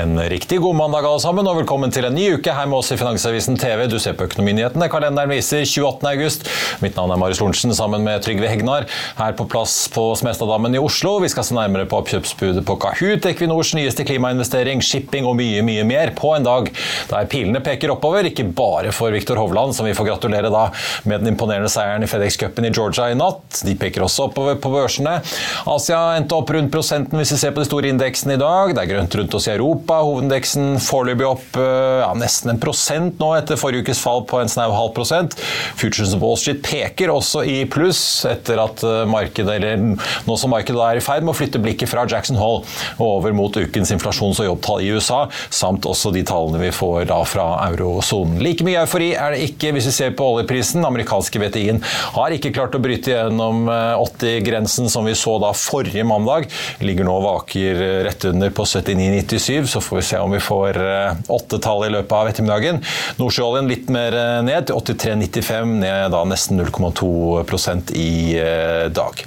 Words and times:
En 0.00 0.20
riktig 0.28 0.60
god 0.60 0.76
mandag 0.76 1.04
alle 1.04 1.20
sammen, 1.20 1.44
og 1.50 1.58
velkommen 1.58 1.90
til 1.92 2.06
en 2.08 2.14
ny 2.16 2.22
uke 2.38 2.52
her 2.56 2.68
med 2.70 2.78
oss 2.78 2.88
i 2.94 2.96
Finansavisen 2.96 3.58
TV. 3.60 3.82
Du 3.90 3.98
ser 4.00 4.14
på 4.16 4.24
Økonominyhetene. 4.24 4.86
Kalenderen 4.88 5.28
viser 5.28 5.60
28. 5.66 6.06
august. 6.08 6.46
Mitt 6.80 6.96
navn 6.96 7.10
er 7.12 7.18
Marius 7.20 7.42
Lorentzen 7.42 7.74
sammen 7.76 8.06
med 8.06 8.22
Trygve 8.24 8.48
Hegnar 8.48 8.86
her 9.18 9.34
på 9.36 9.44
plass 9.50 9.74
på 9.92 10.06
Smestadammen 10.16 10.72
i 10.72 10.80
Oslo. 10.80 11.18
Vi 11.20 11.28
skal 11.28 11.44
se 11.44 11.56
nærmere 11.56 11.84
på 11.90 11.98
oppkjøpsbudet 12.00 12.62
på 12.64 12.76
Kahoot, 12.80 13.28
Equinors 13.28 13.74
nyeste 13.76 14.06
klimainvestering, 14.08 14.80
shipping 14.80 15.28
og 15.28 15.36
mye, 15.42 15.60
mye 15.66 15.84
mer 15.84 16.14
på 16.16 16.32
en 16.38 16.48
dag 16.48 16.72
der 17.10 17.28
pilene 17.34 17.60
peker 17.66 17.92
oppover. 17.92 18.30
Ikke 18.30 18.48
bare 18.48 18.94
for 18.96 19.12
Viktor 19.12 19.42
Hovland, 19.42 19.76
som 19.76 19.90
vi 19.90 19.96
får 19.98 20.08
gratulere 20.14 20.54
da 20.54 20.64
med 21.04 21.26
den 21.26 21.34
imponerende 21.34 21.68
seieren 21.68 22.06
i 22.06 22.08
FedEx 22.08 22.40
Cupen 22.40 22.70
i 22.70 22.72
Georgia 22.72 23.10
i 23.12 23.18
natt. 23.20 23.60
De 23.68 23.76
peker 23.76 24.08
også 24.08 24.30
oppover 24.30 24.56
på 24.56 24.72
børsene. 24.78 25.18
Asia 25.76 26.00
endte 26.16 26.40
opp 26.40 26.56
rundt 26.56 26.72
prosenten 26.72 27.20
hvis 27.20 27.36
vi 27.36 27.42
ser 27.44 27.52
på 27.52 27.60
de 27.60 27.68
store 27.68 27.92
indeksene 27.92 28.38
i 28.38 28.42
dag. 28.46 28.72
Det 28.72 28.86
er 28.86 28.92
grønt 28.94 29.20
rundt 29.20 29.36
oss 29.36 29.50
i 29.50 29.56
Europa. 29.58 29.89
Hovedindeksen 29.98 30.78
foreløpig 30.82 31.26
opp 31.26 31.58
ja, 31.58 32.10
nesten 32.18 32.54
en 32.54 32.60
prosent 32.62 33.18
nå 33.20 33.32
etter 33.36 33.58
forrige 33.60 33.86
ukes 33.86 34.00
fall 34.02 34.22
på 34.28 34.40
en 34.40 34.50
snau 34.50 34.70
halv 34.74 34.92
prosent. 34.96 35.36
Futures 35.80 36.14
Wall 36.20 36.38
Street 36.40 36.62
peker 36.64 37.12
også 37.12 37.42
i 37.48 37.62
pluss 37.70 38.24
etter 38.28 38.60
at 38.62 38.84
markedet, 39.10 39.58
eller 39.58 39.84
nå 40.26 40.36
som 40.40 40.52
markedet 40.54 40.80
er 40.84 41.00
i 41.00 41.04
ferd 41.04 41.24
med 41.24 41.34
å 41.34 41.38
flytte 41.38 41.60
blikket 41.62 41.90
fra 41.90 42.06
Jackson 42.08 42.38
Hole 42.40 42.64
og 42.98 43.06
over 43.06 43.34
mot 43.36 43.56
ukens 43.56 43.92
inflasjons- 43.94 44.40
og 44.42 44.48
jobbtall 44.50 44.84
i 44.84 44.90
USA, 44.94 45.22
samt 45.52 45.86
også 45.88 46.12
de 46.14 46.24
tallene 46.26 46.62
vi 46.62 46.72
får 46.74 47.08
da 47.10 47.20
fra 47.28 47.46
eurosonen. 47.68 48.40
Like 48.44 48.66
mye 48.66 48.84
eufori 48.84 49.12
er 49.14 49.34
det 49.34 49.44
ikke 49.50 49.72
hvis 49.76 49.88
vi 49.90 49.94
ser 49.96 50.14
på 50.16 50.26
oljeprisen. 50.34 50.84
Amerikanske 50.86 51.42
VTI-en 51.42 51.82
har 52.16 52.36
ikke 52.36 52.52
klart 52.56 52.76
å 52.76 52.82
bryte 52.82 53.12
gjennom 53.14 53.68
80-grensen 53.70 54.90
som 54.92 55.08
vi 55.08 55.16
så 55.18 55.36
da 55.42 55.52
forrige 55.56 56.04
mandag. 56.06 56.48
Ligger 56.84 57.08
nå 57.08 57.16
vaker 57.24 57.84
rett 58.06 58.28
under 58.30 58.52
på 58.54 58.66
79,97 58.68 59.70
så 59.70 59.79
får 59.84 60.00
vi 60.00 60.04
se 60.10 60.20
om 60.20 60.34
vi 60.34 60.40
får 60.42 60.78
åtte 61.30 61.60
tall 61.62 61.86
i 61.86 61.92
løpet 61.92 62.14
av 62.16 62.30
ettermiddagen. 62.30 62.80
Nordsjøoljen 63.20 63.70
litt 63.70 63.90
mer 63.92 64.16
ned 64.46 64.68
til 64.68 64.78
83,95, 64.80 65.74
ned 65.82 66.12
da 66.14 66.22
nesten 66.28 66.60
0,2% 66.60 67.94
i 67.96 68.36
dag. 68.94 69.24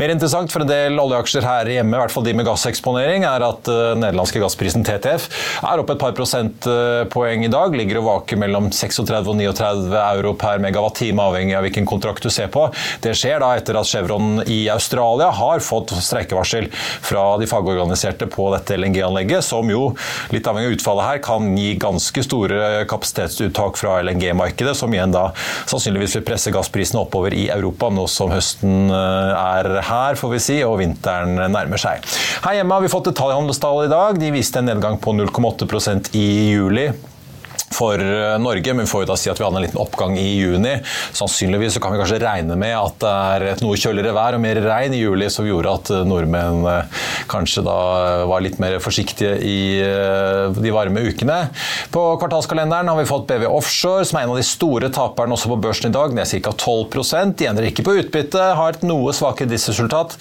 Mer 0.00 0.14
interessant 0.14 0.52
for 0.52 0.64
en 0.64 0.70
del 0.70 0.98
oljeaksjer 1.00 1.46
her 1.46 1.70
hjemme, 1.76 1.96
i 1.96 2.02
hvert 2.02 2.14
fall 2.14 2.26
de 2.26 2.34
med 2.36 2.48
gasseksponering, 2.48 3.26
er 3.28 3.44
at 3.46 3.68
nederlandske 4.00 4.42
gassprisen 4.42 4.84
TTF 4.86 5.28
er 5.64 5.82
opp 5.82 5.92
et 5.94 6.00
par 6.00 6.14
prosentpoeng 6.16 7.44
i 7.46 7.52
dag. 7.52 7.74
Ligger 7.78 8.00
og 8.02 8.08
vaker 8.08 8.40
mellom 8.40 8.70
36 8.74 9.30
og 9.30 9.38
39 9.38 9.94
euro 10.00 10.34
per 10.38 10.62
megawatt-time, 10.62 11.22
avhengig 11.22 11.56
av 11.58 11.64
hvilken 11.66 11.88
kontrakt 11.88 12.24
du 12.24 12.30
ser 12.32 12.50
på. 12.52 12.66
Det 13.04 13.14
skjer 13.18 13.40
da 13.42 13.52
etter 13.58 13.78
at 13.78 13.88
Chevron 13.88 14.42
i 14.50 14.64
Australia 14.72 15.30
har 15.34 15.62
fått 15.64 15.94
streikevarsel 15.94 16.68
fra 16.74 17.24
de 17.40 17.48
fagorganiserte 17.50 18.28
på 18.30 18.50
dette 18.54 18.76
LNG-anlegget, 18.78 19.44
som 19.46 19.70
jo, 19.70 19.93
litt 20.34 20.46
avhengig 20.50 20.72
av 20.72 20.76
utfallet 20.78 21.08
her, 21.08 21.22
kan 21.24 21.54
gi 21.58 21.74
ganske 21.80 22.24
store 22.26 22.84
kapasitetsuttak 22.90 23.78
fra 23.80 23.98
LNG-markedet, 24.04 24.76
som 24.78 24.92
igjen 24.94 25.14
da 25.14 25.28
sannsynligvis 25.70 26.18
vil 26.18 26.26
presse 26.28 26.52
gassprisene 26.54 27.02
oppover 27.04 27.36
i 27.36 27.46
Europa, 27.54 27.90
nå 27.92 28.06
som 28.10 28.32
høsten 28.34 28.92
er 28.92 29.70
her, 29.88 30.20
får 30.20 30.34
vi 30.36 30.42
si, 30.42 30.60
og 30.66 30.78
vinteren 30.82 31.38
nærmer 31.54 31.80
seg. 31.80 32.04
Her 32.44 32.60
hjemme 32.60 32.76
har 32.76 32.84
vi 32.84 32.92
fått 32.92 33.10
detaljhandelstall 33.10 33.86
i 33.86 33.90
dag. 33.92 34.20
De 34.20 34.30
viste 34.34 34.60
en 34.60 34.70
nedgang 34.70 35.00
på 35.02 35.16
0,8% 35.16 36.14
i 36.18 36.28
juli 36.54 36.90
for 37.74 38.00
Norge, 38.40 38.74
men 38.74 38.86
vi 38.86 38.90
får 38.90 39.04
jo 39.04 39.10
da 39.10 39.18
si 39.18 39.30
at 39.32 39.40
vi 39.40 39.46
hadde 39.46 39.60
en 39.60 39.66
liten 39.66 39.82
oppgang 39.82 40.16
i 40.20 40.28
juni. 40.38 40.76
Sannsynligvis 41.16 41.76
så 41.76 41.82
kan 41.82 41.94
vi 41.94 42.00
kanskje 42.00 42.20
regne 42.22 42.58
med 42.60 42.74
at 42.78 43.00
det 43.02 43.14
er 43.34 43.46
et 43.54 43.64
noe 43.64 43.78
kjøligere 43.78 44.14
vær 44.16 44.38
og 44.38 44.44
mer 44.44 44.60
regn 44.64 44.94
i 44.96 45.02
juli 45.02 45.28
som 45.32 45.48
gjorde 45.48 45.74
at 45.78 45.92
nordmenn 46.06 46.64
kanskje 47.30 47.64
da 47.66 47.78
var 48.30 48.44
litt 48.44 48.60
mer 48.62 48.78
forsiktige 48.82 49.36
i 49.42 49.58
de 50.54 50.74
varme 50.74 51.04
ukene. 51.08 51.38
På 51.94 52.06
kvartalskalenderen 52.20 52.88
har 52.88 52.98
vi 52.98 53.08
fått 53.08 53.26
BV 53.28 53.46
Offshore, 53.48 54.04
som 54.06 54.18
er 54.18 54.26
en 54.26 54.34
av 54.34 54.40
de 54.40 54.46
store 54.46 54.90
taperne 54.94 55.36
også 55.36 55.50
på 55.52 55.58
børsen 55.66 55.90
i 55.90 55.94
dag, 55.94 56.14
ned 56.14 56.30
ca. 56.30 56.52
12 56.52 57.34
De 57.38 57.48
endrer 57.48 57.70
ikke 57.70 57.84
på 57.86 57.96
utbytte, 58.00 58.42
har 58.58 58.76
et 58.76 58.86
noe 58.86 59.12
svakere 59.16 59.50
driftsresultat, 59.50 60.16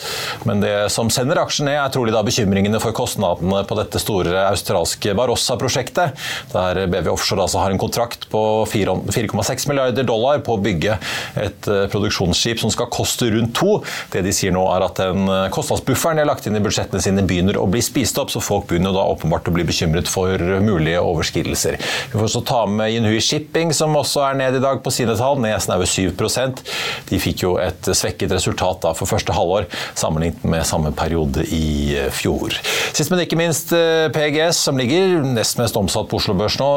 men 0.50 0.64
det 0.64 0.76
som 0.94 1.12
sender 1.14 1.42
aksjen 1.42 1.70
ned, 1.70 1.80
er 1.80 1.94
trolig 1.94 2.14
da 2.16 2.24
bekymringene 2.26 2.82
for 2.84 2.96
kostnadene 2.96 3.64
på 3.68 3.78
dette 3.80 4.02
store 4.02 4.46
australske 4.50 5.16
Barossa-prosjektet, 5.18 6.18
der 6.54 6.84
BV 6.92 7.12
Offshore 7.14 7.43
altså 7.44 7.62
har 7.62 7.74
en 7.74 7.82
kontrakt 7.82 8.28
på 8.32 8.42
4,6 8.70 9.68
milliarder 9.70 10.08
dollar 10.08 10.42
på 10.46 10.58
å 10.58 10.62
bygge 10.64 10.98
et 11.40 11.70
produksjonsskip 11.94 12.62
som 12.64 12.72
skal 12.74 12.90
koste 12.94 13.30
rundt 13.34 13.56
to. 13.58 13.78
Det 14.14 14.24
de 14.26 14.34
sier 14.36 14.54
nå 14.56 14.64
er 14.74 14.86
at 14.86 15.00
den 15.02 15.28
kostnadsbufferen 15.54 16.20
de 16.20 16.26
har 16.26 16.32
lagt 16.32 16.48
inn 16.50 16.58
i 16.58 16.64
budsjettene 16.64 17.04
sine 17.04 17.26
begynner 17.28 17.60
å 17.60 17.68
bli 17.70 17.82
spist 17.84 18.18
opp, 18.22 18.32
så 18.34 18.42
folk 18.44 18.68
begynner 18.70 18.96
da 18.96 19.06
åpenbart 19.14 19.50
å 19.50 19.56
bli 19.56 19.66
bekymret 19.68 20.10
for 20.12 20.40
mulige 20.64 21.02
overskridelser. 21.04 21.80
Vi 22.12 22.18
får 22.18 22.28
også 22.28 22.44
ta 22.48 22.64
med 22.70 22.94
Yinhui 22.94 23.20
Shipping, 23.24 23.74
som 23.76 23.96
også 24.00 24.24
er 24.30 24.40
ned 24.40 24.60
i 24.60 24.64
dag 24.64 24.82
på 24.84 24.94
sine 24.94 25.16
tall, 25.20 25.40
ned 25.44 25.60
snaue 25.64 25.88
7% 25.90 26.62
De 27.10 27.20
fikk 27.22 27.44
jo 27.46 27.56
et 27.62 27.90
svekket 27.96 28.34
resultat 28.34 28.82
da 28.84 28.94
for 28.98 29.10
første 29.10 29.36
halvår, 29.36 29.68
sammenlignet 30.00 30.46
med 30.48 30.66
samme 30.68 30.94
periode 30.96 31.46
i 31.54 31.98
fjor. 32.14 32.56
Sist, 32.94 33.12
men 33.12 33.24
ikke 33.24 33.40
minst 33.40 33.74
PGS, 34.16 34.62
som 34.68 34.80
ligger 34.80 35.22
nest 35.26 35.60
mest 35.60 35.78
omsatt 35.80 36.10
på 36.12 36.20
Oslo 36.20 36.36
Børs 36.38 36.58
nå, 36.62 36.70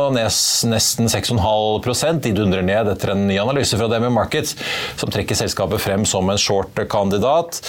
nesten 0.65 1.11
6,5 1.11 2.21
De 2.25 2.33
dundrer 2.37 2.65
ned 2.65 2.89
etter 2.93 3.13
en 3.13 3.27
ny 3.29 3.39
analyse 3.41 3.77
fra 3.77 3.89
DB 3.91 4.09
Markets 4.13 4.57
som 4.97 5.11
trekker 5.13 5.39
selskapet 5.39 5.83
frem 5.83 6.07
som 6.09 6.29
en 6.31 6.41
short-kandidat. 6.41 7.61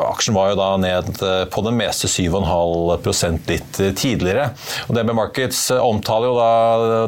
Aksjen 0.00 0.36
var 0.36 0.52
jo 0.52 0.58
da 0.60 0.68
ned 0.80 1.10
på 1.52 1.64
det 1.66 1.74
meste 1.76 2.08
7,5 2.10 3.50
litt 3.50 3.80
tidligere. 3.98 4.50
Og 4.88 4.96
DB 4.96 5.14
Markets 5.16 5.66
omtaler 5.76 6.30
jo 6.30 6.36
da 6.38 6.52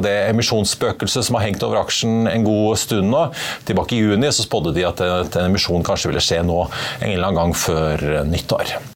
det 0.04 0.16
emisjonsspøkelset 0.32 1.28
som 1.28 1.38
har 1.38 1.46
hengt 1.48 1.64
over 1.66 1.82
aksjen 1.84 2.26
en 2.30 2.46
god 2.46 2.80
stund 2.80 3.12
nå. 3.12 3.28
Tilbake 3.68 3.96
i 3.96 4.02
juni 4.02 4.32
så 4.32 4.46
spådde 4.46 4.74
de 4.76 4.86
at 4.88 5.02
en 5.06 5.46
emisjon 5.46 5.86
kanskje 5.86 6.12
ville 6.12 6.24
skje 6.24 6.42
nå 6.46 6.60
en 6.66 7.08
eller 7.14 7.30
annen 7.30 7.42
gang 7.44 7.56
før 7.56 8.06
nyttår. 8.26 8.95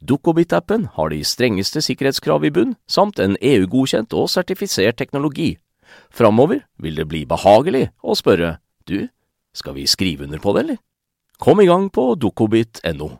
Dukkobit-appen 0.00 0.88
har 0.96 1.10
de 1.12 1.20
strengeste 1.24 1.82
sikkerhetskrav 1.84 2.44
i 2.44 2.52
bunn, 2.54 2.76
samt 2.86 3.20
en 3.22 3.38
EU-godkjent 3.40 4.14
og 4.16 4.30
sertifisert 4.32 4.98
teknologi. 5.00 5.54
Framover 6.14 6.64
vil 6.78 6.96
det 6.98 7.08
bli 7.10 7.24
behagelig 7.28 7.88
å 8.02 8.16
spørre 8.18 8.58
du, 8.88 9.06
skal 9.54 9.76
vi 9.78 9.86
skrive 9.86 10.26
under 10.26 10.42
på 10.42 10.54
det, 10.54 10.64
eller? 10.64 10.80
Kom 11.38 11.60
i 11.60 11.68
gang 11.68 11.90
på 11.92 12.14
dukkobit.no. 12.18 13.10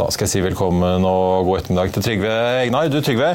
Da 0.00 0.06
skal 0.08 0.24
jeg 0.24 0.32
si 0.32 0.40
velkommen 0.40 1.04
og 1.04 1.44
god 1.44 1.58
ettermiddag 1.58 1.90
til 1.92 2.04
Trygve 2.06 2.30
Egnar. 2.62 2.86
Du 2.88 3.02
Trygve, 3.04 3.34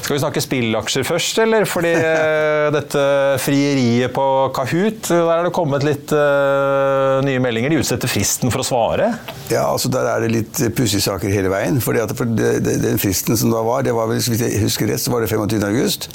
skal 0.00 0.16
vi 0.16 0.20
snakke 0.22 0.42
spillaksjer 0.42 1.04
først, 1.06 1.38
eller? 1.44 1.66
Fordi 1.68 1.90
eh, 1.94 2.66
dette 2.74 3.02
frieriet 3.42 4.12
på 4.14 4.24
Kahoot, 4.56 5.10
der 5.10 5.32
er 5.34 5.46
det 5.46 5.52
kommet 5.54 5.84
litt 5.86 6.12
uh, 6.14 7.20
nye 7.26 7.40
meldinger. 7.42 7.72
De 7.72 7.80
utsetter 7.82 8.10
fristen 8.10 8.52
for 8.52 8.64
å 8.64 8.66
svare? 8.66 9.10
Ja, 9.52 9.66
altså 9.68 9.90
der 9.92 10.08
er 10.10 10.24
det 10.24 10.32
litt 10.32 10.60
pussige 10.76 11.04
saker 11.04 11.32
hele 11.32 11.52
veien. 11.52 11.80
Fordi 11.84 12.02
at 12.02 12.14
for 12.16 12.28
det, 12.28 12.52
det, 12.64 12.78
Den 12.82 13.00
fristen 13.02 13.38
som 13.38 13.52
da 13.52 13.62
var, 13.66 13.84
det 13.86 13.94
var 13.96 14.08
vel, 14.10 14.22
hvis 14.22 14.42
jeg 14.42 14.62
husker 14.64 14.90
rett, 14.90 15.02
så 15.02 15.12
var 15.14 15.24
det 15.24 15.30
25. 15.32 15.66
august. 15.68 16.08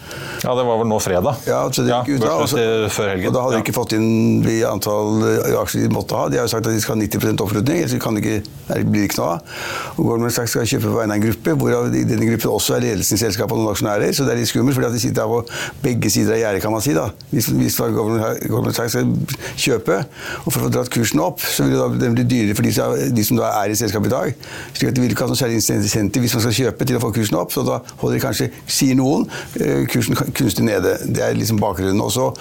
Ja, 0.44 0.56
det 0.58 0.66
var 0.68 0.82
vel 0.82 0.90
nå 0.92 1.00
fredag. 1.04 1.46
Ja, 1.48 1.62
så 1.70 1.86
det 1.86 1.94
gikk 1.94 2.18
ut 2.18 2.26
da. 2.26 2.34
Og, 2.42 2.50
så, 2.52 2.66
før 2.96 3.14
helgen. 3.14 3.30
og 3.30 3.38
da 3.38 3.46
hadde 3.46 3.60
de 3.60 3.64
ikke 3.66 3.78
fått 3.78 3.96
inn 3.98 4.42
de 4.46 4.60
antall 4.68 5.24
aksjer 5.62 5.86
de 5.86 5.94
måtte 5.94 6.18
ha. 6.18 6.28
De 6.32 6.42
har 6.42 6.50
jo 6.50 6.54
sagt 6.56 6.68
at 6.68 6.76
de 6.76 6.84
skal 6.84 6.98
ha 6.98 7.06
90% 7.06 7.46
oppslutning, 7.46 7.84
ellers 7.86 8.02
kan 8.02 8.18
det 8.18 8.26
ikke, 8.26 8.58
nei, 8.72 8.82
det 8.82 8.92
blir 8.92 9.08
ikke 9.10 9.22
noe 9.22 9.32
av. 9.38 9.56
Og 9.96 10.12
Goldman 10.12 10.34
Sachs 10.34 10.56
skal 10.56 10.68
kjøpe 10.68 10.90
på 10.90 10.98
vegne 11.00 11.16
av 11.16 11.22
en 11.22 11.26
gruppe, 11.30 11.58
hvorav 11.62 11.96
i 11.96 12.06
denne 12.08 12.30
gruppen 12.32 12.56
også 12.56 12.78
er 12.80 12.88
ledelsen 12.90 13.20
i 13.20 13.24
selskapet 13.24 13.56
og 13.56 13.64
noen 13.64 13.85
aksjonærer. 13.86 14.14
Så 14.14 14.24
det 14.26 14.34
er 14.34 14.40
litt 14.40 14.50
skummelt, 14.50 14.76
fordi 14.76 14.88
at 14.88 14.94
de 14.94 15.00
sitter 15.00 15.28
på 15.30 15.42
begge 15.84 16.10
sider 16.10 16.36
av 16.36 16.40
gjerdet, 16.40 16.62
kan 16.62 16.74
man 16.74 16.82
si. 16.82 16.94
da. 16.94 17.10
Hvis, 17.32 17.48
hvis 17.48 17.78
Goldman, 17.78 18.74
Sachs 18.74 18.96
skal 18.96 19.12
kjøpe, 19.58 20.00
og 20.44 20.52
for 20.52 20.60
å 20.60 20.66
få 20.66 20.72
dratt 20.74 20.92
kursen 20.94 21.22
opp, 21.24 21.42
så 21.42 21.66
vil 21.68 22.00
det 22.00 22.12
bli 22.16 22.26
dyrere 22.30 22.56
for 22.58 22.66
de 22.66 22.74
som, 22.74 22.96
de 22.96 23.26
som 23.26 23.42
er 23.46 23.72
i 23.72 23.78
selskapet 23.78 24.12
i 24.12 24.14
dag. 24.14 24.36
slik 24.74 24.90
at 24.90 24.96
De 24.96 25.04
vil 25.04 25.14
ikke 25.14 25.26
ha 25.26 25.32
noe 25.32 25.40
særlig 25.40 25.60
insentiv 25.60 26.26
hvis 26.26 26.36
man 26.38 26.46
skal 26.46 26.58
kjøpe 26.60 26.88
til 26.88 27.00
å 27.00 27.04
få 27.04 27.12
kursen 27.16 27.40
opp, 27.40 27.54
så 27.54 27.66
da 27.66 27.80
holder 28.02 28.18
de 28.18 28.24
kanskje, 28.24 28.50
sier 28.68 28.98
noen, 28.98 29.28
eh, 29.60 29.86
kursen 29.92 30.16
kunstig 30.16 30.66
nede. 30.66 30.98
Det 31.06 31.24
er 31.24 31.38
liksom 31.38 31.60
bakgrunnen. 31.62 32.02
også. 32.02 32.32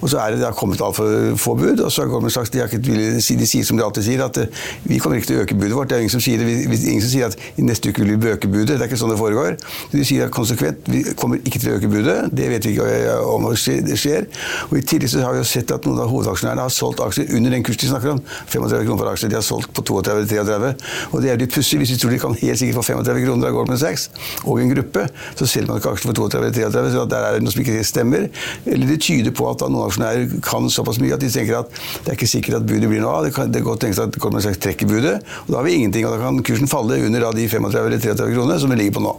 Og 0.00 0.10
så 0.10 0.18
er 0.20 0.34
det, 0.34 0.40
det 0.42 0.48
har 0.48 0.56
kommet 0.56 0.80
altfor 0.82 1.36
få 1.40 1.54
bud, 1.58 1.80
og 1.80 1.92
så 1.92 2.02
har 2.02 2.10
Goldman 2.12 2.32
Sachs 2.32 2.50
de, 2.50 2.60
har 2.62 2.68
ikke, 2.68 2.82
de 2.82 3.46
sier 3.46 3.64
som 3.64 3.78
de 3.78 3.84
alltid 3.84 4.08
sier, 4.08 4.24
at 4.24 4.38
eh, 4.38 4.64
vi 4.84 4.98
kommer 4.98 5.18
ikke 5.18 5.30
til 5.32 5.40
å 5.40 5.44
øke 5.44 5.58
budet 5.58 5.76
vårt. 5.76 5.90
Det 5.90 5.98
er 5.98 6.04
ingen 6.04 6.14
som 6.14 6.22
sier 6.24 6.40
det. 6.40 6.48
Ingen 6.74 7.02
som 7.04 7.10
sier 7.10 7.30
at 7.30 7.38
i 7.58 7.64
neste 7.64 7.90
uke 7.90 8.04
vil 8.04 8.18
vi 8.20 8.32
øke 8.34 8.50
budet. 8.50 8.74
Det 8.74 8.82
er 8.82 8.90
ikke 8.90 9.00
sånn 9.00 9.12
det 9.12 9.20
foregår. 9.20 9.58
De 9.92 10.04
sier 10.06 10.30
konsekvent 10.34 10.83
vi 10.90 11.02
kommer 11.18 11.40
ikke 11.40 11.60
til 11.60 11.72
å 11.72 11.76
øke 11.78 11.90
budet. 11.90 12.16
Det 12.36 12.48
vet 12.50 12.66
vi 12.66 12.74
ikke 12.74 13.16
om 13.30 13.46
det 13.48 13.98
skjer. 14.00 14.26
Og 14.70 14.78
I 14.78 14.84
tillegg 14.84 15.12
så 15.12 15.22
har 15.24 15.34
vi 15.34 15.42
jo 15.42 15.48
sett 15.48 15.72
at 15.74 15.86
noen 15.88 16.02
av 16.04 16.10
hovedaksjonærene 16.12 16.66
har 16.66 16.72
solgt 16.72 17.02
aksjer 17.04 17.32
under 17.36 17.54
den 17.54 17.64
kursen 17.66 17.84
de 17.84 17.90
snakker 17.92 18.14
om. 18.14 18.20
35 18.52 18.86
kroner 18.86 19.00
for 19.00 19.12
aksjer. 19.12 19.32
De 19.32 19.38
har 19.38 19.46
solgt 19.46 19.72
på 19.76 19.84
32-33. 19.90 20.72
Og 21.10 21.24
det 21.24 21.32
er 21.32 21.40
litt 21.40 21.54
pussig. 21.54 21.80
Hvis 21.80 21.94
vi 21.94 21.98
tror 22.02 22.14
de 22.14 22.20
kan 22.22 22.36
helt 22.40 22.60
sikkert 22.60 22.80
få 22.80 22.86
35 22.90 23.24
kroner 23.26 23.50
av 23.50 23.56
Goldman 23.56 23.80
Sachs 23.80 24.08
og 24.44 24.60
en 24.62 24.72
gruppe, 24.74 25.06
så 25.38 25.48
selger 25.48 25.72
man 25.72 25.80
ikke 25.80 25.94
aksjer 25.94 26.10
for 26.10 26.20
32-33. 26.28 26.84
Så 26.94 27.06
der 27.14 27.28
er 27.28 27.38
det 27.38 27.46
noe 27.46 27.54
som 27.54 27.64
ikke 27.64 27.86
stemmer. 27.88 28.28
Eller 28.66 28.92
det 28.92 29.00
tyder 29.04 29.34
på 29.36 29.48
at 29.50 29.64
noen 29.66 29.88
aksjonærer 29.88 30.38
kan 30.44 30.68
såpass 30.72 31.00
mye 31.02 31.16
at 31.16 31.24
de 31.24 31.32
tenker 31.32 31.62
at 31.62 31.72
det 32.04 32.12
er 32.12 32.18
ikke 32.18 32.30
sikkert 32.30 32.60
at 32.60 32.68
budet 32.68 32.90
blir 32.90 33.04
noe 33.04 33.18
av. 33.18 33.28
Det 33.28 33.34
kan 33.36 33.52
det 33.54 33.64
godt 33.64 33.84
tenkes 33.86 34.02
at 34.04 34.20
Goldman 34.20 34.44
Sachs 34.44 34.60
trekker 34.62 34.90
budet, 34.90 35.18
og 35.46 35.52
da 35.52 35.60
har 35.60 35.68
vi 35.68 35.78
ingenting. 35.78 36.06
Og 36.08 36.16
da 36.16 36.22
kan 36.22 36.44
kursen 36.46 36.70
falle 36.70 37.00
under 37.04 37.30
de 37.34 37.48
35 37.48 37.80
eller 37.84 38.00
33 38.00 38.32
kronene 38.34 38.60
som 38.60 38.72
det 38.72 38.80
ligger 38.82 38.98
på 38.98 39.06
nå. 39.08 39.18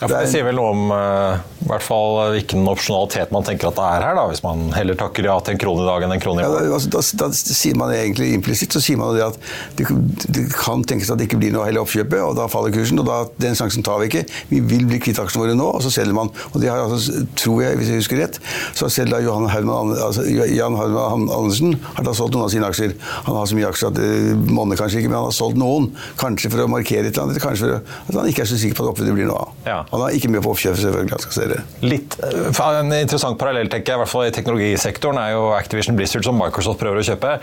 Ja, 0.00 0.08
for 0.08 0.16
Det 0.16 0.30
sier 0.32 0.46
vel 0.46 0.56
noe 0.56 0.70
om 0.72 0.92
uh, 0.94 1.59
i 1.60 1.68
hvert 1.68 1.84
fall 1.84 2.14
hvilken 2.32 2.64
opsjonalitet 2.70 3.32
man 3.34 3.44
tenker 3.46 3.68
at 3.68 3.76
det 3.76 3.84
er 3.84 4.04
her, 4.06 4.14
da, 4.16 4.22
hvis 4.30 4.40
man 4.42 4.62
heller 4.72 4.96
takker 4.98 5.26
ja 5.28 5.34
til 5.44 5.54
en 5.54 5.60
krone 5.60 5.82
i 5.84 5.88
dag 5.88 6.06
enn 6.06 6.14
en 6.16 6.22
krone 6.22 6.40
i 6.40 6.44
Ja, 6.46 6.48
morgen. 6.54 6.70
da, 6.70 6.76
altså, 6.78 7.16
da, 7.20 7.26
da 7.28 7.28
sier 7.36 7.76
man 7.76 7.92
egentlig 7.94 8.30
implisitt 8.36 8.72
så 8.72 8.80
sier 8.82 8.96
man 9.00 9.12
det 9.16 9.26
at 9.26 9.36
det, 9.76 9.86
det 10.32 10.44
kan 10.56 10.82
tenkes 10.88 11.10
at 11.12 11.20
det 11.20 11.26
ikke 11.28 11.40
blir 11.42 11.52
noe 11.54 11.66
heller 11.68 11.84
oppkjøpet, 11.84 12.16
og 12.24 12.34
da 12.38 12.46
faller 12.50 12.72
kursen. 12.74 12.98
og 13.02 13.06
da, 13.10 13.18
Den 13.44 13.58
sjansen 13.58 13.84
tar 13.86 14.00
vi 14.00 14.08
ikke. 14.08 14.22
Vi 14.50 14.60
vil 14.72 14.86
bli 14.88 15.00
kvitt 15.04 15.20
aksjene 15.20 15.44
våre 15.44 15.56
nå, 15.58 15.68
og 15.76 15.84
så 15.84 15.92
selger 15.92 16.16
man. 16.16 16.32
og 16.52 16.56
det 16.62 16.70
har 16.72 16.80
altså, 16.86 17.24
tror 17.38 17.60
jeg, 17.66 17.76
hvis 17.80 17.92
jeg 17.92 18.00
husker 18.02 18.22
rett, 18.24 18.40
så 18.76 18.88
selv 18.92 19.12
da 19.14 19.20
Johan 19.24 19.48
Herman, 19.52 19.92
altså, 20.00 20.24
Jan 20.30 20.78
Herman 20.80 21.28
Andersen 21.28 21.76
har 21.98 22.08
da 22.08 22.16
solgt 22.16 22.34
noen 22.38 22.48
av 22.48 22.54
sine 22.56 22.68
aksjer. 22.72 22.96
Han 23.28 23.36
har 23.36 23.46
så 23.52 23.58
mye 23.60 23.68
aksjer 23.68 23.92
at 23.92 24.00
det 24.00 24.10
monner 24.48 24.80
kanskje 24.80 25.02
ikke, 25.04 25.12
men 25.12 25.20
han 25.20 25.28
har 25.28 25.36
solgt 25.36 25.60
noen. 25.60 25.90
Kanskje 26.20 26.50
for 26.52 26.64
å 26.64 26.70
markere 26.72 27.04
et 27.10 27.12
eller 27.14 27.28
annet, 27.28 27.36
eller 27.36 27.44
kanskje 27.46 27.66
for 27.66 27.76
å, 27.76 28.00
at 28.08 28.20
han 28.22 28.32
ikke 28.32 28.46
er 28.46 28.50
så 28.54 28.58
sikker 28.64 28.80
på 28.80 28.86
at 28.88 28.92
oppkjøpet 28.94 29.18
blir 29.20 29.28
noe 29.30 29.44
av. 29.44 29.54
Ja. 29.68 29.78
Han 29.92 30.06
er 30.08 30.16
ikke 30.16 30.32
med 30.32 30.44
på 30.46 30.54
oppkjøpet, 30.56 30.82
selvfølgelig. 30.86 31.14
han 31.18 31.24
skal 31.26 31.36
se 31.40 31.49
det. 31.52 31.60
Litt, 31.84 32.16
uh, 32.22 32.50
En 32.70 32.92
interessant 32.94 33.38
parallell 33.40 33.70
tenker 33.72 33.92
jeg, 33.92 33.98
i 33.98 34.02
hvert 34.04 34.12
fall 34.12 34.28
i 34.28 34.34
teknologisektoren 34.34 35.20
er 35.22 35.34
jo 35.34 35.48
Activision 35.56 35.98
Blizzard, 35.98 36.26
som 36.26 36.38
Microsoft 36.38 36.80
prøver 36.82 37.02
å 37.02 37.06
kjøpe. 37.06 37.36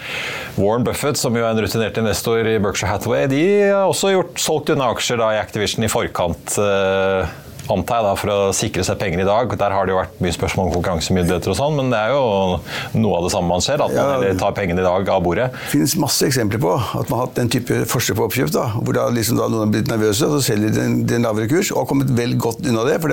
Warren 0.57 0.87
Buffett, 0.87 1.19
som 1.19 1.35
jo 1.37 1.45
er 1.45 1.51
en 1.51 1.63
rutinert 1.63 1.99
investor 2.01 2.47
i 2.47 2.57
Berkshire 2.63 2.91
Hathaway, 2.93 3.27
de 3.31 3.43
har 3.71 3.87
også 3.87 4.13
gjort, 4.15 4.39
solgt 4.41 4.71
unna 4.73 4.91
aksjer 4.93 5.21
da, 5.21 5.33
i 5.35 5.41
Activision 5.41 5.85
i 5.85 5.91
forkant. 5.91 6.57
Uh, 6.57 7.27
antar 7.73 7.99
jeg 8.01 8.05
da, 8.07 8.13
For 8.19 8.31
å 8.33 8.37
sikre 8.55 8.83
seg 8.87 8.97
penger 9.01 9.21
i 9.23 9.27
dag. 9.27 9.51
Der 9.59 9.73
har 9.75 9.85
det 9.85 9.93
jo 9.93 9.99
vært 9.99 10.19
mye 10.23 10.35
spørsmål 10.35 10.69
om 10.69 10.73
konkurransemyndigheter 10.77 11.51
og 11.53 11.57
sånn, 11.59 11.75
men 11.79 11.89
det 11.93 11.99
er 11.99 12.13
jo 12.15 12.59
noe 13.01 13.17
av 13.19 13.27
det 13.27 13.31
samme 13.33 13.47
man 13.51 13.61
ser. 13.65 13.81
At 13.83 13.93
man 13.95 14.23
Ja. 14.23 14.33
tar 14.39 14.51
pengene 14.57 14.79
i 14.79 14.87
dag 14.87 15.09
av 15.09 15.23
bordet. 15.23 15.51
Det 15.51 15.71
finnes 15.75 15.95
masse 15.97 16.25
eksempler 16.27 16.59
på 16.63 16.73
at 16.77 17.09
man 17.09 17.19
har 17.19 17.25
hatt 17.27 17.35
den 17.35 17.49
type 17.49 17.81
forsøk 17.91 18.15
på 18.17 18.27
oppkjøp, 18.29 18.51
da, 18.51 18.65
hvor 18.79 18.93
da 18.93 19.07
liksom 19.09 19.37
da 19.37 19.47
noen 19.47 19.65
har 19.67 19.71
blitt 19.73 19.87
nervøse, 19.91 20.23
og 20.27 20.37
så 20.39 20.53
selger 20.53 20.73
de 20.73 20.81
en, 20.85 20.97
en 21.17 21.27
lavere 21.27 21.47
kurs, 21.51 21.71
og 21.71 21.83
har 21.83 21.89
kommet 21.91 22.09
vel 22.17 22.35
godt 22.37 22.65
unna 22.67 22.85
det, 22.87 22.99
for 23.01 23.09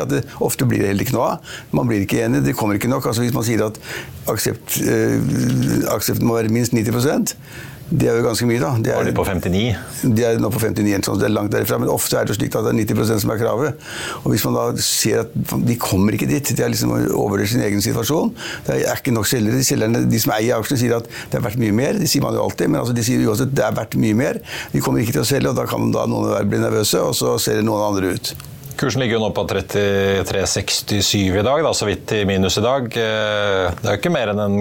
ofte 0.47 0.67
blir 0.69 0.81
det 0.81 0.89
heller 0.93 1.05
ikke 1.07 1.17
noe 1.17 1.29
av. 1.35 1.39
Man 1.73 1.87
blir 1.91 2.05
ikke 2.07 2.25
enig, 2.25 2.45
det 2.45 2.57
kommer 2.57 2.75
ikke 2.79 2.89
nok. 2.93 3.07
altså 3.07 3.23
Hvis 3.23 3.35
man 3.35 3.45
sier 3.45 3.65
at 3.67 3.79
øh, 4.29 5.21
aksepten 5.95 6.27
må 6.27 6.39
være 6.39 6.53
minst 6.53 6.73
90 6.73 7.35
det 7.91 8.09
er 8.09 8.17
jo 8.17 8.25
ganske 8.25 8.47
mye, 8.49 8.61
da. 8.63 8.71
Det 8.81 8.93
Var 8.95 9.03
er, 9.05 9.11
de 9.11 9.15
på 9.17 9.25
59? 9.29 10.13
de 10.17 10.25
er 10.25 10.39
nå 10.41 10.49
på 10.51 10.61
59, 10.63 11.05
sånn, 11.05 11.19
det 11.21 11.27
er 11.29 11.35
langt 11.35 11.53
derifra, 11.53 11.77
men 11.79 11.91
ofte 11.93 12.17
er 12.17 12.25
det 12.25 12.33
jo 12.33 12.39
slik 12.39 12.55
at 12.57 12.65
det 12.65 12.73
er 12.73 12.79
90 12.81 13.21
som 13.23 13.33
er 13.35 13.41
kravet. 13.43 13.85
Og 14.25 14.31
hvis 14.33 14.45
man 14.49 14.57
da 14.57 14.65
ser 14.83 15.21
at 15.25 15.35
de 15.69 15.77
kommer 15.81 16.17
ikke 16.17 16.29
dit, 16.31 16.53
de 16.57 16.65
er 16.65 16.73
liksom 16.73 16.95
over 17.19 17.45
sin 17.51 17.61
egen 17.67 17.85
situasjon, 17.85 18.33
det 18.67 18.79
er 18.89 18.97
ikke 18.97 19.13
nok 19.15 19.29
selgere. 19.29 19.61
De, 19.61 19.67
selgerne, 19.69 20.05
de 20.11 20.23
som 20.25 20.33
eier 20.39 20.57
aksjene 20.59 20.81
sier 20.81 20.97
at 20.97 21.11
det 21.31 21.39
er 21.41 21.45
verdt 21.45 21.61
mye 21.61 21.77
mer, 21.77 22.01
det 22.01 22.09
sier 22.11 22.25
man 22.25 22.35
jo 22.39 22.43
alltid, 22.47 22.73
men 22.73 22.81
altså 22.81 22.97
de 22.97 23.05
sier 23.05 23.23
uansett 23.29 23.53
det 23.55 23.67
er 23.69 23.77
verdt 23.77 23.99
mye 24.01 24.17
mer. 24.17 24.41
De 24.73 24.81
kommer 24.85 25.05
ikke 25.05 25.19
til 25.19 25.25
å 25.27 25.29
selge, 25.29 25.53
og 25.53 25.61
da 25.61 25.69
kan 25.69 25.93
da 25.95 26.07
noen 26.11 26.49
bli 26.51 26.63
nervøse, 26.65 27.05
og 27.05 27.13
så 27.19 27.37
selger 27.43 27.63
noen 27.69 27.85
andre 27.93 28.17
ut. 28.17 28.35
Kursen 28.81 29.05
ligger 29.05 29.21
jo 29.21 29.27
nå 29.29 29.29
på 29.37 29.45
33,67 29.53 31.15
i 31.39 31.43
dag, 31.47 31.61
da, 31.63 31.71
så 31.77 31.87
vidt 31.87 32.11
i 32.17 32.25
minus 32.27 32.57
i 32.59 32.65
dag. 32.65 32.89
Eh, 32.91 33.69
Det 33.79 33.87
er 33.87 33.95
jo 33.97 34.01
ikke 34.01 34.13
mer 34.15 34.33
enn 34.33 34.41
en 34.43 34.57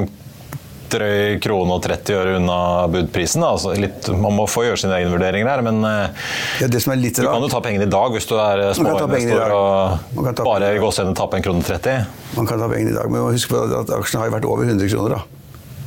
drøy 0.93 1.39
krone 1.43 1.75
og 1.75 1.83
30 1.85 2.15
øre 2.19 2.35
unna 2.39 2.57
budprisen. 2.93 3.43
Altså 3.47 3.73
litt, 3.77 4.07
man 4.13 4.35
må 4.37 4.45
få 4.49 4.65
gjøre 4.67 4.79
sine 4.85 4.95
egne 4.99 5.11
vurderinger 5.13 5.49
her, 5.51 5.63
men 5.65 5.81
eh, 5.89 6.25
Ja, 6.63 6.69
det 6.71 6.81
som 6.85 6.93
litt 6.95 7.17
du 7.19 7.25
rart 7.25 7.35
kan 7.35 7.45
jo 7.47 7.51
ta 7.53 7.61
pengene 7.65 7.89
i 7.89 7.93
dag 7.93 8.15
hvis 8.15 8.29
du 8.29 8.35
er 8.39 8.63
i 8.69 8.71
småinvestor 8.77 9.55
og 9.57 10.43
bare 10.45 10.73
i 10.75 10.81
gå 10.81 10.91
seg 10.95 11.13
tappe 11.17 11.39
en 11.39 11.45
krone 11.45 11.63
30. 11.65 12.09
Man 12.37 12.49
kan 12.49 12.61
ta 12.61 12.69
pengene 12.71 12.93
i 12.93 12.97
dag, 12.97 13.09
men 13.11 13.27
husk 13.33 13.51
på 13.53 13.63
at 13.83 13.91
aksjene 13.99 14.23
har 14.25 14.35
vært 14.37 14.47
over 14.49 14.69
100 14.69 14.89
kroner. 14.93 15.17
da. 15.19 15.39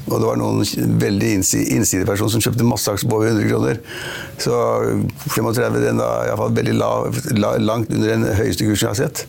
Og 0.07 0.21
det 0.23 0.27
var 0.29 0.37
noen 0.39 0.61
veldig 1.03 1.31
innsi- 1.41 1.65
innsidepersoner 1.75 2.31
som 2.37 2.43
kjøpte 2.45 2.67
masse 2.69 2.93
aksjer 2.93 3.11
på 3.11 3.17
over 3.19 3.33
100 3.33 3.49
kroner. 3.51 3.81
Så 4.39 4.55
35 5.35 5.81
den 5.83 5.99
da 5.99 6.11
er 6.21 6.29
iallfall 6.31 6.55
veldig 6.55 6.77
lav, 6.79 7.09
langt 7.59 7.91
under 7.91 8.13
den 8.13 8.29
høyeste 8.39 8.69
kursen 8.69 8.87
jeg 8.87 8.93
har 8.93 9.01
sett. 9.01 9.25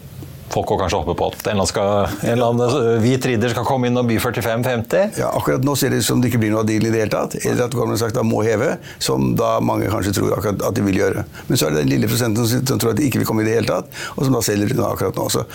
Folk 0.51 0.69
går 0.71 0.79
kanskje 0.83 0.99
oppe 1.01 1.15
på 1.17 1.27
at 1.27 1.47
en 1.51 1.57
eller 1.57 1.65
annen, 1.65 1.69
skal, 1.69 2.37
annen 2.47 3.01
hvit 3.03 3.25
ridder 3.27 3.51
skal 3.51 3.65
komme 3.67 3.89
inn 3.89 3.99
og 3.99 4.07
by 4.07 4.17
45-50. 4.23 5.19
Ja, 5.19 5.31
akkurat 5.35 5.65
nå 5.67 5.75
ser 5.79 5.91
det 5.91 6.01
ut 6.01 6.07
som 6.07 6.23
det 6.23 6.31
ikke 6.31 6.41
blir 6.43 6.53
noe 6.53 6.63
av 6.63 6.71
i 6.71 6.79
det 6.79 6.93
hele 6.93 7.11
tatt. 7.11 7.35
Eller 7.43 7.67
at 7.67 7.99
Sachs 7.99 8.15
da 8.15 8.23
må 8.25 8.41
heve, 8.47 8.75
som 9.03 9.33
da 9.37 9.57
mange 9.63 9.91
kanskje 9.91 10.15
tror 10.19 10.37
akkurat 10.37 10.63
at 10.69 10.77
de 10.77 10.85
vil 10.87 11.01
gjøre. 11.01 11.25
Men 11.49 11.59
så 11.59 11.67
er 11.67 11.75
det 11.75 11.83
den 11.83 11.93
lille 11.95 12.11
prosenten 12.11 12.47
som, 12.47 12.65
tror 12.73 12.93
at 12.93 13.01
det 13.01 13.07
ikke 13.09 13.23
vil 13.23 13.29
komme 13.29 13.43
i 13.43 13.49
det 13.49 13.57
hele 13.59 13.69
tatt, 13.69 13.91
og 14.15 14.27
som 14.27 14.37
da 14.37 14.43
selger 14.45 14.75
unna 14.75 14.91
akkurat 14.93 15.19
nå. 15.19 15.29
Så 15.33 15.45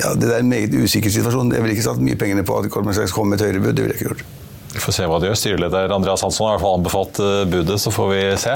ja, 0.00 0.14
det 0.18 0.30
er 0.30 0.40
en 0.40 0.50
meget 0.50 0.74
usikker 0.74 1.12
situasjon. 1.14 1.54
Jeg 1.54 1.64
ville 1.64 1.78
ikke 1.78 1.90
satt 1.90 2.02
mye 2.02 2.18
pengene 2.18 2.46
på 2.46 2.58
at 2.58 2.72
Gorman 2.72 2.96
Sachs 2.96 3.14
kommer 3.14 3.34
med 3.34 3.42
et 3.42 3.50
høyere 3.50 3.62
bud. 3.62 3.76
Det 3.76 3.86
ville 3.86 3.94
jeg 3.94 4.02
ikke 4.02 4.14
gjort. 4.14 4.43
Vi 4.74 4.82
får 4.82 4.96
se 4.96 5.06
hva 5.06 5.20
det 5.22 5.28
gjør. 5.30 5.38
Styreleder 5.38 5.92
Andreas 5.94 6.24
Hansson 6.24 6.48
har 6.48 6.54
i 6.54 6.58
hvert 6.58 6.64
fall 6.64 6.78
anbefalt 6.80 7.20
eh, 7.22 7.44
budet, 7.50 7.78
så 7.80 7.92
får 7.94 8.08
vi 8.10 8.22
se. 8.42 8.54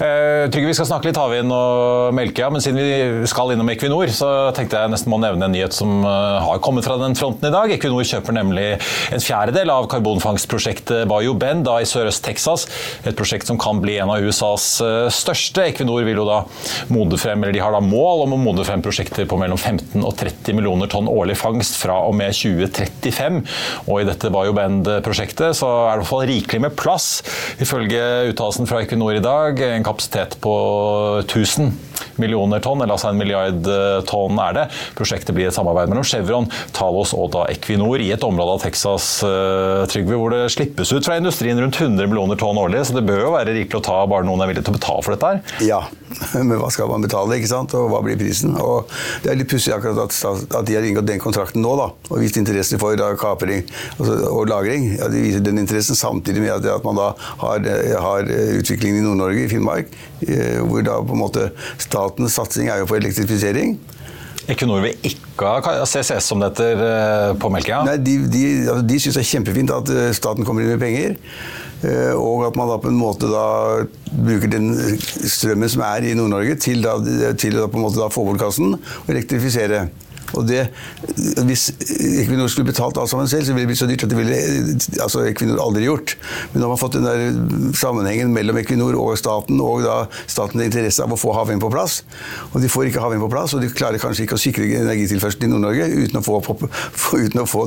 Eh, 0.00 0.48
Trygve, 0.52 0.70
vi 0.70 0.76
skal 0.78 0.88
snakke 0.88 1.10
litt 1.10 1.20
havvind 1.20 1.52
og 1.52 2.14
Melkøya, 2.16 2.48
men 2.54 2.64
siden 2.64 2.80
vi 2.80 3.28
skal 3.30 3.52
innom 3.52 3.68
Equinor, 3.72 4.08
så 4.14 4.30
tenkte 4.56 4.80
jeg 4.80 4.92
nesten 4.92 5.12
må 5.12 5.18
nevne 5.20 5.48
en 5.48 5.52
nyhet 5.52 5.76
som 5.76 6.06
eh, 6.08 6.38
har 6.46 6.62
kommet 6.64 6.86
fra 6.88 6.96
den 7.02 7.16
fronten 7.18 7.50
i 7.50 7.52
dag. 7.52 7.72
Equinor 7.76 8.06
kjøper 8.08 8.36
nemlig 8.36 8.66
en 9.12 9.24
fjerdedel 9.24 9.72
av 9.74 9.88
karbonfangstprosjektet 9.92 11.04
BioBend 11.10 11.66
da 11.68 11.78
i 11.82 11.88
Sørøst-Texas. 11.88 12.66
Et 13.04 13.16
prosjekt 13.18 13.50
som 13.50 13.60
kan 13.60 13.82
bli 13.82 13.98
en 14.00 14.12
av 14.14 14.24
USAs 14.24 14.68
eh, 14.84 15.10
største. 15.12 15.68
Equinor 15.68 16.06
vil 16.08 16.22
jo 16.22 16.28
da 16.28 16.42
mode 16.92 17.20
frem, 17.20 17.44
eller 17.44 17.56
de 17.56 17.62
har 17.64 17.76
da 17.76 17.82
mål 17.84 18.24
om 18.26 18.38
å 18.38 18.40
mode 18.40 18.64
frem 18.68 18.84
prosjekter 18.84 19.28
på 19.28 19.40
mellom 19.40 19.60
15 19.60 20.00
og 20.00 20.16
30 20.16 20.56
millioner 20.56 20.88
tonn 20.92 21.10
årlig 21.12 21.36
fangst 21.40 21.76
fra 21.82 22.00
og 22.08 22.16
med 22.16 22.32
2035. 22.40 23.42
Og 23.84 24.00
i 24.00 24.08
dette 24.08 24.32
BioBend-prosjektet 25.42 25.58
så 25.58 25.68
er 25.68 25.96
det 25.96 26.02
i 26.02 26.02
hvert 26.02 26.10
fall 26.10 26.26
rikelig 26.30 26.60
med 26.62 26.76
plass, 26.78 27.08
ifølge 27.62 28.02
uttalelsen 28.30 28.68
fra 28.68 28.82
Equinor 28.82 29.16
i 29.16 29.24
dag. 29.24 29.58
En 29.58 29.84
kapasitet 29.84 30.38
på 30.40 30.54
1000 31.26 31.72
millioner 32.20 32.60
tonn, 32.60 32.80
eller 32.82 32.94
altså 32.94 33.10
en 33.10 33.18
milliard 33.18 33.68
eh, 33.68 34.00
tonn 34.08 34.38
er 34.42 34.56
det. 34.56 34.66
Prosjektet 34.98 35.34
blir 35.36 35.48
et 35.48 35.56
samarbeid 35.56 35.90
mellom 35.90 36.06
Chevron, 36.06 36.48
Talos 36.76 37.14
og 37.16 37.32
da 37.34 37.46
Equinor 37.52 38.02
i 38.02 38.10
et 38.14 38.26
område 38.26 38.56
av 38.56 38.64
Texas, 38.64 39.06
eh, 39.26 39.84
Trygve, 39.90 40.18
hvor 40.18 40.34
det 40.34 40.44
slippes 40.54 40.92
ut 40.92 41.06
fra 41.06 41.18
industrien 41.20 41.60
rundt 41.60 41.78
100 41.80 42.10
millioner 42.10 42.38
tonn 42.40 42.60
årlig, 42.60 42.84
så 42.88 42.98
det 42.98 43.06
bør 43.08 43.24
jo 43.26 43.34
være 43.36 43.56
rikelig 43.56 43.80
å 43.80 43.86
ta 43.88 43.98
bare 44.10 44.26
noen 44.28 44.44
er 44.44 44.52
villig 44.52 44.66
til 44.66 44.74
å 44.74 44.78
betale 44.78 45.06
for 45.06 45.16
dette 45.16 45.32
her. 45.32 45.64
Ja, 45.64 45.80
men 46.36 46.58
hva 46.60 46.70
skal 46.74 46.90
man 46.92 47.06
betale, 47.06 47.38
ikke 47.38 47.52
sant? 47.52 47.76
Og 47.78 47.88
hva 47.92 48.02
blir 48.04 48.20
prisen? 48.20 48.56
Og 48.60 48.90
det 49.24 49.32
er 49.32 49.40
litt 49.40 49.50
pussig 49.52 49.74
akkurat 49.74 50.04
at, 50.04 50.58
de 50.68 50.76
har 50.76 50.86
inngått 50.86 51.08
den 51.08 51.22
kontrakten 51.22 51.64
nå, 51.64 51.74
da, 51.80 51.90
og 52.10 52.22
vist 52.22 52.38
interesse 52.40 52.80
for 52.80 52.98
da, 52.98 53.12
kapring 53.18 53.64
og, 53.98 54.06
og 54.28 54.44
lagring. 54.50 54.92
Ja, 54.98 55.08
de 55.12 55.31
viser 55.32 55.46
den 55.48 55.62
interessen 55.62 55.98
samtidig 55.98 56.44
med 56.44 56.68
at, 56.68 56.84
man 56.84 57.00
da 57.00 57.10
har, 57.42 57.66
har 58.04 58.28
utviklingen 58.60 59.00
i 59.00 59.06
Nord-Norge, 59.06 59.46
i 59.46 59.50
Finnmark, 59.50 59.90
eh, 60.28 60.60
hvor 60.60 60.84
da 60.86 61.00
på 61.00 61.16
en 61.16 61.24
måte 61.24 61.48
statens 61.80 62.36
satsing 62.38 62.70
er 62.70 62.82
jo 62.84 62.90
på 62.92 63.00
elektrifisering. 63.00 63.78
Equinor 64.50 64.82
vil 64.82 64.96
ikke 65.06 65.50
ha 65.62 65.74
CCS 65.86 66.26
som 66.32 66.40
dette 66.42 66.66
eh, 66.74 67.32
på 67.38 67.50
Melkøya. 67.52 67.82
Nei, 67.86 67.98
De, 68.02 68.16
de, 68.26 68.44
altså, 68.66 68.86
de 68.90 69.00
syns 69.02 69.18
det 69.18 69.22
er 69.22 69.30
kjempefint 69.30 69.74
at 69.74 69.92
eh, 69.94 70.08
staten 70.18 70.46
kommer 70.46 70.64
inn 70.64 70.72
med 70.74 70.82
penger. 70.82 71.14
eh, 71.86 72.12
Og 72.18 72.48
at 72.48 72.58
man 72.58 72.70
da 72.72 72.78
på 72.82 72.90
en 72.90 72.98
måte 72.98 73.30
da 73.30 73.46
bruker 74.10 74.50
den 74.50 74.72
strømmen 74.98 75.70
som 75.70 75.84
er 75.86 76.08
i 76.10 76.16
Nord-Norge, 76.18 76.58
til, 76.62 76.82
da, 76.82 76.96
til 77.38 77.60
å 77.62 77.68
på 77.70 77.78
en 77.78 77.86
måte 77.86 78.02
da 78.02 78.10
få 78.12 78.26
bort 78.26 78.42
gassen 78.42 78.74
og 78.80 79.14
elektrifisere. 79.14 79.86
Og 80.32 80.46
det, 80.48 80.66
Hvis 81.46 81.68
Equinor 82.22 82.48
skulle 82.48 82.70
betalt 82.70 82.98
alt 82.98 83.10
sammen 83.10 83.28
selv, 83.28 83.44
så 83.46 83.54
ville 83.54 83.66
det 83.66 83.72
blitt 83.72 83.82
så 83.82 83.88
dyrt 83.90 84.04
at 84.06 84.12
det 84.12 84.18
ville 84.18 84.38
altså 85.02 85.24
Equinor 85.28 85.60
aldri 85.64 85.84
gjort. 85.86 86.16
Men 86.52 86.62
nå 86.62 86.66
har 86.66 86.72
man 86.74 86.80
fått 86.80 86.96
den 86.96 87.06
der 87.06 87.74
sammenhengen 87.78 88.32
mellom 88.34 88.58
Equinor 88.62 88.96
og 89.00 89.16
staten, 89.20 89.60
og 89.62 89.84
da 89.86 89.98
statens 90.26 90.64
interesse 90.64 91.04
av 91.04 91.12
å 91.12 91.20
få 91.20 91.34
havvind 91.36 91.62
på 91.62 91.72
plass. 91.72 92.00
Og 92.52 92.60
de 92.62 92.70
får 92.72 92.90
ikke 92.90 93.04
havvind 93.04 93.24
på 93.26 93.32
plass, 93.32 93.56
og 93.56 93.64
de 93.64 93.70
klarer 93.72 94.02
kanskje 94.02 94.26
ikke 94.26 94.38
å 94.38 94.42
sikre 94.42 94.68
energitilførselen 94.82 95.50
i 95.50 95.52
Nord-Norge 95.52 95.90
uten 96.06 96.20
å 96.20 96.24
få, 96.26 96.40
uten 97.24 97.44
å 97.44 97.48
få 97.48 97.66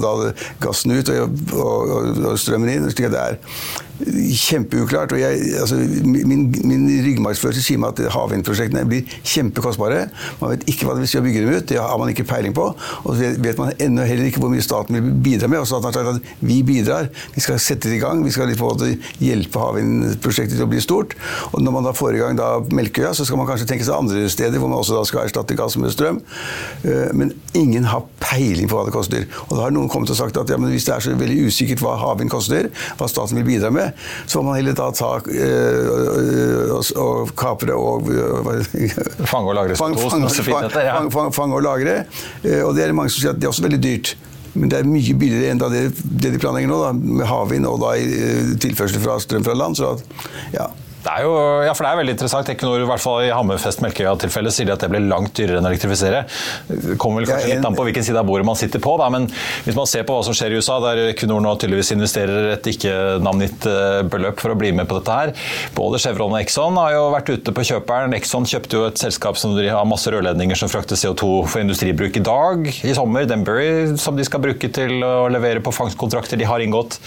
gassen 0.64 0.96
ut 0.96 1.12
og, 1.14 1.42
og, 1.56 1.98
og 2.32 2.40
strømmen 2.42 2.74
inn. 2.76 2.90
slik 2.92 3.10
at 3.12 3.16
det 3.16 3.26
er 3.26 3.84
kjempeuklart. 4.00 5.12
og 5.12 5.20
jeg, 5.20 5.40
altså, 5.60 5.76
Min, 6.06 6.56
min 6.64 6.86
ryggmargsfølelse 7.06 7.64
sier 7.64 7.80
meg 7.82 7.96
at 7.96 8.12
havvindprosjektene 8.14 8.86
blir 8.90 9.08
kjempekostbare. 9.24 10.06
Man 10.42 10.56
vet 10.56 10.66
ikke 10.72 10.88
hva 10.88 10.96
det 10.98 11.06
vil 11.06 11.12
si 11.12 11.20
å 11.20 11.24
bygge 11.26 11.44
dem 11.46 11.54
ut, 11.56 11.68
det 11.70 11.80
har 11.80 11.98
man 12.02 12.12
ikke 12.12 12.28
peiling 12.28 12.56
på. 12.56 12.68
Og 13.04 13.16
så 13.16 13.32
vet 13.42 13.60
man 13.62 13.74
ennå 13.82 14.06
heller 14.08 14.30
ikke 14.30 14.44
hvor 14.44 14.52
mye 14.54 14.66
staten 14.66 14.98
vil 14.98 15.16
bidra 15.26 15.50
med. 15.52 15.62
Og 15.64 15.70
staten 15.70 15.90
har 15.90 15.96
sagt 15.96 16.12
at 16.16 16.46
vi 16.46 16.62
bidrar, 16.68 17.10
vi 17.36 17.44
skal 17.46 17.60
sette 17.62 17.90
det 17.90 18.00
i 18.00 18.04
gang, 18.04 18.24
vi 18.26 18.34
skal 18.36 18.52
hjelpe 19.20 19.62
havvindprosjektet 19.62 20.58
til 20.58 20.68
å 20.68 20.72
bli 20.72 20.84
stort. 20.84 21.16
Og 21.54 21.62
når 21.64 21.78
man 21.78 21.88
da 21.88 21.96
får 21.96 22.18
i 22.18 22.24
gang 22.24 22.40
da 22.40 22.52
Melkøya, 22.76 23.14
så 23.16 23.26
skal 23.28 23.40
man 23.40 23.50
kanskje 23.50 23.70
tenke 23.70 23.88
seg 23.88 23.98
andre 23.98 24.28
steder 24.32 24.60
hvor 24.60 24.72
man 24.72 24.82
også 24.82 25.00
da 25.00 25.06
skal 25.08 25.26
erstatte 25.26 25.58
gass 25.58 25.78
med 25.80 25.94
strøm. 25.94 26.22
Eh, 26.84 27.12
Men 27.16 27.34
ingen 27.54 27.88
har 27.90 28.06
peiling 28.20 28.70
på 28.70 28.78
hva 28.78 28.86
det 28.88 28.96
koster. 28.96 29.28
Og 29.48 29.56
da 29.58 29.66
har 29.68 29.76
noen 29.76 29.90
kommet 29.92 30.12
og 30.12 30.20
sagt 30.20 30.38
at 30.38 30.52
ja, 30.52 30.60
hvis 30.60 30.88
det 30.88 30.96
er 30.96 31.04
så 31.06 31.16
veldig 31.16 31.48
usikkert 31.48 31.84
hva 31.84 31.96
havvind 32.02 32.32
koster, 32.34 32.70
hva 33.00 33.10
staten 33.12 33.40
vil 33.40 33.48
bidra 33.48 33.72
med, 33.74 33.85
så 34.30 34.42
må 34.42 34.52
man 34.52 34.60
heller 34.60 34.76
da 34.78 34.90
ta 34.96 35.10
øh, 35.20 36.76
og, 36.76 36.84
og 37.02 37.34
kapre 37.40 37.76
og 37.78 38.08
Fange 39.32 39.50
og 39.52 39.56
lagre 39.58 39.76
Fang- 39.80 39.98
CO2, 39.98 40.46
fang- 41.00 41.12
fang- 41.14 41.34
fang- 41.36 41.54
og 41.58 41.64
lagre. 41.66 41.98
Eh, 42.44 42.62
Og 42.66 42.76
det 42.78 42.86
er 42.86 42.94
mange 42.98 43.10
som 43.14 43.22
sier 43.24 43.34
at 43.36 43.40
det 43.42 43.48
er 43.50 43.54
også 43.54 43.66
veldig 43.68 43.82
dyrt. 43.84 44.16
Men 44.56 44.70
det 44.72 44.78
er 44.80 44.88
mye 44.88 45.14
billigere 45.20 45.52
enn 45.52 45.60
det, 45.60 45.82
det 46.06 46.30
de 46.32 46.40
planlegger 46.40 46.70
nå, 46.72 46.78
da, 46.80 46.92
med 46.96 47.28
havvind 47.28 47.68
og 47.68 47.82
da 47.84 47.90
eh, 48.00 48.54
tilførsel 48.64 49.02
fra 49.04 49.18
strøm 49.20 49.44
fra 49.44 49.56
land. 49.60 49.76
Så 49.82 49.96
at, 49.98 50.06
ja. 50.56 50.70
Det 51.06 51.12
er 51.14 51.22
jo, 51.22 51.34
ja, 51.62 51.74
for 51.78 51.86
det 51.86 51.90
er 51.92 51.98
veldig 52.00 52.14
interessant. 52.16 52.48
Equinor, 52.50 52.82
i 52.82 52.88
hvert 52.90 53.02
fall 53.04 53.28
i 53.28 53.30
Hammerfest 53.30 53.82
Melkøya-tilfellet, 53.84 54.54
sier 54.56 54.72
at 54.74 54.82
det 54.82 54.88
blir 54.90 55.04
langt 55.06 55.36
dyrere 55.38 55.60
enn 55.62 55.68
å 55.68 55.70
elektrifisere. 55.70 56.24
Det 56.66 56.96
kommer 57.02 57.22
vel 57.22 57.28
kanskje 57.30 57.52
Ja, 57.52 57.54
en- 57.54 57.62
litt 57.62 57.68
an 57.70 57.78
på 57.78 57.86
hvilken 57.86 58.06
side 58.08 58.18
av 58.18 58.26
bordet 58.26 58.46
man 58.48 58.58
sitter 58.58 58.82
på, 58.82 58.96
da, 58.98 59.10
men 59.14 59.28
hvis 59.68 59.78
man 59.78 59.86
ser 59.86 60.02
på 60.08 60.16
hva 60.18 60.24
som 60.26 60.34
skjer 60.34 60.56
i 60.56 60.58
USA, 60.58 60.80
der 60.82 61.04
Equinor 61.12 61.44
nå 61.46 61.52
tydeligvis 61.62 61.92
investerer 61.94 62.50
et 62.56 62.66
ikke-navngitt 62.74 63.68
eh, 63.70 64.02
beløp 64.10 64.42
for 64.42 64.56
å 64.56 64.58
bli 64.58 64.72
med 64.74 64.90
på 64.90 64.98
dette 64.98 65.14
her. 65.20 65.34
Både 65.78 66.02
Chevron 66.02 66.34
og 66.34 66.40
Exxon 66.42 66.76
har 66.82 66.96
jo 66.98 67.06
vært 67.14 67.30
ute 67.36 67.54
på 67.54 67.68
kjøperen. 67.70 68.18
Exxon 68.18 68.50
kjøpte 68.50 68.80
jo 68.80 68.88
et 68.90 68.98
selskap 68.98 69.38
som 69.38 69.54
har 69.56 69.86
masse 69.86 70.10
rørledninger 70.10 70.58
som 70.58 70.70
frakter 70.74 70.98
CO2 70.98 71.46
for 71.46 71.62
industribruk 71.62 72.18
i 72.18 72.26
dag, 72.26 72.66
i 72.66 72.98
sommer. 72.98 73.30
Denbury, 73.30 73.94
som 74.02 74.18
de 74.18 74.26
skal 74.26 74.42
bruke 74.42 74.74
til 74.74 74.98
å 75.06 75.30
levere 75.30 75.62
på 75.62 75.70
fangstkontrakter 75.76 76.38
de 76.42 76.50
har 76.50 76.66
inngått. 76.66 76.98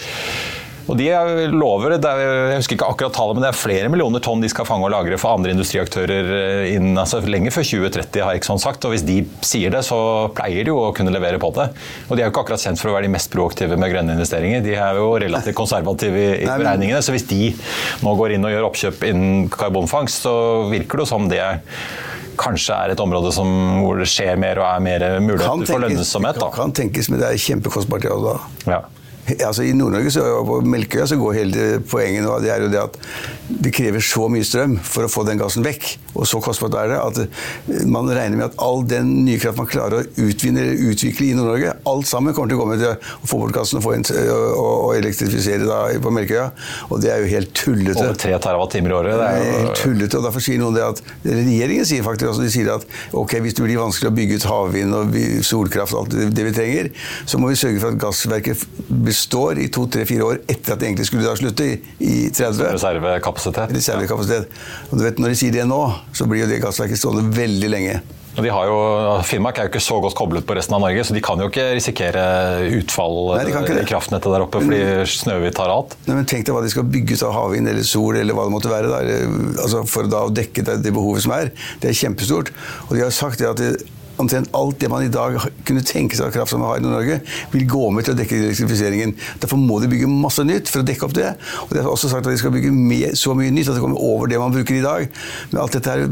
Og 0.89 0.97
de 0.97 1.05
lover, 1.53 1.93
det 2.01 2.09
er, 2.09 2.21
jeg 2.49 2.61
husker 2.63 2.77
ikke 2.79 2.87
akkurat 2.89 3.13
tallet, 3.13 3.37
men 3.37 3.45
det 3.45 3.49
er 3.51 3.57
flere 3.59 3.91
millioner 3.93 4.23
tonn 4.25 4.41
de 4.41 4.49
skal 4.49 4.65
fange 4.65 4.87
og 4.87 4.93
lagre 4.93 5.19
for 5.21 5.37
andre 5.37 5.53
industriaktører 5.53 6.31
eh, 6.39 6.71
innen, 6.73 6.97
altså 6.97 7.21
lenge 7.29 7.53
før 7.53 7.67
2030, 7.67 8.23
har 8.25 8.39
Exxon 8.39 8.61
sagt. 8.61 8.87
Og 8.89 8.95
hvis 8.95 9.05
de 9.05 9.19
sier 9.45 9.73
det, 9.75 9.83
så 9.85 9.99
pleier 10.33 10.65
de 10.65 10.73
jo 10.73 10.79
å 10.87 10.91
kunne 10.97 11.13
levere 11.13 11.37
på 11.41 11.51
det. 11.59 11.69
Og 12.09 12.15
de 12.17 12.23
er 12.23 12.27
jo 12.27 12.33
ikke 12.33 12.45
akkurat 12.47 12.65
kjent 12.65 12.81
for 12.81 12.91
å 12.91 12.97
være 12.97 13.05
de 13.05 13.13
mest 13.13 13.31
proaktive 13.33 13.77
med 13.77 13.93
grønne 13.93 14.17
investeringer. 14.17 14.65
De 14.65 14.75
er 14.75 14.97
jo 14.97 15.13
relativt 15.21 15.59
konservative 15.61 16.19
i, 16.25 16.29
i 16.41 16.49
beregningene. 16.49 17.03
Så 17.05 17.13
hvis 17.13 17.27
de 17.29 17.53
nå 18.01 18.15
går 18.19 18.35
inn 18.37 18.49
og 18.49 18.55
gjør 18.55 18.69
oppkjøp 18.71 19.09
innen 19.13 19.49
karbonfangst, 19.53 20.25
så 20.25 20.35
virker 20.73 20.97
det 20.99 21.05
jo 21.05 21.11
som 21.13 21.29
det 21.29 21.43
er 21.45 21.61
kanskje 22.39 22.71
er 22.71 22.93
et 22.93 23.01
område 23.03 23.33
som, 23.35 23.49
hvor 23.83 23.99
det 23.99 24.07
skjer 24.09 24.37
mer 24.39 24.61
og 24.61 24.67
er 24.69 24.83
mer 24.83 25.05
muligheter 25.21 25.67
for 25.69 25.83
lønnsomhet. 25.83 26.39
kan, 26.39 26.47
Da. 26.47 26.55
kan 26.55 26.73
tenkes, 26.73 27.11
men 27.11 27.19
det 27.21 27.33
er 27.33 27.41
kjempekostbart. 27.45 28.07
Ja, 28.07 28.15
da. 28.23 28.37
Ja. 28.71 28.79
Altså 29.49 29.65
I 29.65 29.73
Nord-Norge 29.77 30.23
og 30.23 30.45
på 30.47 30.61
Melkøya 30.69 31.07
så 31.09 31.17
går 31.19 31.37
hele 31.39 31.67
poenget 31.89 32.25
nå 32.25 32.37
det 32.43 32.53
er 32.53 32.63
jo 32.65 32.71
det 32.71 32.81
at 32.81 32.97
det 33.49 33.71
krever 33.73 34.03
så 34.03 34.27
mye 34.29 34.45
strøm 34.45 34.75
for 34.85 35.07
å 35.07 35.09
få 35.11 35.23
den 35.27 35.39
gassen 35.39 35.65
vekk. 35.65 35.87
Og 36.13 36.27
så 36.29 36.37
kostbart 36.43 36.75
er 36.77 36.91
det 36.91 36.99
at 37.01 37.85
man 37.89 38.09
regner 38.09 38.37
med 38.37 38.45
at 38.49 38.59
all 38.61 38.83
den 38.87 39.09
nye 39.25 39.39
kraft 39.41 39.57
man 39.57 39.69
klarer 39.69 40.03
å 40.03 40.27
utvinne 40.27 40.61
eller 40.63 40.83
utvikle 40.91 41.29
i 41.31 41.37
Nord-Norge, 41.37 41.73
alt 41.89 42.09
sammen 42.09 42.35
kommer 42.37 42.51
til 42.51 42.59
å 42.59 42.61
gå 42.61 42.67
med 42.69 42.83
til 42.83 42.93
å 42.93 43.29
få 43.29 43.39
bort 43.41 43.55
gassen 43.55 43.79
og, 43.79 43.85
få 43.85 43.95
inn, 43.97 44.05
og, 44.05 44.45
og 44.59 44.93
elektrifisere 44.99 45.65
da 45.65 45.79
på 46.03 46.13
Melkøya. 46.13 46.49
Og 46.89 47.01
det 47.03 47.13
er 47.13 47.23
jo 47.23 47.31
helt 47.33 47.53
tullete. 47.57 48.03
Over 48.05 48.19
tre 48.21 48.37
terawattimer 48.43 48.93
i 48.93 48.97
året. 48.99 49.17
Det 49.17 49.29
er 49.29 49.39
jo 49.39 49.55
helt 49.55 49.83
tullete, 49.83 50.19
og 50.19 50.27
derfor 50.29 50.45
sier 50.45 50.61
noen 50.61 50.77
det 50.77 50.85
at 50.85 51.03
Regjeringen 51.29 51.87
sier 51.87 52.05
faktisk 52.05 52.31
også, 52.31 52.45
de 52.45 52.53
sier 52.53 52.69
at 52.73 52.85
ok, 53.17 53.35
hvis 53.43 53.57
det 53.57 53.65
blir 53.65 53.79
vanskelig 53.81 54.11
å 54.11 54.15
bygge 54.15 54.39
ut 54.39 54.47
havvind 54.49 54.97
og 54.97 55.17
solkraft 55.45 55.95
og 55.95 56.03
alt 56.03 56.35
det, 56.35 56.45
vi 56.45 56.53
trenger, 56.55 56.91
så 57.29 57.39
må 57.41 57.51
vi 57.51 57.59
sørge 57.59 57.81
for 57.81 57.93
at 57.93 58.01
gassverket 58.01 58.63
består 59.19 59.59
i 59.59 59.67
to, 59.73 59.85
tre, 59.91 60.05
fire 60.07 60.27
år 60.27 60.39
etter 60.47 60.75
at 60.75 60.79
det 60.79 60.89
egentlig 60.89 61.09
skulle 61.09 61.27
da 61.27 61.35
slutte, 61.39 61.67
i, 61.67 61.79
i 61.99 62.29
30. 62.31 62.63
reservekapasitet. 62.77 63.75
Reservekapasitet. 63.75 64.61
Og 64.89 64.95
du 64.99 65.03
vet, 65.05 65.19
når 65.19 65.33
de 65.33 65.41
sier 65.41 65.55
det 65.55 65.67
nå, 65.67 65.81
så 66.15 66.29
blir 66.29 66.45
jo 66.45 66.49
det 66.51 66.61
gassverket 66.63 67.01
stående 67.01 67.27
veldig 67.35 67.75
lenge. 67.75 67.99
De 68.39 68.51
har 68.53 68.69
jo, 68.69 68.75
Finnmark 69.27 69.57
er 69.59 69.67
jo 69.67 69.71
ikke 69.73 69.81
så 69.83 69.97
godt 69.99 70.15
koblet 70.15 70.45
på 70.47 70.55
resten 70.55 70.75
av 70.77 70.83
Norge, 70.85 71.03
så 71.03 71.15
de 71.15 71.23
kan 71.23 71.41
jo 71.41 71.49
ikke 71.49 71.65
risikere 71.75 72.21
utfall 72.77 73.33
Nei, 73.33 73.49
ikke 73.49 73.81
i 73.81 73.87
kraftnettet 73.89 74.31
der 74.31 74.45
oppe 74.45 74.61
fordi 74.63 74.79
Snøhvit 75.11 75.57
tar 75.57 75.73
alt. 75.73 75.97
Nei, 76.05 76.19
men 76.21 76.29
Tenk 76.29 76.45
deg 76.47 76.55
hva 76.55 76.63
de 76.63 76.71
skal 76.71 76.87
bygge 76.87 77.17
ut 77.17 77.25
av 77.27 77.35
havvind 77.35 77.71
eller 77.71 77.87
sol 77.87 78.19
eller 78.21 78.37
hva 78.37 78.45
det 78.47 78.53
måtte 78.53 78.71
være. 78.71 78.91
Da. 78.93 79.19
Altså 79.65 79.83
for 79.89 80.07
da 80.11 80.23
å 80.29 80.33
dekke 80.33 80.63
det, 80.69 80.93
behovet 80.93 81.25
som 81.25 81.35
er. 81.35 81.51
Det 81.81 81.91
er 81.91 81.99
kjempestort. 81.99 82.53
Og 82.87 82.95
de 82.95 83.03
har 83.03 83.15
sagt 83.15 83.43
at 83.43 83.59
det, 83.59 83.73
omtrent 84.19 84.51
alt 84.57 84.79
det 84.81 84.89
man 84.91 85.05
i 85.05 85.11
dag 85.11 85.37
kunne 85.67 85.83
tenke 85.85 86.17
seg 86.17 86.27
av 86.27 86.35
kraft 86.35 86.53
som 86.53 86.63
vi 86.63 86.69
har 86.69 86.79
i 86.79 86.83
Nord-Norge, 86.83 87.19
vil 87.53 87.65
gå 87.69 87.89
med 87.95 88.07
til 88.07 88.15
å 88.15 88.19
dekke 88.19 88.37
elektrifiseringen. 88.37 89.15
Derfor 89.41 89.61
må 89.61 89.79
de 89.81 89.89
bygge 89.91 90.09
masse 90.11 90.43
nytt 90.47 90.71
for 90.71 90.83
å 90.83 90.87
dekke 90.87 91.07
opp 91.07 91.15
det. 91.17 91.33
Og 91.67 91.73
de 91.75 91.83
har 91.83 91.91
også 91.91 92.11
sagt 92.11 92.27
at 92.27 92.33
de 92.33 92.41
skal 92.41 92.53
bygge 92.55 92.73
med, 92.75 93.17
så 93.19 93.35
mye 93.37 93.53
nytt 93.53 93.71
at 93.71 93.79
det 93.79 93.83
kommer 93.83 94.03
over 94.03 94.31
det 94.31 94.41
man 94.41 94.55
bruker 94.55 94.77
i 94.77 94.85
dag. 94.85 95.09
Men 95.51 95.63
alt 95.63 95.77
dette 95.77 95.95
er 95.95 96.07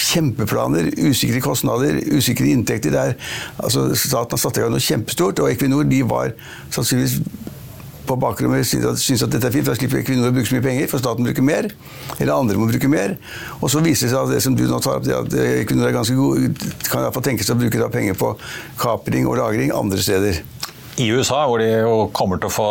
kjempeplaner, 0.00 0.90
usikre 1.10 1.42
kostnader, 1.44 2.00
usikre 2.14 2.50
inntekter. 2.52 2.94
Det 2.94 3.04
er, 3.10 3.16
altså, 3.58 3.90
staten 3.98 4.36
har 4.36 4.44
satt 4.44 4.60
i 4.60 4.64
gang 4.64 4.74
noe 4.74 4.84
kjempestort, 4.84 5.42
og 5.42 5.52
Equinor 5.52 5.88
de 5.90 6.02
var 6.08 6.34
sannsynligvis 6.70 7.20
på 8.10 8.18
bakrommet 8.20 8.66
syns 8.66 8.86
at, 8.90 9.00
syns 9.02 9.24
at 9.26 9.32
dette 9.32 9.48
er 9.48 9.54
fint, 9.54 9.66
da 9.68 9.76
slipper 9.78 10.02
Equinor 10.02 10.30
å 10.30 10.34
bruke 10.34 10.50
så 10.50 10.56
mye 10.56 10.66
penger, 10.66 10.88
for 10.90 11.02
staten 11.02 11.26
bruker 11.26 11.46
mer. 11.46 11.70
Eller 12.18 12.34
andre 12.34 12.58
må 12.58 12.68
bruke 12.70 12.90
mer. 12.90 13.16
Og 13.60 13.70
så 13.72 13.82
viser 13.84 14.08
det 14.08 14.14
seg 14.14 14.22
at 14.24 14.34
det 14.34 14.40
som 14.44 14.56
du 14.58 14.64
nå 14.68 14.80
tar 14.82 14.98
opp, 14.98 15.06
det 15.06 15.16
at 15.16 15.36
Equinor 15.62 15.90
er 15.90 15.96
ganske 15.96 16.16
god, 16.18 16.64
kan 16.88 17.04
iallfall 17.06 17.26
tenke 17.26 17.46
seg 17.46 17.56
å 17.56 17.60
bruke 17.62 17.82
da 17.82 17.90
penger 17.92 18.18
på 18.18 18.32
kapring 18.80 19.28
og 19.30 19.38
lagring 19.40 19.74
andre 19.76 20.02
steder. 20.02 20.42
I 21.00 21.06
USA, 21.14 21.44
hvor 21.48 21.62
de 21.62 21.70
kommer 22.16 22.40
til 22.40 22.50
å 22.50 22.54
få 22.54 22.70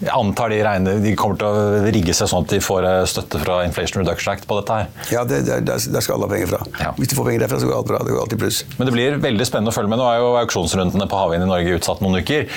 jeg 0.00 0.12
antar 0.16 0.48
de, 0.52 0.58
regner, 0.64 1.00
de 1.04 1.12
kommer 1.18 1.36
til 1.40 1.46
å 1.46 1.80
rigge 1.92 2.14
seg 2.16 2.30
sånn 2.30 2.46
at 2.46 2.54
de 2.54 2.60
får 2.64 2.86
eh, 2.88 3.02
støtte 3.10 3.40
fra 3.42 3.58
Inflation 3.66 4.00
Reduction 4.00 4.32
Act 4.32 4.46
på 4.48 4.56
dette 4.56 4.78
her. 4.78 4.86
Ja, 5.12 5.24
det, 5.28 5.42
det, 5.44 5.58
der, 5.68 5.82
der 5.92 6.04
skal 6.04 6.16
alle 6.16 6.28
ha 6.28 6.32
penger 6.32 6.52
fra. 6.54 6.60
Ja. 6.80 6.92
Hvis 6.96 7.12
de 7.12 7.18
får 7.18 7.28
penger 7.28 7.44
derfra, 7.44 7.60
så 7.60 7.68
går 7.68 7.76
alt 7.76 7.90
bra. 7.90 8.00
Det 8.06 8.14
går 8.14 8.22
alltid 8.24 8.40
pluss. 8.40 8.62
Men 8.78 8.88
det 8.88 8.94
blir 8.96 9.18
veldig 9.20 9.48
spennende 9.48 9.74
å 9.74 9.76
følge 9.76 9.92
med. 9.92 10.00
Nå 10.00 10.06
er 10.08 10.22
jo 10.22 10.30
auksjonsrundene 10.40 11.08
på 11.10 11.20
havvind 11.20 11.44
i 11.44 11.50
Norge 11.50 11.76
utsatt 11.76 12.00
noen 12.04 12.20
uker. 12.24 12.48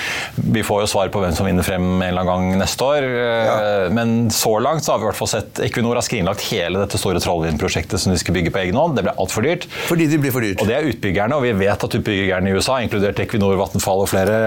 Vi 0.56 0.64
får 0.64 0.84
jo 0.84 0.90
svar 0.94 1.12
på 1.12 1.20
hvem 1.20 1.36
som 1.36 1.48
vinner 1.48 1.66
frem 1.66 1.84
en 1.84 2.06
eller 2.06 2.24
annen 2.24 2.54
gang 2.54 2.62
neste 2.64 2.88
år. 2.88 3.08
Ja. 3.10 3.58
Men 3.94 4.16
så 4.32 4.54
langt 4.64 4.86
så 4.86 4.94
har 4.94 5.02
vi 5.02 5.06
i 5.06 5.10
hvert 5.10 5.20
fall 5.20 5.32
sett 5.34 5.60
Equinor 5.68 6.00
har 6.00 6.06
skrinlagt 6.06 6.46
hele 6.48 6.80
dette 6.80 7.00
store 7.00 7.20
Trollvind-prosjektet 7.24 8.00
som 8.00 8.14
de 8.14 8.18
skulle 8.20 8.40
bygge 8.40 8.54
på 8.54 8.62
egen 8.64 8.80
hånd. 8.80 8.96
Det 8.96 9.04
ble 9.04 9.16
altfor 9.20 9.44
dyrt. 9.44 9.68
Fordi 9.90 10.08
det 10.08 10.22
blir 10.24 10.32
for 10.34 10.44
dyrt. 10.44 10.64
Og 10.64 10.70
det 10.70 10.78
er 10.78 10.88
utbyggerne, 10.94 11.36
og 11.36 11.44
vi 11.44 11.52
vet 11.60 11.86
at 11.88 11.98
utbyggerne 12.00 12.50
i 12.50 12.56
USA, 12.56 12.80
inkludert 12.84 13.20
Equinor, 13.20 13.56
Vattenfall 13.60 14.04
og 14.06 14.10
flere, 14.10 14.40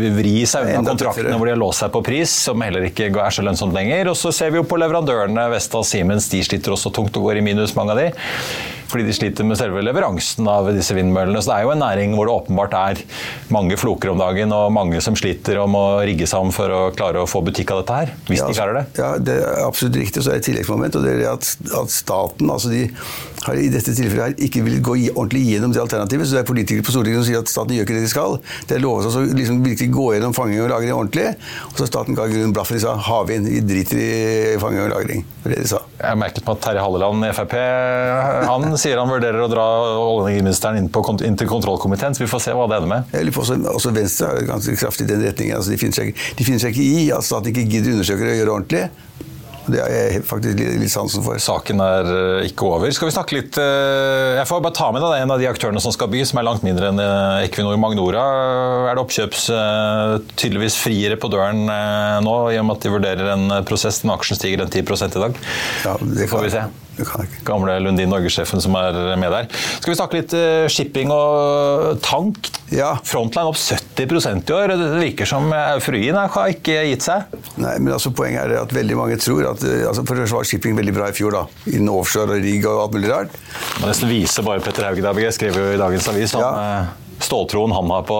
vil 0.00 0.16
vri 0.16 0.34
seg 0.48 0.72
unna 0.72 0.96
kontraktene 0.96 1.36
hvor 1.36 1.48
de 1.48 1.54
har 1.54 1.60
låst 1.60 1.82
seg 1.82 1.92
på 1.92 2.02
pris, 2.06 2.21
som 2.30 2.62
heller 2.62 2.86
ikke 2.88 3.08
er 3.10 3.34
så 3.34 3.44
lønnsomt 3.44 3.74
lenger. 3.76 4.12
Og 4.12 4.18
så 4.18 4.32
ser 4.34 4.52
vi 4.52 4.60
jo 4.60 4.66
på 4.68 4.78
leverandørene, 4.80 5.48
Vestas, 5.52 5.90
Siemens, 5.94 6.28
de 6.32 6.42
sliter 6.46 6.74
også 6.74 6.92
tungt 6.94 7.16
og 7.18 7.28
går 7.28 7.40
i 7.40 7.44
minus, 7.44 7.74
mange 7.78 7.96
av 7.96 8.02
de. 8.02 8.08
Fordi 8.92 9.06
de 9.08 9.14
sliter 9.16 9.46
med 9.48 9.56
selve 9.56 9.80
leveransen 9.84 10.46
av 10.52 10.68
disse 10.76 10.92
vindmøllene. 10.96 11.40
Så 11.40 11.48
det 11.52 11.56
er 11.58 11.66
jo 11.66 11.72
en 11.74 11.80
næring 11.82 12.12
hvor 12.18 12.28
det 12.28 12.34
åpenbart 12.36 12.74
er 12.76 13.00
mange 13.54 13.78
floker 13.80 14.12
om 14.12 14.20
dagen, 14.20 14.52
og 14.52 14.68
mange 14.76 15.00
som 15.04 15.16
sliter 15.16 15.58
om 15.64 15.74
å 15.78 15.84
rigge 16.04 16.28
seg 16.28 16.44
om 16.44 16.52
for 16.52 16.68
å 16.76 16.82
klare 16.96 17.22
å 17.24 17.28
få 17.30 17.40
butikk 17.46 17.72
av 17.72 17.82
dette 17.82 17.98
her. 18.02 18.12
Hvis 18.28 18.42
Ja, 18.42 18.48
de 18.52 18.58
klarer 18.58 18.78
det. 18.82 18.84
Ja, 19.00 19.10
det 19.18 19.36
er 19.40 19.64
absolutt 19.66 19.96
riktig. 19.96 20.22
Så 20.22 20.30
er 20.30 20.38
det 20.38 20.42
et 20.44 20.48
tilleggsmoment. 20.50 20.96
og 21.00 21.06
det 21.08 21.16
er 21.22 21.32
at, 21.32 21.48
at 21.82 21.90
staten 21.94 22.50
altså 22.52 22.68
de 22.72 22.82
har 23.42 23.58
i 23.58 23.68
dette 23.72 23.90
tilfellet 23.96 24.22
her 24.22 24.34
ikke 24.46 24.60
villet 24.62 24.82
gå 24.86 24.94
i- 25.00 25.10
ordentlig 25.10 25.40
gjennom 25.48 25.72
det 25.74 25.80
alternativet. 25.82 26.28
Så 26.28 26.36
det 26.36 26.42
er 26.44 26.50
politikere 26.52 26.84
på 26.86 26.92
Stortinget 26.94 27.24
som 27.24 27.26
sier 27.32 27.40
at 27.42 27.48
staten 27.50 27.74
gjør 27.74 27.88
ikke 27.88 27.96
det 27.96 28.04
de 28.04 28.12
skal. 28.12 28.36
Det 28.68 28.76
er 28.76 28.84
lovet 28.84 29.08
oss 29.08 29.16
å 29.18 29.24
liksom 29.26 29.62
virkelig 29.64 29.90
gå 29.96 30.04
gjennom 30.14 30.34
fanging 30.36 30.60
og 30.62 30.70
lagring 30.70 30.92
ordentlig. 30.94 31.32
Og 31.72 31.80
så 31.80 31.88
staten 31.90 32.14
ga 32.18 32.28
grunnen 32.30 32.52
blaffen. 32.54 32.76
De 32.78 32.84
sa 32.84 32.94
havvind. 33.08 33.48
Vi 33.50 33.60
driter 33.66 33.98
i 33.98 34.58
fanging 34.62 34.84
og 34.86 34.92
lagring. 34.94 35.24
Det 35.42 35.48
var 35.48 35.54
det 35.56 35.62
de 35.64 35.70
sa. 35.72 35.80
Jeg 36.02 36.18
merket 36.22 36.46
meg 36.46 36.54
at 36.56 36.62
Terje 36.68 36.82
Halleland 36.86 37.26
i 37.26 37.32
Frp 37.34 37.56
han 38.46 38.76
sier 38.82 39.00
han 39.00 39.10
vurderer 39.10 39.44
å 39.44 39.50
dra 39.50 39.66
olje- 39.82 40.02
og 40.02 40.26
energiministeren 40.26 40.80
inn, 40.80 40.90
på, 40.92 41.04
inn 41.26 41.38
til 41.38 41.50
kontrollkomiteen, 41.50 42.16
så 42.16 42.24
vi 42.24 42.30
får 42.30 42.46
se 42.48 42.56
hva 42.56 42.68
det 42.70 42.80
ender 42.80 42.92
med. 42.96 43.14
Eller 43.18 43.42
også, 43.44 43.58
også 43.72 43.94
Venstre 43.96 44.32
er 44.34 44.48
ganske 44.50 44.76
kraftig 44.80 45.08
i 45.08 45.12
den 45.14 45.24
retningen. 45.26 45.58
Altså, 45.58 45.74
de, 45.74 45.80
finner 45.80 45.98
seg, 45.98 46.14
de 46.38 46.48
finner 46.48 46.62
seg 46.64 46.74
ikke 46.76 47.02
i 47.02 47.10
at 47.14 47.26
staten 47.26 47.52
ikke 47.52 47.68
gidder 47.68 47.96
undersøke 47.96 48.26
det 48.26 48.34
og 48.36 48.40
gjøre 48.42 48.56
ordentlig. 48.58 48.86
Det 49.62 49.78
har 49.78 49.92
jeg 49.94 50.22
faktisk 50.26 50.58
litt, 50.58 50.90
sansen 50.90 51.22
for. 51.22 51.38
Saken 51.42 51.82
er 51.84 52.08
eh, 52.10 52.48
ikke 52.48 52.66
over. 52.66 52.90
Skal 52.94 53.08
vi 53.08 53.14
snakke 53.14 53.36
litt 53.36 53.58
eh, 53.62 54.34
Jeg 54.40 54.48
får 54.50 54.62
bare 54.64 54.74
ta 54.74 54.88
med 54.94 55.04
deg 55.04 55.22
en 55.22 55.34
av 55.36 55.38
de 55.38 55.46
aktørene 55.46 55.82
som 55.82 55.94
skal 55.94 56.10
by, 56.10 56.24
som 56.26 56.40
er 56.40 56.48
langt 56.48 56.66
mindre 56.66 56.90
enn 56.90 56.98
eh, 57.02 57.44
Equinor 57.46 57.78
Magnora. 57.80 58.24
Er 58.90 58.98
det 58.98 59.04
oppkjøps 59.04 59.46
tydeligvis 60.34 60.80
friere 60.82 61.18
på 61.20 61.30
døren 61.32 61.62
nå, 62.26 62.36
i 62.50 62.58
og 62.58 62.66
med 62.66 62.78
at 62.78 62.86
de 62.86 62.96
vurderer 62.96 63.34
en 63.36 63.58
prosess? 63.68 64.02
Den 64.02 64.14
aksjen 64.16 64.40
stiger 64.40 64.66
en 64.66 64.72
10 64.72 64.82
i 64.82 65.26
dag. 65.28 65.42
Ja, 65.86 65.98
det 66.02 66.26
får 66.26 66.40
kan- 66.42 66.48
vi 66.48 66.56
se. 66.58 66.70
Gamle 67.46 67.78
Lundin 67.80 68.10
Norge-sjefen 68.12 68.60
som 68.62 68.76
er 68.76 68.96
med 69.18 69.32
der. 69.32 69.48
Skal 69.80 69.92
vi 69.92 69.98
snakke 69.98 70.18
litt 70.20 70.34
eh, 70.36 70.66
shipping 70.72 71.12
og 71.14 72.00
tank? 72.04 72.50
Ja. 72.72 72.94
Frontline 73.04 73.48
opp 73.50 73.58
70% 73.58 74.48
i 74.48 74.56
år. 74.56 74.74
Det 74.76 74.88
virker 75.00 75.28
som 75.28 75.48
euforien 75.56 76.16
har 76.20 76.52
ikke 76.52 76.78
gitt 76.90 77.06
seg. 77.06 77.32
Nei, 77.60 77.76
men 77.80 77.94
altså 77.96 78.12
Poenget 78.16 78.44
er 78.52 78.60
at 78.62 78.72
veldig 78.76 78.96
mange 78.98 79.18
tror 79.20 79.52
at 79.54 79.64
eh, 79.66 79.86
altså 79.88 80.04
For 80.08 80.20
det 80.20 80.28
var 80.32 80.48
shipping 80.48 80.76
veldig 80.78 80.96
bra 80.96 81.10
i 81.12 81.16
fjor, 81.16 81.36
da. 81.36 81.44
Innen 81.72 81.92
offshore 81.92 82.38
og 82.38 82.44
rigg 82.44 82.66
og 82.68 82.84
alt 82.86 82.98
mulig 82.98 83.12
rart. 83.12 83.38
Man 83.80 83.92
nesten 83.92 84.12
viser 84.12 84.46
bare 84.46 84.64
Petter 84.64 84.88
Haugen 84.90 85.08
ABG 85.12 85.30
skrev 85.38 85.58
jo 85.58 85.70
i 85.72 85.80
dagens 85.80 86.10
avis 86.12 86.36
om 86.36 86.44
Ja. 86.44 86.52
Ståltroen 87.26 87.72
han 87.74 87.90
har 87.90 88.04
på 88.08 88.18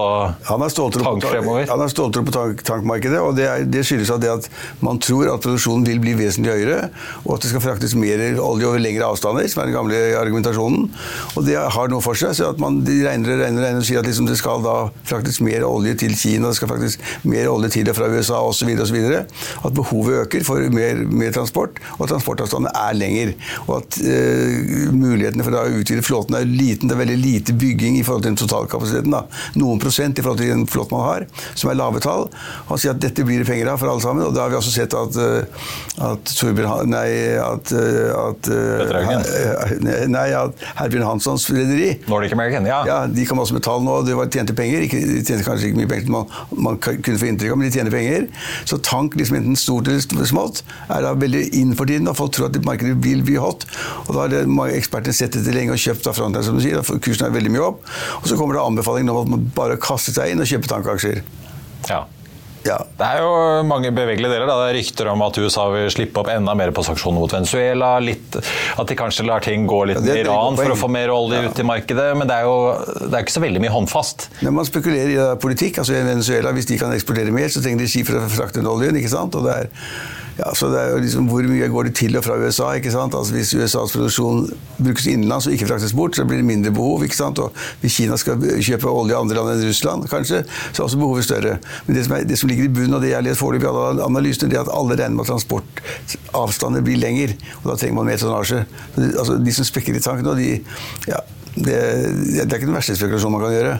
Han 0.49 0.63
tank 0.69 1.25
fremover. 1.25 1.67
han 1.69 1.79
har 1.79 1.91
ståltro 1.91 2.23
på 2.25 2.33
tank, 2.35 2.63
tankmarkedet, 2.67 3.19
og 3.21 3.35
det, 3.37 3.47
er, 3.49 3.65
det 3.69 3.83
skyldes 3.87 4.11
av 4.13 4.21
det 4.23 4.31
at 4.31 4.49
man 4.83 4.99
tror 5.03 5.31
at 5.33 5.43
produksjonen 5.43 5.85
vil 5.87 6.01
bli 6.03 6.15
vesentlig 6.19 6.57
høyere, 6.57 6.89
og 7.23 7.35
at 7.35 7.45
det 7.45 7.53
skal 7.53 7.63
fraktes 7.63 7.95
mer 7.99 8.23
olje 8.41 8.69
over 8.69 8.81
lengre 8.81 9.07
avstander, 9.07 9.47
som 9.51 9.63
er 9.63 9.71
den 9.71 9.77
gamle 9.77 10.01
argumentasjonen. 10.19 10.89
Og 11.37 11.47
det 11.47 11.57
har 11.57 11.91
noe 11.91 12.03
for 12.03 12.19
seg, 12.19 12.35
så 12.37 12.51
at 12.53 12.61
man 12.61 12.81
de 12.87 12.99
regner 13.05 13.35
og 13.35 13.43
regner, 13.43 13.67
regner 13.67 13.83
og 13.83 13.87
sier 13.87 14.01
at 14.01 14.09
liksom 14.09 14.29
det 14.29 14.37
skal 14.39 14.63
da 14.65 14.75
fraktes 15.07 15.39
mer 15.43 15.65
olje 15.67 15.95
til 16.03 16.15
Kina, 16.17 16.51
det 16.51 16.59
skal 16.59 16.71
faktisk 16.71 17.03
mer 17.27 17.49
olje 17.51 17.73
til 17.77 17.89
og 17.91 17.97
fra 17.97 18.09
USA 18.11 18.39
osv. 18.43 18.71
At 18.73 19.73
behovet 19.75 20.23
øker 20.23 20.45
for 20.47 20.69
mer, 20.73 21.03
mer 21.09 21.33
transport, 21.35 21.79
og 21.97 22.05
at 22.05 22.13
transportavstandene 22.13 22.73
er 22.73 22.97
lengre. 22.97 23.35
Og 23.67 23.77
at 23.81 23.99
eh, 24.01 24.89
mulighetene 24.93 25.45
for 25.45 25.59
å 25.59 25.65
utvide 25.79 26.05
flåten 26.05 26.37
er 26.37 26.47
liten. 26.47 26.89
Det 26.89 26.97
er 26.97 27.03
veldig 27.03 27.19
lite 27.19 27.57
bygging 27.59 27.99
i 27.99 28.05
forhold 28.05 28.25
til 28.25 28.33
den 28.33 28.41
totalkapasiteten. 28.93 29.11
Da. 29.11 29.25
Noen 29.59 29.81
prosent 29.81 30.19
i 30.19 30.23
forhold 30.23 30.41
til 30.41 30.51
den 30.51 30.65
flåten 30.69 30.97
man 30.97 31.07
har, 31.07 31.25
som 31.55 31.71
er 31.71 31.79
lave 31.79 32.01
tall. 32.03 32.27
Han 32.69 32.81
sier 32.81 32.93
at 32.93 33.01
dette 33.01 33.25
blir 33.25 33.41
det 33.41 33.47
penger 33.49 33.71
av 33.71 33.81
for 33.81 33.91
alle 33.91 34.03
sammen, 34.03 34.25
og 34.27 34.35
da 34.35 34.45
har 34.45 34.53
vi 34.53 34.59
også 34.59 34.73
sett 34.73 34.93
at, 34.97 35.17
eh, 35.17 35.67
at 36.03 36.33
Torbjørn 36.37 36.91
Nei, 36.93 37.07
at, 37.39 37.71
eh, 37.73 38.11
at 38.13 38.49
eh, 38.51 40.07
Nei, 40.09 40.27
at 40.37 40.65
Herbjørn 40.77 41.05
Hanssons 41.07 41.45
rederi 41.53 41.93
Nordic 42.07 42.33
American, 42.35 42.65
ja. 42.67 42.81
ja, 42.87 42.99
De 43.07 43.25
kom 43.25 43.41
også 43.41 43.55
med 43.55 43.63
tall 43.65 43.83
nå, 43.85 43.99
og 44.01 44.07
det 44.07 44.17
var 44.17 44.29
tjente 44.31 44.55
penger. 44.57 44.85
De 44.91 45.21
tjente 45.23 45.45
kanskje 45.45 45.71
ikke 45.71 45.81
mye 45.81 45.89
penger 45.91 46.07
som 46.07 46.17
man, 46.17 46.33
man 46.69 46.79
kunne 46.83 47.19
få 47.19 47.29
inntrykk 47.29 47.53
av, 47.53 47.59
men 47.61 47.69
de 47.69 47.77
tjener 47.77 47.93
penger. 47.93 48.27
Så 48.69 48.79
tank, 48.83 49.17
liksom 49.19 49.39
enten 49.39 49.59
stort 49.59 49.89
eller 49.89 50.29
smått, 50.29 50.63
er 50.89 51.05
da 51.05 51.13
veldig 51.17 51.45
inn 51.59 51.73
for 51.77 51.89
tiden, 51.89 52.09
og 52.11 52.17
folk 52.19 52.35
tror 52.35 52.49
at 52.49 52.59
markedet 52.65 52.97
vil 53.03 53.23
bli 53.25 53.39
hot. 53.41 53.65
Og 54.07 54.13
da 54.13 54.25
har 54.25 54.33
det 54.33 54.43
mange 54.49 54.77
eksperter 54.77 55.15
sett 55.15 55.37
etter 55.39 55.55
lenge 55.55 55.75
og 55.75 55.81
kjøpt 55.81 56.09
av 56.09 56.17
Frontline, 56.17 56.45
som 56.45 56.57
du 56.57 56.63
sier. 56.63 56.81
Kursen 57.03 57.27
er 57.27 57.35
veldig 57.35 57.53
mye 57.53 57.65
opp. 57.65 57.83
Og 58.21 58.29
så 58.29 58.37
kommer 58.39 58.57
det 58.57 58.63
anbefaling 58.83 59.09
om 59.09 59.21
at 59.23 59.31
man 59.37 59.47
bare 59.55 59.77
kaster 59.81 60.13
seg 60.15 60.33
inn 60.35 60.43
og 60.43 60.49
kjøper 60.49 60.75
tankaksjer. 60.75 61.23
ja. 61.89 62.03
Ja. 62.63 62.77
Det 62.95 63.03
er 63.03 63.17
jo 63.19 63.63
mange 63.67 63.89
bevegelige 63.91 64.29
deler. 64.31 64.47
Da. 64.47 64.53
Det 64.61 64.67
er 64.71 64.77
rykter 64.77 65.09
om 65.11 65.19
at 65.25 65.35
USA 65.35 65.65
vil 65.73 65.89
slippe 65.91 66.21
opp 66.21 66.29
enda 66.31 66.53
mer 66.55 66.71
på 66.71 66.79
sanksjoner 66.87 67.19
mot 67.19 67.33
Venezuela. 67.35 67.89
Litt, 67.99 68.37
at 68.79 68.87
de 68.87 68.95
kanskje 68.95 69.25
lar 69.27 69.43
ting 69.43 69.65
gå 69.67 69.81
litt 69.89 69.99
Ja, 69.99 70.13
er 70.13 70.21
Iran 70.21 70.55
for 70.55 70.71
å 70.71 70.77
få 70.79 70.87
mer 70.87 71.11
olje 71.11 71.41
Ja. 71.43 71.49
ut 71.51 71.59
i 71.59 71.65
markedet. 71.67 72.15
Men 72.15 72.25
det 72.31 72.37
er 72.37 72.43
jo 72.47 72.55
det 73.09 73.11
er 73.19 73.25
ikke 73.25 73.35
så 73.35 73.43
veldig 73.43 73.59
mye 73.65 73.73
håndfast. 73.75 74.29
Men 74.47 74.53
man 74.55 74.63
spekulerer 74.63 75.11
i 75.11 75.35
politikk. 75.43 75.79
altså 75.83 75.91
i 75.91 76.07
Venezuela, 76.07 76.53
Hvis 76.53 76.65
de 76.71 76.77
kan 76.79 76.95
eksportere 76.95 77.33
mer, 77.35 77.49
så 77.51 77.59
trenger 77.61 77.79
de 77.83 77.87
skip 77.91 78.07
for 78.07 78.15
å 78.15 78.29
frakte 78.31 78.63
den 78.63 78.67
oljen. 78.71 78.95
ikke 78.95 79.09
sant? 79.11 79.35
Og 79.35 79.43
det 79.43 79.51
er, 79.57 79.67
ja, 80.37 80.49
så 80.57 80.69
det 80.73 80.79
er 80.81 80.93
jo 80.95 81.01
liksom 81.03 81.27
Hvor 81.29 81.45
mye 81.45 81.67
går 81.69 81.87
det 81.87 81.93
til 81.99 82.17
og 82.17 82.23
fra 82.25 82.37
USA? 82.41 82.71
ikke 82.77 82.91
sant? 82.93 83.13
Altså 83.13 83.35
Hvis 83.35 83.53
USAs 83.53 83.93
produksjon 83.93 84.47
brukes 84.79 85.05
innenlands 85.11 85.47
og 85.47 85.53
ikke 85.53 85.67
fraktes 85.69 85.93
bort, 85.93 86.17
så 86.17 86.25
blir 86.25 86.41
det 86.41 86.47
mindre 86.47 86.73
behov. 86.73 87.03
ikke 87.05 87.17
sant? 87.17 87.39
Og 87.39 87.53
Hvis 87.81 87.99
Kina 87.99 88.17
skal 88.17 88.41
kjøpe 88.41 88.89
olje 88.89 89.13
i 89.13 89.19
andre 89.19 89.37
land 89.37 89.53
enn 89.53 89.67
Russland, 89.67 90.07
kanskje, 90.09 90.41
så 90.71 90.81
er 90.81 90.87
også 90.87 91.01
behovet 91.01 91.27
større. 91.27 91.59
Men 91.85 91.99
det 91.99 92.07
som, 92.07 92.15
er, 92.17 92.25
det 92.29 92.39
som 92.39 92.49
ligger 92.49 92.65
i 92.65 92.73
bunnen, 92.73 92.97
og 92.97 93.05
det 93.05 93.13
jeg 93.13 93.19
har 93.19 93.27
lest 93.27 93.43
i 93.43 93.69
alle 93.69 94.07
analysene, 94.07 94.49
det 94.49 94.57
er 94.57 94.65
at 94.65 94.73
alle 94.73 94.97
regner 94.97 95.19
med 95.19 95.27
at 95.27 95.31
transportavstander 95.33 96.81
blir 96.85 96.97
lengre. 96.97 97.37
Og 97.61 97.69
da 97.71 97.77
trenger 97.77 97.99
man 97.99 98.09
mer 98.09 98.21
tonnasje. 98.21 98.65
Altså, 98.97 99.37
de 99.37 99.53
som 99.53 99.69
spekker 99.69 99.97
i 99.97 100.03
tanken 100.03 100.33
og 100.33 100.41
de 100.41 100.49
ja, 101.07 101.21
det, 101.55 101.79
det 102.33 102.47
er 102.47 102.57
ikke 102.59 102.69
den 102.69 102.75
verste 102.77 102.95
spekulasjonen 102.97 103.37
man 103.37 103.45
kan 103.47 103.53
gjøre. 103.57 103.75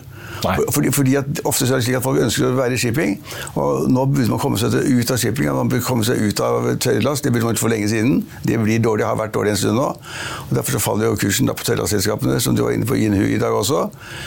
Fordi, 0.74 0.90
fordi 0.92 1.14
at 1.16 1.40
Ofte 1.48 1.68
så 1.68 1.76
er 1.76 1.80
det 1.80 1.86
slik 1.86 1.96
at 2.00 2.04
folk 2.04 2.20
ønsker 2.20 2.50
å 2.50 2.56
være 2.58 2.76
i 2.76 2.80
shipping, 2.82 3.14
og 3.60 3.86
nå 3.92 4.04
burde 4.12 4.26
man 4.34 4.40
komme 4.42 4.58
seg 4.60 4.74
ut 4.76 5.12
av 5.14 5.20
shipping. 5.22 5.48
Man 5.56 5.70
burde 5.72 5.86
komme 5.86 6.04
seg 6.08 6.20
ut 6.20 6.42
av 6.44 6.66
tørrlast. 6.84 7.24
Det 7.24 7.32
burde 7.32 7.48
man 7.48 7.56
ikke 7.56 7.64
for 7.64 7.72
lenge 7.72 7.88
siden. 7.92 8.18
Det 8.44 8.58
blir 8.60 8.82
dårlig, 8.84 9.06
har 9.08 9.16
vært 9.20 9.34
dårlig 9.36 9.54
en 9.54 9.60
stund 9.62 9.78
nå. 9.80 9.86
Og 10.50 10.52
Derfor 10.58 10.76
så 10.76 10.82
faller 10.84 11.08
jo 11.12 11.20
kursen 11.22 11.48
på 11.54 11.68
tørrlastselskapene, 11.70 12.40
som 12.44 12.58
du 12.58 12.64
var 12.66 12.74
inne 12.76 12.88
på 12.90 12.98
i 13.00 13.06
Inhu 13.08 13.24
i 13.24 13.38
dag 13.40 13.56
også. 13.56 13.86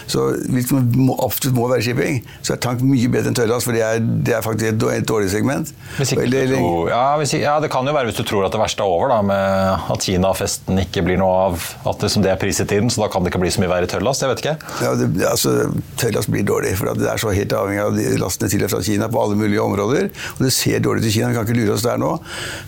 Så 0.08 0.24
hvis 0.54 0.70
man 0.72 0.88
må, 0.96 1.16
absolutt 1.26 1.56
må 1.58 1.66
være 1.72 1.84
shipping, 1.88 2.22
så 2.40 2.54
er 2.56 2.62
tank 2.64 2.80
mye 2.86 3.10
bedre 3.12 3.32
enn 3.32 3.36
tørrlast, 3.38 3.68
for 3.68 3.76
det 3.76 3.84
er, 3.84 4.00
det 4.00 4.36
er 4.38 4.46
faktisk 4.46 4.70
et, 4.72 4.80
dårlig- 4.80 5.02
et 5.02 5.08
dårlig 5.10 5.30
segment. 5.34 5.74
Eller- 6.16 6.54
tror, 6.56 6.88
ja, 6.94 7.04
hvis, 7.20 7.34
ja, 7.42 7.58
Det 7.60 7.70
kan 7.72 7.84
jo 7.86 7.92
være 7.92 8.08
hvis 8.12 8.20
du 8.20 8.24
tror 8.24 8.46
at 8.46 8.52
det 8.56 8.60
verste 8.62 8.80
er 8.86 8.94
over, 8.94 9.08
da, 9.12 9.20
med 9.26 9.92
at 9.96 10.06
Kina-festen 10.06 10.80
ikke 10.86 11.04
blir 11.04 11.20
noe 11.20 11.36
av. 11.50 11.68
At 11.86 12.00
liksom 12.06 12.24
det 12.24 12.32
er 12.32 12.40
priset 12.40 12.72
inn, 12.78 12.88
så 12.88 13.04
da 13.04 13.08
kan 13.12 13.24
det 13.26 13.34
ikke 13.34 13.35
bli 13.42 13.50
så 13.52 13.62
mye 13.62 13.70
verre 13.70 13.88
tørrlast? 13.90 14.24
Jeg 14.24 14.32
vet 14.32 14.42
ikke. 14.42 14.54
Ja, 14.84 14.92
det, 14.98 15.08
altså, 15.28 15.54
Tørrlast 16.00 16.30
blir 16.32 16.44
dårlig, 16.46 16.74
for 16.78 16.92
det 16.98 17.08
er 17.10 17.20
så 17.20 17.32
helt 17.34 17.54
avhengig 17.56 17.82
av 17.82 17.96
de 17.96 18.06
lastene 18.20 18.50
til 18.52 18.64
og 18.66 18.72
fra 18.72 18.82
Kina 18.84 19.08
på 19.12 19.22
alle 19.22 19.38
mulige 19.38 19.62
områder. 19.62 20.10
Og 20.36 20.42
det 20.44 20.52
ser 20.54 20.82
dårlig 20.84 21.04
ut 21.04 21.10
i 21.10 21.14
Kina, 21.16 21.30
vi 21.30 21.38
kan 21.38 21.48
ikke 21.48 21.58
lure 21.58 21.76
oss 21.76 21.86
der 21.86 22.00
nå. 22.00 22.12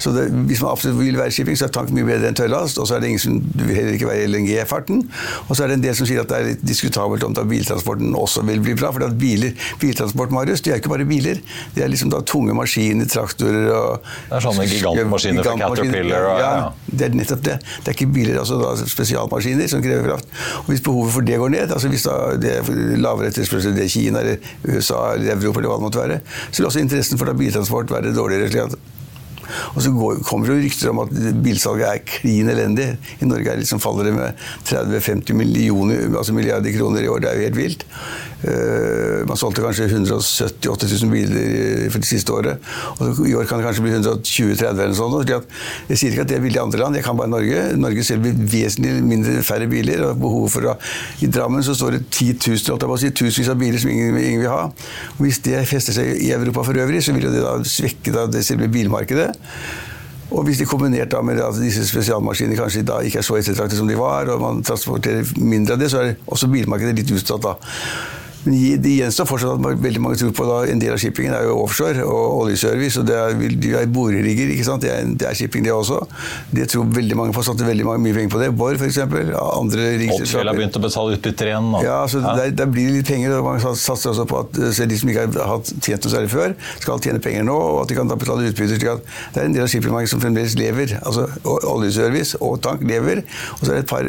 Så 0.02 0.12
det, 0.16 0.28
hvis 0.50 0.62
man 0.64 0.72
absolutt 0.72 1.00
vil 1.00 1.18
være 1.20 1.34
shipping, 1.34 1.58
så 1.58 1.68
er 1.68 1.74
tank 1.74 1.92
mye 1.94 2.06
bedre 2.08 2.30
enn 2.30 2.38
tørrlast. 2.38 2.80
Og 2.80 2.88
så 2.88 2.96
er 2.96 3.04
det 3.04 3.12
ingen 3.12 3.24
som 3.24 3.38
vil 3.54 3.74
heller 3.76 3.98
ikke 3.98 4.10
være 4.10 4.28
LNG-farten. 4.30 5.04
Og 5.46 5.52
så 5.52 5.64
er 5.64 5.72
det 5.72 5.78
en 5.78 5.86
del 5.86 5.98
som 5.98 6.08
sier 6.08 6.22
at 6.22 6.32
det 6.32 6.38
er 6.38 6.48
litt 6.52 6.64
diskutabelt 6.66 7.26
om 7.26 7.36
da 7.36 7.44
biltransporten 7.48 8.16
også 8.18 8.44
vil 8.48 8.62
bli 8.64 8.76
bra. 8.78 8.92
For 8.94 9.06
at 9.06 9.18
biler, 9.20 9.54
biltransport, 9.82 10.34
Marius, 10.34 10.64
det 10.64 10.74
er 10.74 10.82
ikke 10.82 10.92
bare 10.94 11.08
biler. 11.08 11.42
Det 11.74 11.84
er 11.84 11.92
liksom 11.92 12.12
da 12.12 12.22
tunge 12.26 12.56
maskiner, 12.56 13.08
traktorer 13.10 13.68
og 13.74 14.08
Det 14.28 14.38
er 14.38 14.44
sånne 14.44 14.66
gigantmaskiner 14.68 15.46
fra 15.46 15.56
Caterpillar 15.60 16.28
og 16.28 16.42
ja, 16.42 16.52
det 16.90 17.08
er 17.08 17.16
nettopp 17.18 17.44
det. 17.46 17.56
Det 17.84 17.92
er 17.92 17.96
ikke 17.96 18.10
biler, 18.12 18.38
altså 18.42 18.58
da 18.60 18.74
spesialmaskiner 18.78 19.70
som 19.70 19.82
krever 19.84 20.08
kraft. 20.08 20.30
Og 20.64 20.72
hvis 20.72 20.84
behovet 20.84 21.14
for 21.14 21.26
det 21.26 21.38
går 21.40 21.54
ned, 21.54 21.72
altså 21.72 21.88
hvis 21.92 22.06
det 22.42 22.52
er 22.58 22.98
lavere 23.00 23.32
etterspørsel 23.32 23.78
i 23.82 23.88
Kina 23.88 24.22
eller 24.24 24.52
USA 24.66 25.14
eller 25.14 25.34
Europa 25.36 25.60
eller 25.60 25.72
hva 25.72 25.80
det 25.80 25.86
måtte 25.88 26.04
være, 26.04 26.20
så 26.50 26.62
vil 26.62 26.70
også 26.70 26.84
interessen 26.84 27.20
for 27.20 27.32
biltransport 27.32 27.90
være 27.90 28.14
dårligere. 28.16 28.50
slik 28.52 28.78
og 29.74 29.82
så 29.82 29.92
går, 29.94 30.20
kommer 30.26 30.48
det 30.48 30.56
jo 30.56 30.64
rykter 30.66 30.90
om 30.92 31.02
at 31.04 31.12
bilsalget 31.44 31.88
er 31.88 32.04
klin 32.08 32.50
elendig. 32.52 32.88
I 33.22 33.28
Norge 33.28 33.52
er 33.52 33.60
liksom 33.62 33.80
faller 33.80 34.08
det 34.08 34.14
med 34.16 34.48
30-50 34.68 36.18
altså 36.18 36.36
milliarder 36.36 36.74
kroner 36.76 37.04
i 37.04 37.08
år. 37.08 37.22
Det 37.24 37.30
er 37.30 37.38
jo 37.38 37.46
helt 37.48 37.60
vilt. 37.60 37.86
Uh, 38.38 39.24
man 39.26 39.38
solgte 39.38 39.64
kanskje 39.64 39.88
178 39.90 40.86
000 41.02 41.10
biler 41.10 41.88
for 41.90 42.02
det 42.04 42.06
siste 42.06 42.34
året. 42.34 42.68
Og 43.02 43.24
i 43.26 43.34
år 43.34 43.48
kan 43.50 43.58
det 43.58 43.66
kanskje 43.66 43.82
bli 43.82 43.94
120-30 43.96 44.68
eller 44.68 44.92
noe 44.92 44.98
sånt. 44.98 45.48
Jeg 45.88 45.98
sier 45.98 46.14
ikke 46.14 46.26
at 46.26 46.30
det 46.30 46.38
er 46.38 46.44
billig 46.44 46.60
i 46.60 46.62
andre 46.62 46.82
land, 46.84 46.98
jeg 46.98 47.06
kan 47.06 47.18
bare 47.18 47.32
Norge. 47.32 47.64
Norge 47.80 48.04
selv 48.06 48.22
blir 48.22 48.38
vesentlig 48.38 48.94
mindre 49.02 49.42
færre 49.46 49.66
biler. 49.70 50.04
og 50.06 50.22
behovet 50.22 50.54
for 50.54 50.70
å, 50.70 50.76
I 51.24 51.30
Drammen 51.34 51.66
så 51.66 51.74
står 51.74 51.98
det 51.98 52.04
10 52.12 52.38
000, 52.46 52.96
si, 53.02 53.10
tusenvis 53.10 53.50
av 53.50 53.58
biler 53.58 53.82
som 53.82 53.90
ingen, 53.90 54.14
ingen, 54.22 54.44
vil 54.44 54.52
ha. 54.52 54.68
Og 55.16 55.26
hvis 55.26 55.42
det 55.46 55.64
fester 55.68 55.96
seg 55.96 56.14
i 56.22 56.30
Europa 56.36 56.62
for 56.68 56.78
øvrig, 56.78 57.02
så 57.02 57.16
vil 57.16 57.26
det 57.26 57.42
da 57.42 57.58
svekke 57.66 58.14
da 58.14 58.26
det 58.30 58.44
selve 58.46 58.70
bilmarkedet. 58.70 59.30
Og 60.28 60.44
hvis 60.44 60.60
de 60.60 60.66
kombinert 60.68 61.10
da 61.10 61.22
med 61.24 61.40
at 61.40 61.56
disse 61.56 61.86
spesialmaskinene 61.88 62.58
kanskje 62.58 62.84
da 62.86 63.00
ikke 63.00 63.22
er 63.22 63.26
så 63.26 63.38
ettertraktet 63.38 63.80
som 63.80 63.88
de 63.88 63.96
var, 63.96 64.28
og 64.28 64.42
man 64.42 64.62
transporterer 64.62 65.26
mindre 65.40 65.74
av 65.74 65.82
det, 65.82 65.88
så 65.90 66.02
er 66.02 66.16
også 66.28 66.50
bilmarkedet 66.52 66.98
litt 67.00 67.12
utsatt 67.16 67.42
da. 67.46 67.56
Men 68.44 68.82
det 68.82 68.92
gjenstår 68.94 69.26
fortsatt 69.28 69.58
at 69.58 69.80
veldig 69.82 70.00
mange 70.02 70.18
tror 70.20 70.32
på 70.36 70.46
da, 70.46 70.58
En 70.70 70.80
del 70.82 70.94
av 70.94 71.00
shippingen 71.02 71.34
er 71.34 71.46
jo 71.48 71.56
offshore 71.64 72.04
og 72.04 72.42
oljeservice. 72.44 73.00
og 73.00 73.06
det 73.08 73.16
er, 73.16 73.34
de 73.64 73.72
er 73.80 73.86
borerigger. 73.92 74.52
ikke 74.54 74.66
sant? 74.66 74.82
Det 74.84 74.92
er, 74.92 75.08
det 75.18 75.28
er, 75.28 75.34
shipping, 75.38 75.64
det 75.66 75.72
også. 75.72 76.00
Det 76.54 76.68
tror 76.72 76.86
veldig 76.94 77.18
mange 77.18 77.34
på. 77.36 77.44
Satte 77.46 77.66
veldig 77.66 77.86
mange, 77.88 78.02
mye 78.06 78.16
penger 78.16 78.32
på 78.34 78.42
det. 78.42 78.50
Borr, 78.58 78.78
f.eks. 78.78 79.00
Andre 79.04 79.88
Odfjell 80.18 80.50
har 80.50 80.58
begynt 80.58 80.78
å 80.78 80.82
betale 80.84 81.18
utbytter 81.18 81.52
igjen. 81.52 81.70
Og, 81.74 81.86
ja, 81.86 81.98
så 82.10 82.22
ja. 82.22 82.34
Der, 82.42 82.54
der, 82.62 82.70
blir 82.72 82.90
det 82.90 83.00
litt 83.00 83.10
penger. 83.10 83.38
og 83.38 83.48
Man 83.48 83.62
satser 83.62 84.12
også 84.12 84.28
på 84.28 84.42
at 84.44 84.58
de 84.58 85.00
som 85.00 85.12
ikke 85.12 85.26
har 85.34 85.54
hatt 85.56 85.72
tjent 85.84 86.06
noe 86.06 86.14
særlig 86.14 86.32
før, 86.32 86.54
skal 86.82 87.02
tjene 87.04 87.22
penger 87.24 87.48
nå, 87.48 87.56
og 87.56 87.82
at 87.84 87.92
de 87.92 87.98
kan 87.98 88.10
da 88.10 88.18
betale 88.20 88.52
utbytter. 88.52 88.78
slik 88.78 88.92
at 88.94 89.08
Det 89.34 89.42
er 89.42 89.50
en 89.50 89.56
del 89.56 89.66
av 89.66 89.72
shippingmarkedet 89.72 90.14
som 90.14 90.22
fremdeles 90.22 90.58
lever. 90.58 90.98
altså 91.02 91.26
Oljeservice 91.72 92.38
og 92.44 92.60
tank 92.64 92.84
lever. 92.86 93.24
Og 93.58 93.64
så 93.64 93.72
er 93.72 93.80
det 93.80 93.86
et 93.86 93.90
par 93.90 94.06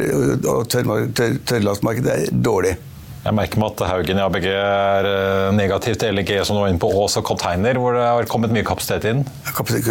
og 0.50 0.70
tørrlastmarkedet 0.70 2.14
er 2.14 2.40
dårlig. 2.44 2.76
Jeg 3.20 3.36
merker 3.36 3.60
meg 3.60 3.74
at 3.74 3.82
Haugen 3.84 4.16
i 4.16 4.22
ABG 4.24 4.46
er 4.48 5.06
eh, 5.06 5.46
negativt 5.52 5.98
til 6.00 6.14
LNG 6.16 6.30
som 6.48 6.56
nå 6.56 6.62
er 6.64 6.70
inne 6.72 6.80
på 6.80 6.88
Ås 7.02 7.18
og 7.20 7.24
container, 7.28 7.76
hvor 7.76 7.92
det 7.92 8.04
har 8.06 8.28
kommet 8.30 8.52
mye 8.54 8.64
kapasitet 8.64 9.04
inn. 9.10 9.20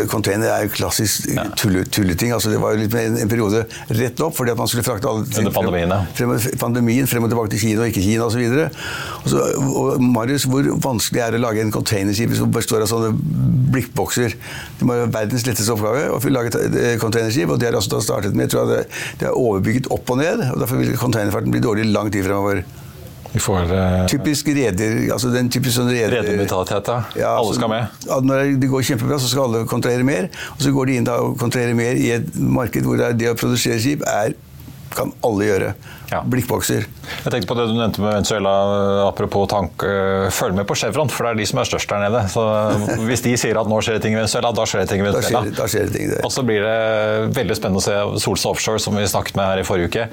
Container 0.10 0.50
er 0.50 0.64
jo 0.66 0.72
klassisk 0.74 1.28
ja. 1.36 1.44
tulleting. 1.54 2.34
Altså, 2.34 2.50
det 2.50 2.58
var 2.64 2.74
jo 2.74 2.82
litt 2.82 2.96
en, 2.98 3.20
periode 3.30 3.62
rett 4.00 4.24
opp 4.26 4.34
fordi 4.40 4.56
at 4.56 4.58
man 4.58 4.72
skulle 4.72 4.86
frakte 4.88 5.12
alle 5.12 5.28
Under 5.30 5.54
pandemien, 5.54 5.94
ja. 5.94 6.00
frem, 6.18 6.34
pandemien, 6.58 7.10
frem 7.12 7.28
og 7.28 7.30
tilbake 7.36 7.54
til 7.54 7.64
Kina 7.68 7.86
og 7.86 7.94
ikke 7.94 8.08
Kina 8.08 8.26
osv. 8.26 8.42
Og, 8.50 9.30
så, 9.30 9.46
og 9.84 10.02
Marius, 10.02 10.50
hvor 10.50 10.72
vanskelig 10.90 11.22
er 11.28 11.38
det 11.38 11.44
å 11.44 11.46
lage 11.46 11.62
en 11.68 11.76
containerskip 11.78 12.34
som 12.42 12.58
består 12.58 12.88
av 12.88 12.90
sånne 12.90 13.14
blikkbokser? 13.78 14.40
Det 14.82 14.90
må 14.90 14.98
være 15.04 15.14
verdens 15.20 15.46
letteste 15.46 15.78
oppgave 15.78 16.10
å 16.18 16.34
lage 16.34 16.66
et 16.66 16.82
containerskip, 17.06 17.54
og 17.54 17.62
det 17.62 17.70
har 17.70 17.78
også 17.78 18.02
startet 18.10 18.34
med. 18.34 18.50
Jeg 18.50 18.58
tror 18.58 18.74
det, 18.74 18.84
det 19.22 19.30
er 19.30 19.38
overbygget 19.38 19.94
opp 19.94 20.16
og 20.16 20.24
ned, 20.24 20.48
og 20.50 20.62
derfor 20.66 20.82
vil 20.82 20.98
containerfarten 20.98 21.54
bli 21.54 21.62
dårlig 21.70 21.92
lang 21.94 22.10
tid 22.10 22.26
fremover. 22.26 22.66
Får, 23.38 23.70
uh, 23.70 24.06
typisk 24.10 24.48
reder, 24.50 24.96
altså 25.14 25.30
den 25.30 25.52
typisk 25.54 25.76
sånn 25.76 25.92
reder, 25.92 26.16
Redermentalitet, 26.24 26.90
ja. 26.90 27.22
ja. 27.22 27.34
Alle 27.38 27.54
skal 27.54 27.70
med. 27.70 27.98
Altså, 28.08 28.26
når 28.26 28.56
det 28.62 28.70
går 28.72 28.88
kjempebra, 28.90 29.20
så 29.22 29.30
skal 29.30 29.46
alle 29.46 29.64
kontrahere 29.70 30.08
mer. 30.08 30.30
Og 30.56 30.64
så 30.66 30.74
går 30.74 30.90
de 30.90 30.96
inn 30.98 31.10
og 31.14 31.36
kontraherer 31.42 31.78
mer 31.78 32.00
i 32.00 32.10
et 32.18 32.32
marked 32.42 32.88
hvor 32.88 32.98
det 32.98 33.30
å 33.30 33.38
produsere 33.38 33.78
skip 33.82 34.06
er 34.10 34.34
kan 34.96 35.12
alle 35.26 35.48
gjøre. 35.48 35.72
Ja. 36.10 36.22
Blikkbokser. 36.26 36.86
Jeg 37.24 37.32
tenkte 37.32 37.48
på 37.50 37.56
det 37.58 37.68
du 37.70 37.76
nevnte 37.78 38.02
med 38.02 38.16
Venezuela, 38.16 38.52
apropos 39.06 39.46
tank. 39.52 39.84
Eh, 39.86 40.30
følg 40.34 40.56
med 40.58 40.66
på 40.70 40.78
Chevron, 40.80 41.12
for 41.14 41.28
det 41.28 41.34
er 41.36 41.40
de 41.42 41.48
som 41.52 41.62
er 41.62 41.70
størst 41.70 41.92
der 41.92 42.02
nede. 42.08 42.24
Så 42.34 42.46
Hvis 43.06 43.24
de 43.26 43.36
sier 43.38 43.60
at 43.62 43.70
nå 43.70 43.80
skjer 43.86 44.00
det 44.00 44.04
ting 44.08 44.16
i 44.16 44.20
Venezuela, 44.20 44.52
da 44.56 44.66
skjer 44.70 44.84
det 44.84 44.90
ting 44.92 45.04
i 45.04 45.06
Venezuela. 45.06 45.44
Da 45.46 45.46
skjer, 45.46 45.58
da 45.60 45.70
skjer 45.70 45.88
det 45.88 45.96
ting 45.96 46.12
det. 46.14 46.22
Og 46.26 46.34
så 46.34 46.46
blir 46.48 46.66
det 46.66 47.34
veldig 47.38 47.58
spennende 47.60 47.84
å 47.84 47.86
se 47.86 48.26
Solstad 48.26 48.56
Offshore, 48.56 48.82
som 48.82 48.98
vi 48.98 49.06
snakket 49.10 49.38
med 49.38 49.52
her 49.52 49.62
i 49.62 49.68
forrige 49.68 49.92
uke. 49.92 50.08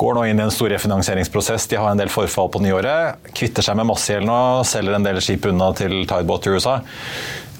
Går 0.00 0.16
nå 0.16 0.26
inn 0.30 0.40
i 0.40 0.46
en 0.46 0.54
stor 0.54 0.72
refinansieringsprosess. 0.72 1.68
De 1.72 1.80
har 1.80 1.92
en 1.92 2.00
del 2.00 2.12
forfall 2.12 2.48
på 2.52 2.62
nyåret. 2.64 3.28
Kvitter 3.36 3.66
seg 3.66 3.76
med 3.76 3.90
masse 3.92 4.14
gjeld 4.14 4.28
nå, 4.30 4.38
selger 4.68 4.96
en 4.96 5.04
del 5.04 5.20
skip 5.24 5.50
unna 5.50 5.72
til 5.76 5.98
Tideboat 6.08 6.48
i 6.48 6.56
USA. 6.56 6.78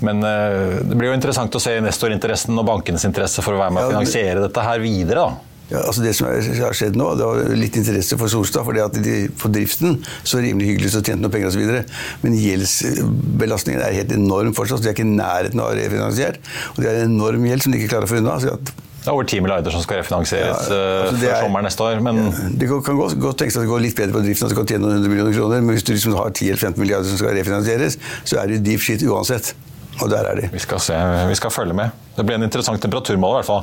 Men 0.05 0.21
uh, 0.25 0.81
det 0.85 0.97
blir 0.97 1.11
jo 1.11 1.17
interessant 1.17 1.55
å 1.57 1.61
se 1.63 1.77
investorinteressen 1.79 2.57
og 2.57 2.67
bankenes 2.69 3.05
interesse 3.09 3.45
for 3.45 3.57
å 3.57 3.61
være 3.61 3.77
med 3.77 3.87
og 3.87 3.95
finansiere 3.95 4.43
dette 4.45 4.65
her 4.65 4.83
videre. 4.83 5.25
da. 5.25 5.46
Ja, 5.67 5.81
altså 5.83 6.03
Det 6.05 6.13
som 6.15 6.29
har 6.31 6.77
skjedd 6.77 6.95
nå, 6.99 7.09
det 7.19 7.27
var 7.27 7.55
litt 7.59 7.77
interesse 7.79 8.19
for 8.21 8.31
Solstad. 8.31 8.63
fordi 8.67 8.83
at 8.85 8.99
de, 9.03 9.17
På 9.35 9.51
driften 9.51 9.99
så 10.23 10.39
rimelig 10.43 10.73
hyggelig 10.73 10.93
så 10.95 11.03
tjente 11.03 11.23
noen 11.25 11.35
penger 11.35 11.51
osv. 11.51 11.95
Men 12.23 12.39
gjeldsbelastningen 12.39 13.83
er 13.83 13.97
helt 13.99 14.15
enorm 14.15 14.55
fortsatt. 14.57 14.85
De 14.85 14.93
er 14.93 14.97
ikke 14.97 15.07
i 15.07 15.17
nærheten 15.17 15.63
av 15.63 15.71
å 15.71 15.75
ha 15.75 15.79
refinansiert. 15.79 16.39
Og 16.75 16.83
de 16.83 16.91
har 16.91 17.01
en 17.01 17.17
enorm 17.17 17.49
gjeld 17.51 17.67
som 17.67 17.75
de 17.75 17.81
ikke 17.81 17.97
klarer 17.97 18.07
å 18.07 18.13
få 18.13 18.21
unna. 18.23 18.39
det 18.39 19.11
er 19.11 19.13
over 19.13 19.27
10 19.27 19.43
milliarder 19.43 19.75
som 19.75 19.83
skal 19.83 20.01
refinansieres 20.03 20.49
ja, 20.51 20.55
altså 20.55 21.19
før 21.19 21.37
sommeren 21.43 21.69
neste 21.69 21.91
år. 21.91 22.01
Men... 22.07 22.23
Ja, 22.23 22.49
det 22.63 22.71
kan 22.71 23.03
godt, 23.03 23.19
godt 23.27 23.43
tenkes 23.43 23.59
at 23.59 23.67
det 23.67 23.71
går 23.75 23.87
litt 23.89 23.99
bedre 23.99 24.19
på 24.19 24.23
driften, 24.23 24.47
at 24.47 24.55
det 24.55 24.61
kan 24.63 24.71
tjene 24.71 24.87
noen 24.87 25.01
hundre 25.01 25.13
millioner 25.13 25.35
kroner. 25.35 25.67
Men 25.67 25.79
hvis 25.79 25.87
du 25.87 25.95
liksom 25.97 26.15
har 26.19 26.31
10-15 26.31 26.79
milliarder 26.79 27.11
som 27.11 27.19
skal 27.23 27.35
refinansieres, 27.39 27.99
så 28.23 28.43
er 28.43 28.55
det 28.55 28.63
deep 28.67 28.87
shit 28.87 29.03
uansett. 29.07 29.55
Og 29.99 30.11
der 30.13 30.29
er 30.31 30.43
de. 30.43 30.51
Vi 30.53 30.63
skal, 30.63 30.83
se, 30.83 30.99
vi 31.27 31.39
skal 31.39 31.55
følge 31.55 31.75
med. 31.75 32.06
Det 32.17 32.25
blir 32.25 32.39
en 32.39 32.47
interessant 32.47 32.81
temperaturmål 32.83 33.35
i 33.35 33.39
hvert 33.41 33.49
fall. 33.49 33.63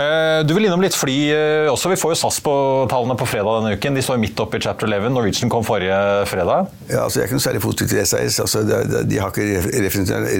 Eh, 0.00 0.40
du 0.48 0.54
vil 0.56 0.66
innom 0.68 0.82
litt 0.82 0.96
fly 0.96 1.16
eh, 1.34 1.70
også. 1.70 1.92
Vi 1.92 1.98
får 2.00 2.14
jo 2.14 2.18
SAS 2.22 2.40
på 2.44 2.54
tallene 2.90 3.16
på 3.20 3.28
fredag 3.28 3.60
denne 3.60 3.76
uken. 3.76 3.98
De 3.98 4.04
står 4.04 4.20
midt 4.22 4.40
oppe 4.40 4.58
i 4.58 4.64
chapter 4.64 4.88
11. 4.88 5.12
Norwegian 5.14 5.52
kom 5.52 5.66
forrige 5.66 5.98
fredag. 6.30 6.70
Ja, 6.88 7.04
altså 7.04 7.20
Jeg 7.20 7.26
er 7.26 7.30
ikke 7.30 7.38
noe 7.40 7.46
særlig 7.46 7.62
positiv 7.64 7.92
til 7.92 8.06
SAS. 8.08 8.40
Altså, 8.44 8.64
de 8.64 9.20
har 9.20 9.34
ikke 9.34 9.84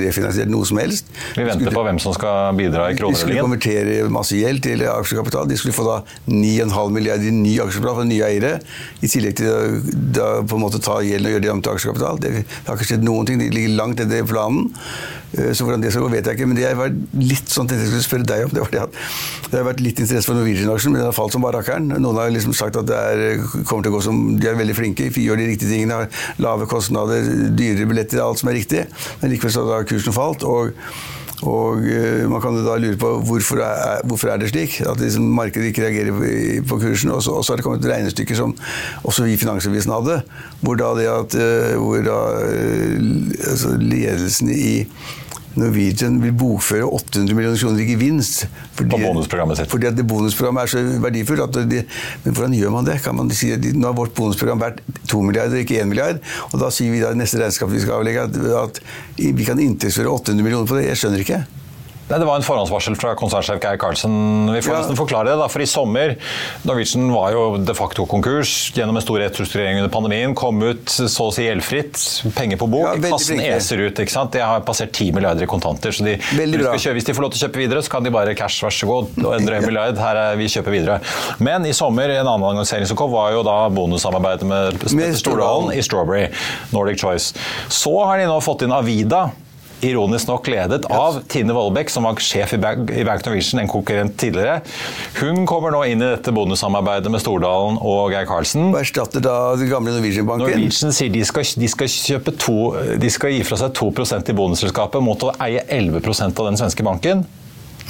refinansiert 0.09 0.51
noe 0.51 0.69
som 0.69 0.81
helst. 0.81 1.11
Vi 1.37 1.45
venter 1.45 1.67
skulle, 1.67 1.77
på 1.77 1.85
hvem 1.89 2.01
som 2.03 2.17
skal 2.17 2.57
bidra 2.59 2.91
i 2.91 2.99
kronerullingen. 2.99 3.19
De 3.19 3.23
skulle 3.25 3.45
konvertere 3.45 4.11
masse 4.13 4.41
gjeld 4.41 4.65
til 4.65 4.87
aksjekapital. 4.91 5.49
De 5.51 5.61
skulle 5.61 5.77
få 5.77 5.87
da 5.87 6.01
9,5 6.31 6.97
milliarder 6.97 7.29
i 7.31 7.35
ny 7.37 7.55
aksjekapital 7.63 8.01
fra 8.01 8.09
nye 8.09 8.29
eiere. 8.31 8.57
I 9.05 9.11
tillegg 9.11 9.39
til 9.41 9.53
å 9.53 9.61
da, 9.91 10.33
på 10.45 10.59
en 10.59 10.65
måte 10.65 10.83
ta 10.83 11.01
gjelden 11.05 11.29
og 11.31 11.37
gjøre 11.37 11.47
det 11.47 11.55
om 11.55 11.65
til 11.65 11.77
aksjekapital. 11.77 12.21
Det, 12.25 12.35
det 12.43 12.69
har 12.69 12.79
ikke 12.79 12.93
skjedd 12.93 13.07
noen 13.07 13.29
ting. 13.29 13.41
De 13.43 13.51
ligger 13.53 13.77
langt 13.79 14.01
etter 14.03 14.27
planen. 14.29 14.71
Eh, 15.39 15.53
så 15.55 15.65
hvordan 15.65 15.83
det 15.85 15.93
skal 15.95 16.05
gå, 16.05 16.11
vet 16.15 16.27
jeg 16.27 16.39
ikke. 16.39 16.49
Men 16.51 16.59
det 16.59 16.73
var 16.79 16.95
litt 17.21 17.53
sånn 17.53 17.71
jeg 17.71 17.87
skulle 17.87 18.07
spørre 18.07 18.29
deg 18.31 18.47
om, 18.47 18.55
det 18.55 18.63
var 18.65 18.75
det 18.75 18.83
at 18.87 18.99
det 19.51 19.59
har 19.59 19.69
vært 19.69 19.85
litt 19.85 20.03
interesse 20.03 20.31
for 20.31 20.39
Norwegian-aksjen, 20.39 20.95
men 20.95 21.03
den 21.03 21.11
har 21.11 21.17
falt 21.17 21.37
som 21.37 21.45
bare. 21.45 21.63
Noen 21.91 22.19
har 22.19 22.35
liksom 22.35 22.57
sagt 22.57 22.79
at 22.81 22.89
det 22.89 22.99
er, 22.99 23.25
kommer 23.69 23.87
til 23.87 23.93
å 23.93 23.97
gå 23.99 24.03
som 24.07 24.21
De 24.41 24.51
er 24.51 24.59
veldig 24.59 24.77
flinke, 24.79 25.11
gjør 25.11 25.41
de 25.41 25.49
riktige 25.53 25.73
tingene, 25.75 26.03
har 26.03 26.43
lave 26.43 26.69
kostnader, 26.71 27.27
dyrere 27.57 27.89
billetter, 27.91 28.23
alt 28.25 28.43
som 28.43 28.51
er 28.53 28.61
riktig. 28.61 28.85
Men 29.21 29.35
likevel 29.35 29.55
så 29.55 29.67
har 29.71 29.89
kursen 29.89 30.17
falt. 30.17 30.47
og 30.47 30.75
og 31.43 31.81
uh, 31.81 32.27
Man 32.31 32.43
kan 32.43 32.59
da 32.65 32.77
lure 32.81 32.99
på 33.01 33.13
hvorfor 33.25 33.63
er, 33.65 34.03
hvorfor 34.05 34.29
er 34.33 34.41
det 34.41 34.51
slik. 34.53 34.81
At 34.85 35.01
liksom 35.01 35.31
markedet 35.37 35.71
ikke 35.71 35.87
reagerer 35.87 36.65
på 36.69 36.79
kursen. 36.83 37.11
Og 37.15 37.23
så, 37.23 37.41
har 37.49 37.57
det 37.57 37.65
kommet 37.65 37.87
regnestykker 37.87 38.37
som 38.37 38.55
også 39.05 39.25
vi 39.25 39.35
i 39.35 39.41
Finansavisen 39.41 39.93
hadde, 39.93 40.21
hvor 40.61 40.77
da 40.81 40.93
det 40.99 41.09
at 41.09 41.39
uh, 41.41 41.81
hvor 41.81 42.05
da, 42.05 42.19
uh, 42.45 43.51
altså 43.51 43.77
ledelsen 43.81 44.53
i 44.53 44.75
Norwegian 45.59 46.21
vil 46.23 46.35
bokføre 46.39 46.87
800 46.87 47.35
millioner 47.35 47.59
kroner 47.59 47.83
i 47.83 47.87
gevinst. 47.89 48.45
Fordi, 48.79 48.91
på 48.93 49.01
bonusprogrammet 49.03 49.59
sitt. 49.59 49.71
Fordi 49.73 49.89
at 49.91 49.99
det 49.99 50.07
bonusprogrammet 50.09 50.67
er 50.67 50.73
så 50.73 50.83
verdifullt. 51.03 51.61
De, 51.71 51.83
men 52.25 52.37
hvordan 52.37 52.57
gjør 52.57 52.75
man 52.77 52.87
det? 52.87 53.01
Kan 53.05 53.19
man 53.19 53.31
si 53.35 53.53
at 53.55 53.67
Nå 53.75 53.91
har 53.91 53.97
vårt 53.99 54.15
bonusprogram 54.17 54.63
vært 54.63 54.83
2 55.11 55.23
milliarder, 55.27 55.63
ikke 55.63 55.81
1 55.83 55.91
milliard. 55.91 56.21
Og 56.51 56.61
da 56.63 56.71
sier 56.75 56.95
vi 56.95 57.03
da 57.03 57.15
i 57.15 57.19
neste 57.19 57.41
regnskap 57.43 57.73
vi 57.73 57.83
skal 57.83 58.01
avlegge 58.01 58.29
at, 58.29 58.43
at 58.65 58.83
vi 59.19 59.47
kan 59.49 59.61
inntektsføre 59.63 60.13
800 60.21 60.47
millioner 60.47 60.71
på 60.71 60.79
det. 60.79 60.87
Jeg 60.91 61.03
skjønner 61.03 61.27
ikke. 61.27 61.43
Nei, 62.11 62.19
Det 62.19 62.27
var 62.27 62.41
en 62.41 62.43
forhåndsvarsel 62.43 62.97
fra 62.99 63.13
konsernsjef 63.15 63.61
Geir 63.63 63.77
Karlsen. 63.79 64.15
Vi 64.53 64.61
får 64.67 64.73
Ja. 64.75 64.81
nesten 64.81 64.97
forklare 64.99 65.27
det, 65.31 65.37
da, 65.39 65.47
for 65.47 65.61
i 65.63 65.67
sommer 65.67 66.17
Norwegian 66.67 67.13
var 67.13 67.31
jo 67.33 67.57
de 67.59 67.73
facto 67.75 68.05
konkurs 68.07 68.73
gjennom 68.75 68.97
en 68.97 69.03
stor 69.03 69.21
restrukturering 69.21 69.79
under 69.79 69.89
pandemien. 69.89 70.35
Kom 70.35 70.61
ut 70.63 70.87
så 70.87 71.29
å 71.29 71.33
si 71.33 71.43
gjeldfritt, 71.47 71.95
penger 72.35 72.57
på 72.59 72.69
bok. 72.69 72.97
Ja, 73.03 73.11
Kassen 73.11 73.39
flinke. 73.39 73.55
eser 73.57 73.79
ut. 73.87 73.95
ikke 73.95 74.11
sant? 74.11 74.33
De 74.33 74.41
har 74.41 74.61
passert 74.61 74.91
10 74.93 75.13
milliarder 75.13 75.43
i 75.45 75.47
kontanter. 75.47 75.91
så 75.95 76.03
de, 76.05 76.17
kjøpe, 76.19 76.95
Hvis 76.95 77.05
de 77.05 77.13
får 77.15 77.23
lov 77.23 77.31
til 77.33 77.39
å 77.39 77.49
kjøpe 77.49 77.57
videre, 77.63 77.79
så 77.83 77.91
kan 77.91 78.03
de 78.03 78.11
bare 78.11 78.35
cash, 78.35 78.61
vær 78.65 78.71
så 78.75 78.87
god. 78.87 79.25
Og 79.25 79.39
endre 79.41 79.57
en 79.57 79.65
milliard, 79.65 79.97
her 79.97 80.17
er 80.17 80.37
vi 80.37 80.47
kjøper 80.47 80.71
videre. 80.71 81.01
Men 81.39 81.65
i 81.65 81.71
sommer, 81.73 82.11
en 82.11 82.27
annen 82.27 82.43
annonsering 82.57 82.87
som 82.87 82.97
kom, 82.97 83.11
var 83.13 83.31
jo 83.33 83.43
da 83.45 83.69
bonussamarbeidet 83.71 84.43
med 84.43 84.93
med 84.95 85.15
Stordalen 85.15 85.73
i 85.77 85.81
Strawberry, 85.81 86.29
Nordic 86.73 86.99
Choice. 86.99 87.35
Så 87.69 88.05
har 88.05 88.19
de 88.19 88.25
nå 88.27 88.41
fått 88.43 88.63
inn 88.63 88.73
Avida. 88.73 89.31
Ironisk 89.87 90.29
nok 90.29 90.49
ledet 90.53 90.85
av 90.93 91.21
Tine 91.31 91.55
Vollbekk, 91.57 91.91
som 91.93 92.05
var 92.09 92.21
sjef 92.21 92.55
i 92.57 92.61
Bank, 92.61 92.93
i 92.93 93.05
Bank 93.07 93.25
Norwegian, 93.27 93.63
en 93.63 93.71
konkurrent 93.71 94.17
tidligere. 94.21 94.61
Hun 95.21 95.47
kommer 95.49 95.73
nå 95.75 95.83
inn 95.89 96.03
i 96.03 96.11
dette 96.13 96.35
bonussamarbeidet 96.37 97.13
med 97.13 97.23
Stordalen 97.23 97.81
og 97.81 98.15
Geir 98.15 98.29
Karlsen. 98.29 98.69
Og 98.71 98.81
erstatter 98.83 99.25
da 99.25 99.37
den 99.59 99.71
gamle 99.73 99.95
Norwegian-banken. 99.97 100.53
Norwegian 100.53 100.97
sier 100.97 101.13
de 101.13 101.25
skal, 101.29 101.49
de 101.65 101.71
skal, 101.73 101.93
kjøpe 102.11 102.37
to, 102.41 102.59
de 103.01 103.13
skal 103.13 103.35
gi 103.37 103.45
fra 103.47 103.61
seg 103.61 103.77
2% 103.79 104.33
i 104.33 104.37
bonusselskapet 104.37 105.05
mot 105.05 105.29
å 105.29 105.35
eie 105.43 105.65
11% 105.65 106.43
av 106.43 106.51
den 106.51 106.61
svenske 106.61 106.87
banken. 106.87 107.25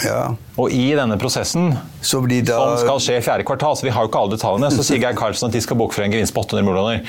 Ja. 0.05 0.31
Og 0.61 0.75
i 0.75 0.91
denne 0.99 1.17
prosessen, 1.21 1.73
Så 2.01 2.21
blir 2.25 2.45
da 2.45 2.57
som 2.57 2.79
skal 2.81 3.01
skje 3.05 3.19
i 3.19 3.25
fjerde 3.25 3.45
kvartal, 3.49 3.77
så 3.77 3.85
vi 3.85 3.93
har 3.93 4.05
jo 4.05 4.09
ikke 4.11 4.21
alle 4.23 4.37
detaljene, 4.37 4.71
så 4.73 4.85
sier 4.85 5.01
Geir 5.05 5.17
Karlsen 5.17 5.49
at 5.49 5.57
de 5.57 5.61
skal 5.65 5.79
bokføre 5.81 6.07
en 6.09 6.15
gevinst 6.15 6.35
på 6.37 6.43
800 6.45 6.65
millioner. 6.67 7.03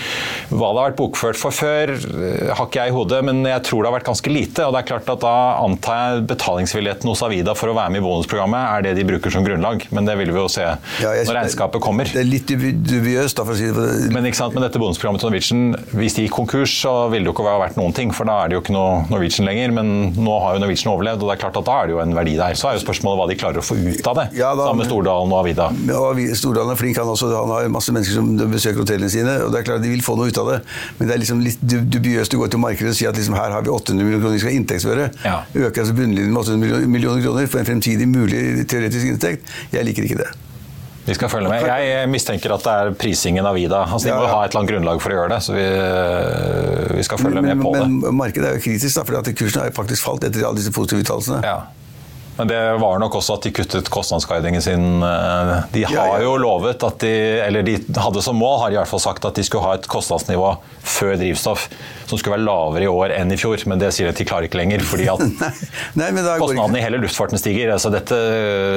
Hva 0.52 0.72
det 0.72 0.82
har 0.82 0.90
vært 0.92 1.00
bokført 1.00 1.40
for 1.40 1.56
før, 1.56 1.94
eh, 1.96 2.52
har 2.56 2.68
ikke 2.68 2.82
jeg 2.86 2.92
i 2.92 2.96
hodet, 2.96 3.22
men 3.28 3.44
jeg 3.48 3.64
tror 3.68 3.84
det 3.84 3.92
har 3.92 3.98
vært 3.98 4.10
ganske 4.12 4.34
lite. 4.34 4.66
Og 4.68 4.76
det 4.76 4.82
er 4.82 4.90
klart 4.92 5.12
at 5.14 5.24
da 5.24 5.36
antar 5.64 6.00
jeg 6.02 6.26
betalingsvilligheten 6.32 7.12
hos 7.12 7.24
Avida 7.26 7.56
for 7.58 7.72
å 7.72 7.76
være 7.78 7.94
med 7.96 8.02
i 8.02 8.06
bonusprogrammet 8.06 8.62
er 8.78 8.86
det 8.88 8.96
de 9.00 9.08
bruker 9.08 9.34
som 9.34 9.46
grunnlag. 9.48 9.86
Men 9.96 10.08
det 10.10 10.18
vil 10.22 10.34
vi 10.34 10.40
jo 10.42 10.48
se 10.52 10.66
Ja, 10.66 11.14
når 11.28 11.40
regnskapet 11.42 11.84
kommer. 11.84 12.12
Det 12.12 12.22
er 12.24 12.28
litt 12.28 12.52
dubiøst, 12.52 13.40
da, 13.40 13.48
for 13.48 13.56
å 13.56 13.60
si 13.60 13.72
det 13.72 14.12
Men 14.12 14.28
ikke 14.28 14.42
sant, 14.42 14.56
med 14.58 14.66
dette 14.68 14.80
bonusprogrammet 14.82 15.24
til 15.24 15.32
Norwegian, 15.32 15.64
hvis 15.96 16.18
de 16.18 16.28
gikk 16.28 16.36
konkurs, 16.42 16.74
så 16.84 16.94
ville 17.12 17.26
det 17.26 17.32
jo 17.32 17.36
ikke 17.38 17.48
vært 17.64 17.80
noen 17.80 17.96
ting, 17.96 18.12
for 18.16 18.28
da 18.28 18.42
er 18.44 18.52
det 18.52 18.60
jo 18.60 18.64
ikke 18.66 18.76
noe 18.76 19.06
Norwegian 19.12 19.48
lenger. 19.48 19.76
Men 19.80 19.94
nå 20.20 20.38
har 20.44 20.58
jo 20.58 20.64
Norwegian 20.66 20.94
overlevd, 20.94 21.24
og 21.24 21.32
det 21.32 21.38
er 21.38 21.44
klart 21.46 21.60
at 21.62 21.68
da 21.72 21.80
er 21.82 21.90
det 21.90 21.96
jo 21.96 22.04
en 22.04 22.16
verdi 22.18 22.36
der. 22.40 22.58
Så 22.60 22.70
er 22.70 22.78
jo 22.78 22.84
spørsmålet 22.86 23.22
hva 23.22 23.30
de 23.32 23.40
klarer 23.42 23.60
å 23.60 23.66
få 23.66 23.76
ut 23.82 24.08
av 24.12 24.16
det, 24.22 24.26
Ja, 24.38 24.54
da- 24.56 24.68
sammen 24.70 24.84
med 24.84 24.88
Stordalen 24.92 25.34
og 25.34 25.40
Avida. 25.42 25.68
Og 25.98 26.22
Stordalen 26.38 26.72
er 26.76 26.80
flink, 26.80 26.98
han 27.02 27.10
også. 27.12 27.32
Han 27.36 27.50
har 27.56 27.68
masse 27.74 27.92
mennesker 27.92 28.14
som 28.20 28.30
besøker 28.52 28.84
hotellene 28.86 29.10
sine. 29.12 29.34
og 29.46 29.52
det 29.52 29.60
er 29.62 29.68
klart 29.72 29.82
De 29.82 29.90
vil 29.90 30.02
få 30.06 30.16
noe 30.20 30.30
ut 30.30 30.38
av 30.38 30.52
det, 30.54 30.60
men 31.00 31.08
det 31.10 31.16
er 31.16 31.20
liksom 31.26 31.42
litt 31.44 31.60
dubiøst 31.66 32.38
å 32.38 32.42
gå 32.46 32.50
til 32.54 32.60
markedet 32.62 32.94
og 32.94 32.96
si 33.02 33.06
at 33.10 33.16
liksom, 33.18 33.36
her 33.36 33.52
har 33.52 33.62
vi 33.66 33.70
800 33.74 34.04
millioner 34.06 34.22
kroner 34.24 34.38
vi 34.38 34.44
skal 34.46 34.56
inntektsføre. 34.62 35.10
Ja. 35.26 35.42
Øke 35.56 35.82
altså 35.84 35.94
bunnlinjen 35.98 36.32
med 36.32 36.42
800 36.46 36.88
millioner- 36.88 37.24
kroner 37.26 37.48
for 37.50 37.60
en 37.60 37.66
fremtidig 37.66 38.08
mulig 38.08 38.68
teoretisk 38.68 39.06
inntekt. 39.16 39.44
Jeg 39.74 39.86
liker 39.86 40.04
ikke 40.08 40.18
det. 40.24 40.30
Vi 41.04 41.16
skal 41.18 41.30
følge 41.34 41.50
med. 41.50 41.64
Jeg 41.66 42.08
mistenker 42.14 42.54
at 42.54 42.62
det 42.62 42.72
er 42.78 42.92
prisingen 42.94 43.44
av 43.44 43.56
Vida. 43.58 43.80
Altså, 43.90 44.04
de 44.06 44.10
Ja, 44.14 44.20
må 44.22 44.28
ja. 44.28 44.36
ha 44.36 44.44
et 44.46 44.52
eller 44.54 44.62
annet 44.62 44.70
grunnlag 44.72 45.02
for 45.02 45.10
å 45.10 45.16
gjøre 45.18 45.30
det, 45.34 45.40
så 45.42 45.56
vi, 45.58 46.96
vi 46.98 47.04
skal 47.04 47.18
følge 47.18 47.42
med 47.42 47.58
men, 47.58 47.64
på 47.66 47.74
det. 47.74 47.88
men 47.90 48.16
markedet 48.20 48.46
er 48.52 48.58
jo 48.60 48.62
kritisk, 48.64 48.96
da, 48.96 49.04
for 49.04 49.34
kursen 49.34 49.62
har 49.64 49.72
faktisk 49.76 50.04
falt 50.06 50.24
etter 50.28 50.46
alle 50.46 50.60
disse 50.62 50.72
positive 50.76 51.02
uttalelsene. 51.04 51.42
Ja. 51.44 51.56
Men 52.38 52.48
det 52.48 52.60
var 52.80 53.00
nok 53.02 53.15
også 53.20 53.36
at 53.38 53.44
de 53.46 53.52
kuttet 53.54 53.89
kostnadsguidingen 53.91 54.63
sin. 54.63 54.86
Eh, 55.04 55.52
De 55.76 55.84
har 55.89 56.22
jo 56.24 56.38
lovet 56.39 56.84
at 56.88 57.00
de 57.04 57.12
Eller 57.44 57.62
de 57.67 57.76
hadde 58.00 58.22
som 58.24 58.38
mål, 58.39 58.60
har 58.63 58.70
de 58.72 58.78
i 58.78 58.82
hvert 58.82 58.89
fall 58.91 59.04
sagt, 59.04 59.26
at 59.28 59.36
de 59.36 59.44
skulle 59.46 59.63
ha 59.65 59.76
et 59.78 59.88
kostnadsnivå 59.91 60.54
før 60.82 61.17
drivstoff 61.20 61.67
som 62.10 62.17
skulle 62.20 62.36
være 62.36 62.44
lavere 62.44 62.84
i 62.84 62.89
år 62.91 63.13
enn 63.15 63.32
i 63.32 63.38
fjor. 63.39 63.62
Men 63.70 63.80
det 63.80 63.91
sier 63.96 64.08
de 64.10 64.13
at 64.15 64.20
de 64.20 64.26
klarer 64.28 64.48
ikke 64.50 64.60
lenger, 64.60 64.82
fordi 64.84 65.06
at 65.12 65.22
Nei, 66.00 66.10
kostnadene 66.41 66.80
i 66.80 66.84
hele 66.84 67.00
luftfarten 67.04 67.39
stiger. 67.39 67.72
Altså 67.76 67.91
dette 67.94 68.17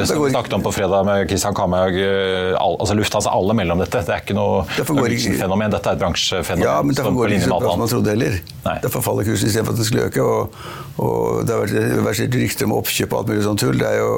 som 0.06 0.20
vi 0.22 0.30
snakket 0.34 0.58
om 0.58 0.62
på 0.66 0.74
fredag 0.74 1.06
med 1.08 1.24
Christian 1.30 1.56
Kamhaug, 1.56 1.96
eh, 1.98 2.52
altså 2.60 2.94
Lufthansa 2.98 3.32
alle 3.34 3.56
mellom 3.58 3.80
dette. 3.82 4.02
Det 4.06 4.14
er 4.18 4.22
ikke 4.22 4.36
noe 4.38 4.62
fenomen, 4.74 5.72
dette 5.74 5.90
er 5.90 5.98
et 5.98 6.02
bransjefenomen. 6.04 6.66
Ja, 6.66 6.76
men 6.82 6.94
som 6.94 7.04
derfor 7.08 7.18
går 7.22 7.32
det 7.32 7.40
ikke 7.40 7.48
så 7.48 7.60
bra 7.64 7.74
som 7.74 7.84
man 7.84 7.92
trodde 7.94 8.14
heller. 8.14 8.38
Derfor 8.84 9.04
faller 9.08 9.26
kursen 9.30 9.50
istedenfor 9.50 9.74
at 9.74 9.82
den 9.82 9.88
skulle 9.88 10.06
øke. 10.10 10.24
Og, 10.24 10.60
og 11.04 11.42
det 11.46 11.54
har 11.56 11.64
vært 11.64 12.04
versert 12.06 12.38
rykter 12.38 12.68
om 12.68 12.76
oppkjøp 12.78 13.12
og 13.14 13.22
alt 13.22 13.32
mulig 13.32 13.43
sånt 13.46 13.62
tull. 13.62 13.78
Det 13.80 13.86
er 13.90 14.00
jo 14.02 14.10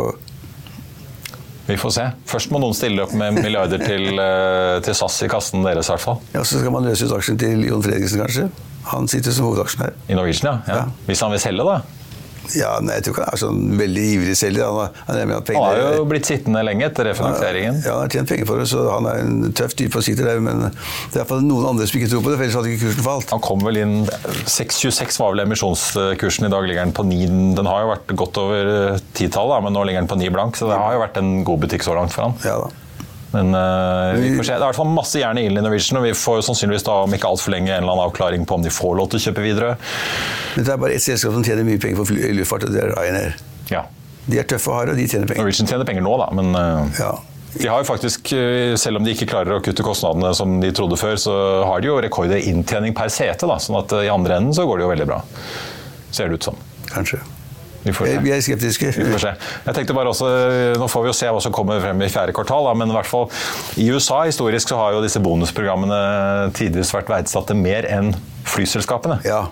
Vi 1.67 1.75
får 1.83 1.91
se. 1.97 2.05
Først 2.31 2.53
må 2.55 2.61
noen 2.63 2.77
stille 2.79 3.03
opp 3.03 3.13
med 3.19 3.41
milliarder 3.41 3.81
til, 3.83 4.05
eh, 4.23 4.77
til 4.87 4.95
SAS 4.95 5.19
i 5.27 5.31
kassen 5.33 5.67
deres, 5.67 5.89
i 5.91 5.95
hvert 5.97 6.05
fall. 6.05 6.21
Ja, 6.35 6.45
Så 6.47 6.61
skal 6.63 6.71
man 6.75 6.87
løse 6.87 7.09
ut 7.09 7.15
aksjen 7.17 7.39
til 7.43 7.65
Jon 7.67 7.83
Fredriksen, 7.83 8.23
kanskje. 8.23 8.49
Han 8.93 9.09
sitter 9.11 9.35
som 9.35 9.49
hovedaksjonær. 9.49 9.97
I 10.07 10.15
Norwegian, 10.15 10.47
ja. 10.47 10.61
ja. 10.71 10.77
Ja. 10.85 11.07
Hvis 11.09 11.25
han 11.27 11.35
vil 11.35 11.43
selge, 11.43 11.67
da. 11.67 11.81
Ja, 12.55 12.77
nei, 12.85 12.99
Jeg 12.99 13.07
tror 13.07 13.17
ikke 13.17 13.27
han 13.27 13.35
er 13.37 13.43
sånn 13.43 13.63
veldig 13.81 14.05
ivrig 14.15 14.37
selger. 14.39 14.71
Han 15.09 15.19
han 15.19 15.33
Han 15.35 15.65
har 15.65 15.81
jo 15.99 16.05
blitt 16.09 16.29
sittende 16.29 16.63
lenge 16.67 16.87
etter 16.87 17.09
refinansieringen. 17.11 17.83
Ja, 17.85 17.97
han 17.97 18.07
har 18.07 18.13
tjent 18.13 18.31
penger 18.31 18.49
for 18.49 18.63
det, 18.63 18.69
så 18.71 18.87
han 18.93 19.09
er 19.11 19.23
en 19.25 19.53
tøff 19.57 19.75
type 19.79 19.99
og 19.99 20.07
sitter 20.07 20.31
der. 20.31 20.41
Men 20.45 20.67
det 20.69 20.71
er 21.17 21.23
iallfall 21.23 21.45
noen 21.47 21.71
andre 21.73 21.89
som 21.89 22.01
ikke 22.01 22.13
tror 22.13 22.25
på 22.25 22.33
det, 22.33 22.39
for 22.39 22.47
ellers 22.47 22.59
hadde 22.61 22.73
ikke 22.75 22.85
kursen 22.87 23.07
falt. 23.09 23.35
Han 23.35 23.45
kom 23.45 23.67
vel 23.67 23.83
inn 23.83 23.97
6,26 24.07 25.21
var 25.23 25.35
vel 25.35 25.45
emisjonskursen. 25.47 26.49
I 26.49 26.53
dag 26.53 26.71
ligger 26.71 26.85
den 26.87 26.97
på 26.97 27.07
9. 27.09 27.29
Den 27.59 27.71
har 27.71 27.85
jo 27.85 27.93
vært 27.95 28.17
godt 28.25 28.43
over 28.43 28.73
eh, 28.77 29.05
titallet, 29.19 29.67
men 29.67 29.77
nå 29.77 29.85
ligger 29.89 30.05
den 30.05 30.11
på 30.11 30.21
9 30.23 30.35
blank. 30.37 30.59
Så 30.59 30.71
det 30.71 30.81
har 30.81 30.97
jo 30.97 31.05
vært 31.05 31.23
en 31.23 31.39
god 31.47 31.65
butikk 31.67 31.87
så 31.87 31.97
langt 31.99 32.15
for 32.15 32.29
han. 32.29 32.39
Ja 32.47 32.59
da. 32.65 32.73
Men 33.33 33.55
uh, 33.55 34.15
vi 34.17 34.31
får 34.37 34.47
se. 34.47 34.55
Det 34.55 34.61
er 34.61 34.65
i 34.65 34.69
hvert 34.69 34.79
fall 34.79 34.93
masse 34.95 35.21
jern 35.21 35.41
i 35.41 35.47
ilden 35.49 35.61
i 35.61 35.67
Norwegian, 35.67 35.99
og 36.01 36.07
vi 36.07 36.15
får 36.17 36.45
sannsynligvis 36.47 36.87
da 36.87 37.01
om 37.05 37.17
ikke 37.17 37.29
altfor 37.29 37.55
lenge 37.55 37.73
en 37.73 37.83
eller 37.83 37.93
annen 37.97 38.07
avklaring 38.07 38.47
på 38.49 38.59
om 38.59 38.65
de 38.65 38.73
får 38.73 38.97
lov 39.01 39.11
til 39.13 39.21
å 39.21 39.25
kjøpe 39.29 39.45
videre. 39.45 39.77
Dette 40.55 40.67
det 40.69 40.75
er 40.77 40.83
bare 40.83 40.97
ett 40.97 41.05
selskap 41.05 41.35
som 41.37 41.47
tjener 41.47 41.67
mye 41.67 41.81
penger 41.83 42.01
på 42.01 42.19
luftfart, 42.39 42.69
og 42.69 42.75
det 42.77 42.85
er 42.85 42.93
Ryanair. 42.95 43.39
Ja. 43.73 43.87
De 44.27 44.41
er 44.41 44.47
tøffe 44.49 44.73
og 44.73 44.81
harde, 44.81 44.95
og 44.95 45.01
de 45.01 45.07
tjener 45.11 45.29
penger. 45.29 45.43
Norwegian 45.43 45.71
tjener 45.71 45.89
penger 45.89 46.07
nå, 46.07 46.15
da, 46.23 46.31
men 46.39 46.53
uh, 46.57 47.01
Ja. 47.01 47.15
De 47.57 47.71
har 47.73 47.81
jo 47.81 47.87
faktisk, 47.89 48.33
eh, 48.37 48.75
Selv 48.77 48.99
om 48.99 49.05
de 49.07 49.15
ikke 49.15 49.31
klarer 49.31 49.57
å 49.57 49.63
kutte 49.65 49.81
kostnadene 49.81 50.35
som 50.37 50.59
de 50.61 50.69
trodde 50.77 50.99
før, 51.01 51.15
så 51.17 51.37
har 51.65 51.81
de 51.81 51.89
jo 51.89 51.95
rekord 52.05 52.35
i 52.37 52.43
inntjening 52.51 52.93
per 52.93 53.09
sete. 53.09 53.49
da, 53.49 53.57
sånn 53.57 53.79
at 53.81 53.95
i 54.03 54.11
andre 54.13 54.37
enden 54.37 54.53
så 54.53 54.67
går 54.69 54.77
det 54.77 54.85
jo 54.85 54.91
veldig 54.93 55.07
bra. 55.09 55.23
Ser 56.11 56.29
det 56.29 56.37
ut 56.37 56.51
som. 56.51 56.61
Kanskje. 56.93 57.23
Vi 57.87 57.95
se. 57.95 58.17
Vi 58.25 58.33
er 58.35 58.43
skeptiske. 58.45 58.93
Vi. 58.97 59.05
Jeg 59.17 59.77
tenkte 59.77 59.95
bare 59.97 60.11
også, 60.13 60.27
Nå 60.81 60.87
får 60.91 61.05
vi 61.05 61.09
jo 61.13 61.17
se 61.17 61.27
hva 61.31 61.41
som 61.43 61.53
kommer 61.55 61.81
frem 61.83 61.99
i 62.03 62.11
fjerde 62.13 62.33
kvartal, 62.37 62.63
da, 62.69 62.73
men 62.79 62.93
i 62.93 62.97
hvert 62.97 63.11
fall 63.11 63.27
i 63.81 63.87
USA 63.93 64.19
historisk 64.27 64.73
så 64.73 64.77
har 64.81 64.97
jo 64.97 65.05
disse 65.05 65.21
bonusprogrammene 65.23 66.01
tidvis 66.57 66.93
vært 66.95 67.13
verdsatte 67.13 67.57
mer 67.59 67.83
enn 67.91 68.09
flyselskapene. 68.47 69.21
Ja. 69.27 69.47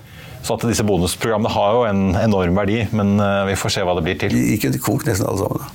Så 0.45 0.59
at 0.59 0.67
disse 0.69 0.85
bonusprogrammene 0.85 1.53
har 1.55 1.79
jo 1.79 1.87
en 1.89 2.03
enorm 2.21 2.59
verdi, 2.59 2.83
men 2.93 3.17
eh, 3.23 3.47
vi 3.49 3.57
får 3.57 3.79
se 3.79 3.87
hva 3.87 3.95
det 3.97 4.05
blir 4.05 4.19
til. 4.21 4.35
De 4.35 4.51
gikk 4.53 4.69
til 4.69 4.85
kok 4.85 5.03
nesten 5.09 5.27
alle 5.31 5.41
sammen. 5.47 5.65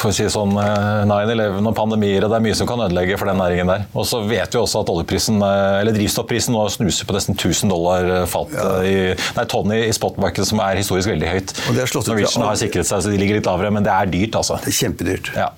For 0.00 0.08
å 0.08 0.16
si 0.16 0.24
sånn, 0.32 0.54
eh, 0.56 1.02
9-11 1.08 1.68
og 1.68 1.76
pandemier, 1.76 2.24
og 2.24 2.32
det 2.32 2.38
er 2.38 2.44
mye 2.46 2.56
som 2.56 2.68
kan 2.70 2.80
ødelegge 2.86 3.18
for 3.20 3.28
den 3.28 3.40
næringen 3.40 3.68
der. 3.68 3.86
Og 3.92 4.06
så 4.08 4.22
vet 4.24 4.54
vi 4.54 4.60
også 4.62 4.80
at 4.80 4.92
oljeprisen, 4.92 5.40
eh, 5.44 5.80
eller 5.82 5.96
drivstoffprisen 5.96 6.56
nå 6.56 6.64
snuser 6.72 7.08
på 7.08 7.16
nesten 7.16 7.36
1000 7.36 7.72
dollar 7.72 8.26
fat 8.30 8.54
ja. 8.56 8.68
i, 8.80 8.94
nei, 9.36 9.44
tonn 9.50 9.76
i 9.76 9.82
spotmarkedet, 9.92 10.48
som 10.48 10.62
er 10.64 10.80
historisk 10.80 11.12
veldig 11.12 11.28
høyt. 11.28 11.56
Og 11.68 11.76
det 11.76 11.84
har 11.84 11.92
slått 11.92 12.08
ut 12.08 12.14
Norwegian 12.14 12.48
har 12.48 12.60
sikret 12.60 12.88
seg, 12.88 13.04
så 13.04 13.12
de 13.12 13.20
ligger 13.20 13.40
litt 13.40 13.50
lavere, 13.50 13.74
men 13.76 13.84
det 13.84 13.92
er 13.92 14.08
dyrt, 14.12 14.40
altså. 14.40 14.56
Det 14.64 14.72
er 14.72 14.80
kjempedyrt. 14.80 15.34
Ja. 15.36 15.50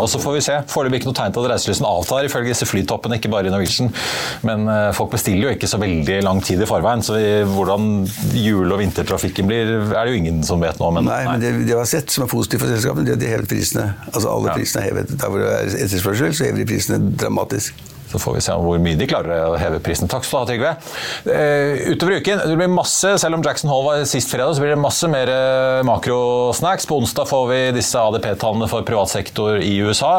Og 0.00 0.08
så 0.10 0.20
får 0.22 0.36
vi 0.36 0.42
se. 0.44 0.56
Foreløpig 0.72 1.00
ikke 1.02 1.10
noe 1.10 1.18
tegn 1.18 1.34
til 1.34 1.44
at 1.46 1.52
reiselysten 1.54 1.86
avtar, 1.88 2.26
ifølge 2.28 2.52
disse 2.54 2.66
flytoppene, 2.68 3.18
ikke 3.20 3.30
bare 3.32 3.50
i 3.50 3.52
Norwegian. 3.52 3.92
Men 4.48 4.66
eh, 4.72 4.88
folk 4.96 5.12
bestiller 5.14 5.50
jo 5.50 5.54
ikke 5.56 5.70
så 5.70 5.80
veldig 5.82 6.18
lang 6.26 6.42
tid 6.44 6.62
i 6.62 6.68
forveien, 6.68 7.04
så 7.04 7.18
hvordan 7.52 7.90
jule- 8.38 8.72
og 8.76 8.80
vintertrafikken 8.82 9.48
blir, 9.50 9.72
er 9.92 10.04
det 10.08 10.14
jo 10.14 10.20
ingen 10.22 10.42
som 10.46 10.62
vet 10.62 10.80
nå. 10.80 10.90
Men, 10.98 11.08
Nei, 11.10 11.22
men 11.28 11.42
det, 11.42 11.52
det 11.66 11.72
vi 11.74 11.78
har 11.78 11.88
sett 11.90 12.10
som 12.14 12.24
er 12.26 12.32
positivt 12.32 12.64
for 12.64 12.72
selskapene, 12.72 13.06
det 13.06 13.14
er 13.14 13.20
at 13.20 13.24
de 13.24 13.32
hevet 13.34 13.50
prisene. 13.52 13.88
Altså 14.12 14.28
alle 14.32 14.52
Ja. 14.52 14.58
prisene 14.58 14.82
er 14.84 14.90
hevet. 14.90 15.16
Der 15.18 15.28
hvor 15.32 15.42
det 15.42 15.50
er 15.52 15.76
etterspørsel, 15.86 16.34
så 16.36 16.48
hever 16.48 16.62
de 16.62 16.68
prisene 16.72 17.00
dramatisk. 17.20 17.74
Så 18.12 18.20
får 18.20 18.36
vi 18.36 18.44
se 18.44 18.56
hvor 18.60 18.80
mye 18.82 18.98
de 18.98 19.08
klarer 19.08 19.46
å 19.48 19.58
heve 19.60 19.80
prisen. 19.84 20.10
Takk 20.10 20.26
skal 20.28 20.42
du 20.42 20.42
ha, 20.42 20.48
Trygve. 20.52 20.72
Uh, 21.24 21.92
utover 21.94 22.20
uken, 22.20 22.42
det 22.44 22.58
blir 22.60 22.72
masse, 22.72 23.14
selv 23.20 23.38
om 23.38 23.44
Jackson 23.44 23.70
Hall 23.72 23.86
var 23.86 24.04
sist 24.08 24.30
fredag, 24.32 24.54
så 24.56 24.64
blir 24.64 24.74
det 24.74 24.80
masse 24.80 25.08
mer 25.10 25.30
eh, 25.32 25.82
makrosnacks. 25.86 26.86
På 26.88 26.98
onsdag 27.00 27.28
får 27.30 27.46
vi 27.48 27.60
disse 27.76 27.98
ADP-tallene 27.98 28.68
for 28.70 28.84
privat 28.86 29.10
sektor 29.12 29.58
i 29.62 29.72
USA. 29.82 30.12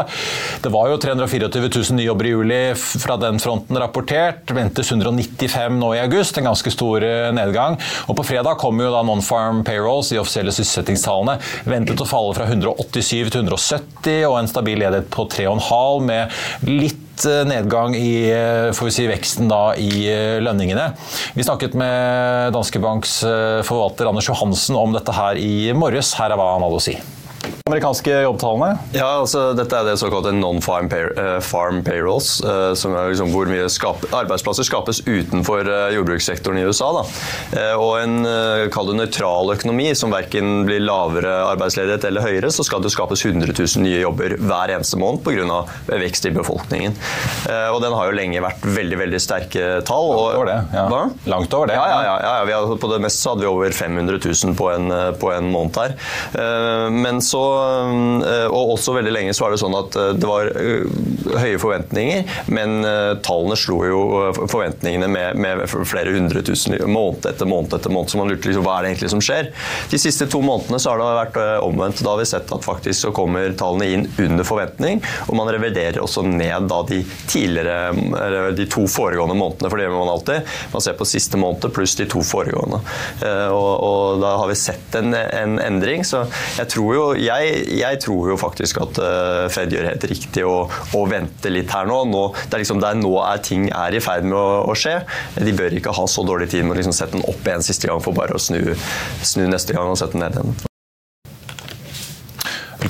Det 0.64 0.72
var 0.74 0.90
jo 0.90 0.98
324 1.02 1.50
000 1.68 1.98
nye 1.98 2.08
jobber 2.08 2.30
i 2.30 2.34
juli 2.34 2.62
fra 2.76 3.18
den 3.22 3.40
fronten 3.44 3.80
rapportert. 3.80 4.52
Ventes 4.56 4.92
195 4.92 5.80
nå 5.80 5.94
i 5.96 6.02
august, 6.02 6.38
en 6.38 6.50
ganske 6.50 6.74
stor 6.74 7.06
eh, 7.06 7.30
nedgang. 7.36 7.78
Og 8.08 8.18
på 8.20 8.28
fredag 8.34 8.60
kommer 8.62 8.88
jo 8.88 8.96
da 8.96 9.04
non-farm 9.06 9.64
payrolls, 9.68 10.14
de 10.14 10.22
offisielle 10.22 10.54
sysselsettingstallene, 10.56 11.38
ventet 11.70 12.02
å 12.02 12.10
falle 12.10 12.36
fra 12.38 12.50
187 12.50 13.34
til 13.34 13.44
170, 13.44 14.24
og 14.30 14.40
en 14.40 14.52
stabil 14.52 14.82
ledighet 14.82 15.10
på 15.14 15.28
3,5 15.38 16.08
med 16.10 16.70
litt 16.70 17.03
eh, 17.30 17.44
nedgang 17.48 17.96
i 17.98 18.14
eh, 18.32 18.70
får 18.76 18.90
vi 18.90 18.94
si, 18.96 19.08
veksten 19.10 19.52
da 19.52 19.62
i 19.80 20.06
eh, 20.10 20.38
lønningene. 20.44 20.92
Vi 21.38 21.46
snakket 21.46 21.78
med 21.80 22.54
Danske 22.56 22.82
Banks 22.84 23.20
forvalter 23.68 24.10
Anders 24.10 24.30
Johansen 24.32 24.80
om 24.80 24.96
dette 24.96 25.16
her 25.16 25.40
i 25.40 25.72
morges. 25.78 26.16
Her 26.20 26.34
er 26.34 26.40
hva 26.40 26.56
han 26.56 26.66
hadde 26.66 26.82
å 26.82 26.84
si. 26.84 26.98
Amerikanske 27.64 28.12
jobbtallene? 28.12 28.74
Ja, 28.92 29.22
altså 29.22 29.54
Dette 29.56 29.78
er 29.80 29.86
det 29.88 29.94
såkalte 29.96 30.34
non-farm 30.36 30.90
pay, 30.92 31.06
uh, 31.16 31.38
farm 31.40 31.78
payrolls, 31.86 32.42
uh, 32.44 32.74
som 32.76 32.92
er 32.92 33.14
liksom 33.14 33.30
hvor 33.32 33.48
mye 33.48 33.70
skap, 33.72 34.04
arbeidsplasser 34.12 34.68
skapes 34.68 35.00
utenfor 35.06 35.70
uh, 35.72 35.86
jordbrukssektoren 35.96 36.60
i 36.60 36.66
USA. 36.68 36.90
Da. 36.98 37.04
og 37.80 37.94
en 38.02 38.28
kall 38.74 38.90
det 38.90 38.98
nøytral 38.98 39.54
økonomi 39.54 39.86
som 39.96 40.12
verken 40.12 40.66
blir 40.68 40.84
lavere 40.84 41.32
arbeidsledighet 41.54 42.04
eller 42.10 42.26
høyere, 42.26 42.50
så 42.52 42.66
skal 42.68 42.84
det 42.84 42.92
skapes 42.92 43.24
100 43.24 43.56
000 43.56 43.86
nye 43.86 44.02
jobber 44.02 44.36
hver 44.44 44.74
eneste 44.76 45.00
måned 45.00 45.24
pga. 45.24 45.62
vekst 45.88 46.28
i 46.28 46.34
befolkningen. 46.36 46.96
og 47.72 47.80
den 47.84 47.96
har 47.96 48.10
jo 48.10 48.18
lenge 48.18 48.44
vært 48.44 48.66
veldig 48.76 49.00
veldig 49.06 49.22
sterke 49.24 49.70
tall. 49.88 50.10
Langt 50.12 50.36
over 50.36 50.52
det. 50.52 50.60
Ja. 50.76 51.04
Langt 51.32 51.56
over 51.56 51.72
det. 51.72 51.80
Ja, 51.80 51.88
ja, 51.94 52.02
ja, 52.04 52.36
ja. 52.50 52.60
Har, 52.68 52.76
på 52.82 52.92
det 52.92 53.00
meste 53.06 53.32
hadde 53.32 53.46
vi 53.46 53.52
over 53.52 53.72
500 53.72 54.20
000 54.20 54.58
på 54.60 54.70
en, 54.74 54.98
på 55.24 55.32
en 55.32 55.52
måned 55.54 55.80
her. 55.80 55.98
men 56.92 57.24
så 57.24 57.53
Eh, 57.53 57.53
og 57.54 58.74
også 58.76 58.96
veldig 58.98 59.14
lenge 59.14 59.34
så 59.36 59.46
var 59.46 59.54
det 59.54 59.62
sånn 59.62 59.76
at 59.78 59.98
eh, 60.00 60.12
det 60.18 60.30
var 60.30 60.50
eh, 60.60 60.88
høye 61.34 61.60
forventninger, 61.62 62.26
men 62.54 62.84
tallene 63.24 63.56
slo 63.58 63.78
jo 63.88 64.00
forventningene 64.52 65.08
med, 65.12 65.40
med 65.40 65.64
flere 65.88 66.14
hundre 66.14 66.44
tusen 66.46 66.76
måned 66.90 67.26
etter 67.30 67.48
måned 67.50 67.74
etter 67.78 67.94
måned. 67.94 68.12
Så 68.12 68.20
man 68.20 68.32
lurte 68.32 68.50
liksom 68.50 68.66
hva 68.66 68.78
er 68.78 68.86
det 68.86 68.92
egentlig 68.94 69.12
som 69.14 69.24
skjer. 69.24 69.50
De 69.92 70.00
siste 70.02 70.28
to 70.32 70.42
månedene 70.44 70.80
så 70.82 70.94
har 70.94 71.02
det 71.02 71.08
vært 71.20 71.40
omvendt. 71.64 72.04
Da 72.04 72.14
har 72.14 72.22
vi 72.22 72.28
sett 72.30 72.52
at 72.54 72.66
faktisk 72.66 73.08
så 73.08 73.14
kommer 73.16 73.56
tallene 73.60 73.90
inn 73.96 74.06
under 74.26 74.48
forventning, 74.48 75.02
og 75.28 75.38
man 75.40 75.52
reviderer 75.54 76.02
også 76.04 76.26
ned 76.28 76.68
da 76.72 76.82
de 76.90 77.02
tidligere, 77.32 77.94
eller 78.20 78.58
de 78.58 78.68
to 78.72 78.86
foregående 78.92 79.38
månedene, 79.40 79.72
for 79.72 79.80
det 79.80 79.88
gjør 79.88 79.98
man 79.98 80.14
alltid. 80.14 80.54
Man 80.76 80.86
ser 80.86 80.98
på 81.00 81.10
siste 81.10 81.40
måned 81.40 81.72
pluss 81.74 81.96
de 82.00 82.08
to 82.12 82.24
foregående. 82.28 82.82
Og, 83.24 83.72
og 83.88 84.22
da 84.24 84.36
har 84.42 84.52
vi 84.52 84.60
sett 84.60 85.00
en, 85.00 85.16
en 85.16 85.58
endring. 85.64 86.04
Så 86.08 86.26
jeg 86.60 86.70
tror 86.74 86.94
jo 86.98 87.06
jeg 87.20 87.43
jeg, 87.44 87.68
jeg, 87.80 88.02
tror 88.04 88.34
jo 88.34 88.40
faktisk 88.40 88.82
at 88.84 89.00
uh, 89.04 89.46
Fed 89.54 89.74
gjør 89.74 89.90
helt 89.92 90.08
riktig 90.10 90.46
å, 90.48 90.56
å 90.70 91.06
vente 91.10 91.52
litt 91.54 91.72
her 91.74 91.88
nå. 91.90 92.02
nå 92.10 92.26
det 92.48 92.58
er 92.58 92.66
liksom 92.66 92.84
der 92.84 93.00
nå 93.00 93.14
er 93.24 93.44
ting 93.46 93.70
er 93.70 93.96
i 93.96 94.04
ferd 94.04 94.28
med 94.28 94.38
å, 94.40 94.64
å, 94.68 94.76
skje. 94.78 95.00
De 95.40 95.56
bør 95.56 95.78
ikke 95.80 95.96
ha 95.96 96.10
så 96.10 96.26
dårlig 96.28 96.52
tid 96.54 96.66
med 96.66 96.78
å 96.78 96.82
liksom 96.82 96.96
sette 96.96 97.18
den 97.18 97.26
opp 97.30 97.48
igjen 97.48 97.66
siste 97.66 97.90
gang 97.90 98.04
for 98.04 98.16
bare 98.18 98.38
å 98.38 98.42
snu, 98.42 98.62
snu 99.24 99.48
neste 99.48 99.76
gang 99.76 99.92
og 99.92 100.00
sette 100.00 100.18
den 100.18 100.26
ned 100.28 100.40
igjen. 100.40 100.73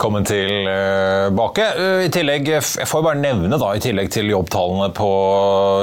Velkommen 0.03 0.25
tilbake. 0.27 1.63
Eh, 1.79 2.01
I 2.03 2.09
tillegg, 2.11 2.49
jeg 2.51 2.87
får 2.91 3.03
bare 3.05 3.21
nevne 3.23 3.55
da, 3.55 3.69
i 3.71 3.79
tillegg 3.79 4.09
til 4.11 4.27
jobbtallene 4.33 4.89
på 4.91 5.05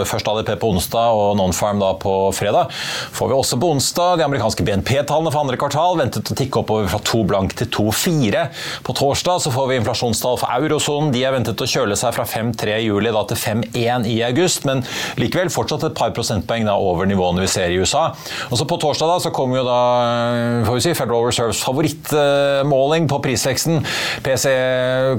først 0.04 0.26
ADP 0.28 0.50
på 0.60 0.68
onsdag 0.74 1.16
og 1.16 1.38
Nonfarm 1.38 1.78
da 1.80 1.94
på 1.96 2.12
fredag, 2.36 2.68
får 3.16 3.30
vi 3.30 3.38
også 3.38 3.56
på 3.62 3.70
onsdag 3.72 4.18
de 4.20 4.26
amerikanske 4.26 4.66
BNP-tallene 4.66 5.32
for 5.32 5.40
andre 5.40 5.56
kvartal. 5.56 5.96
Ventet 6.02 6.28
å 6.28 6.36
tikke 6.36 6.60
oppover 6.60 6.90
fra 6.92 7.00
2 7.00 7.20
blank 7.30 7.54
til 7.56 7.70
2,4. 7.72 8.42
På 8.84 8.96
torsdag 8.98 9.40
så 9.46 9.54
får 9.54 9.70
vi 9.70 9.78
inflasjonstall 9.80 10.36
for 10.42 10.52
eurosonen. 10.58 11.14
De 11.16 11.24
er 11.24 11.32
ventet 11.38 11.64
å 11.64 11.70
kjøle 11.72 11.96
seg 11.96 12.12
fra 12.18 12.28
5,3 12.28 12.76
i 12.76 12.90
juli 12.90 13.14
da 13.16 13.24
til 13.32 13.40
5,1 13.40 14.04
i 14.04 14.18
august, 14.28 14.68
men 14.68 14.84
likevel 15.16 15.48
fortsatt 15.48 15.88
et 15.88 15.96
par 15.96 16.12
prosentpoeng 16.12 16.68
da 16.68 16.76
over 16.76 17.08
nivåene 17.08 17.46
vi 17.46 17.48
ser 17.54 17.72
i 17.72 17.80
USA. 17.80 18.10
Og 18.50 18.60
så 18.60 18.68
På 18.68 18.76
torsdag 18.84 19.14
da 19.14 19.16
så 19.24 19.32
kommer 19.32 19.62
jo 19.62 19.64
da 19.64 19.80
får 20.68 20.76
vi 20.76 20.86
si, 20.90 20.94
Federal 21.00 21.24
Reserves 21.24 21.64
favorittmåling 21.64 23.08
på 23.08 23.24
prisveksten. 23.24 23.80
PC 24.24 24.52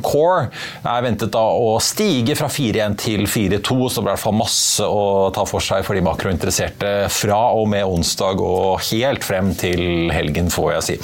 Core 0.05 0.47
er 0.87 1.05
ventet 1.05 1.31
da 1.33 1.43
å 1.55 1.75
stige 1.83 2.35
fra 2.39 2.49
4-1 2.51 2.97
til 3.01 3.25
4-2, 3.29 3.77
så 3.89 4.01
det 4.01 4.05
blir 4.05 4.11
i 4.11 4.13
hvert 4.13 4.23
fall 4.23 4.37
masse 4.37 4.85
å 4.85 5.29
ta 5.35 5.45
for 5.47 5.63
seg 5.63 5.85
for 5.87 5.97
de 5.97 6.03
makrointeresserte 6.05 6.91
fra 7.11 7.39
og 7.57 7.69
med 7.71 7.85
onsdag 7.87 8.41
og 8.43 8.81
helt 8.89 9.25
frem 9.25 9.51
til 9.57 10.11
helgen, 10.13 10.51
får 10.53 10.71
jeg 10.75 10.87
si. 10.87 10.97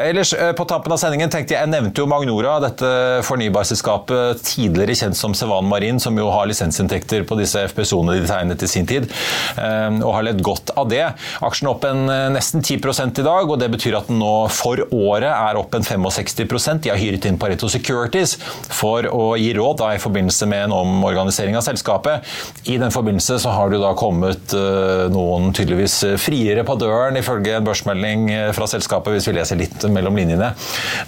Ellers, 0.00 0.34
eh, 0.34 0.52
på 0.56 0.66
tampen 0.68 0.94
av 0.94 1.00
sendingen 1.02 1.32
tenkte 1.32 1.56
jeg, 1.56 1.62
jeg 1.62 1.72
nevnte 1.72 2.02
jo 2.02 2.08
Magnora, 2.10 2.56
dette 2.62 2.90
fornybarselskapet 3.26 4.42
tidligere 4.44 4.96
kjent 5.04 5.18
som 5.18 5.34
Sevan 5.36 5.68
Marin, 5.70 6.00
som 6.02 6.16
jo 6.18 6.30
har 6.32 6.48
lisensinntekter 6.50 7.26
på 7.28 7.38
disse 7.40 7.62
FPSO-ene 7.70 8.18
de 8.18 8.28
tegnet 8.28 8.64
i 8.64 8.70
sin 8.70 8.88
tid, 8.88 9.08
eh, 9.58 9.90
og 10.00 10.12
har 10.18 10.28
ledd 10.30 10.42
godt 10.44 10.74
av 10.78 10.90
det. 10.92 11.04
Aksjen 11.44 11.70
opp 11.70 11.86
en 11.88 12.08
eh, 12.12 12.28
nesten 12.34 12.64
10 12.64 13.20
i 13.20 13.26
dag, 13.26 13.50
og 13.50 13.58
det 13.60 13.70
betyr 13.72 13.98
at 14.00 14.10
den 14.10 14.20
nå 14.22 14.32
for 14.52 14.80
året 14.94 15.30
er 15.30 15.60
opp 15.60 15.74
en 15.76 15.84
65 15.86 16.82
De 16.84 16.92
har 16.92 17.00
hyret 17.00 17.26
inn 17.28 17.33
Pareto 17.40 17.68
Securities 17.70 18.36
for 18.72 19.06
å 19.08 19.34
gi 19.40 19.52
råd 19.56 19.80
da, 19.80 19.92
i 19.94 20.02
forbindelse 20.02 20.48
med 20.50 20.68
en 20.68 20.76
omorganisering 20.76 21.56
av 21.58 21.64
selskapet. 21.66 22.24
I 22.70 22.78
den 22.80 22.92
forbindelse 22.94 23.38
så 23.42 23.52
har 23.54 23.72
det 23.72 23.80
da 23.82 23.92
kommet 23.98 24.54
uh, 24.56 25.06
noen 25.12 25.52
tydeligvis 25.56 25.96
friere 26.22 26.64
på 26.66 26.76
døren, 26.80 27.18
ifølge 27.20 27.58
en 27.58 27.66
børsmelding 27.66 28.26
eh, 28.32 28.50
fra 28.56 28.68
selskapet, 28.70 29.14
hvis 29.14 29.28
vi 29.28 29.36
leser 29.36 29.60
litt 29.60 29.86
mellom 29.92 30.16
linjene. 30.18 30.52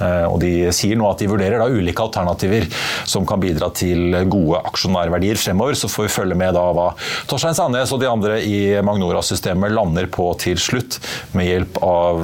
Uh, 0.01 0.27
og 0.31 0.39
De 0.43 0.53
sier 0.75 0.99
nå 0.99 1.09
at 1.11 1.23
de 1.23 1.31
vurderer 1.31 1.61
da 1.61 1.69
ulike 1.71 2.05
alternativer 2.05 2.69
som 3.09 3.27
kan 3.29 3.41
bidra 3.43 3.71
til 3.77 4.17
gode 4.31 4.61
aksjonærverdier 4.71 5.41
fremover. 5.41 5.79
Så 5.79 5.91
får 5.93 6.09
vi 6.09 6.15
følge 6.17 6.39
med 6.39 6.55
da 6.57 6.67
hva 6.77 6.91
Torstein 7.31 7.57
Sandnes 7.57 7.93
og 7.95 8.03
de 8.03 8.11
andre 8.11 8.41
i 8.45 8.59
Magnora-systemet 8.85 9.75
lander 9.75 10.11
på 10.13 10.29
til 10.41 10.61
slutt, 10.61 10.99
med 11.37 11.49
hjelp 11.49 11.79
av 11.85 12.23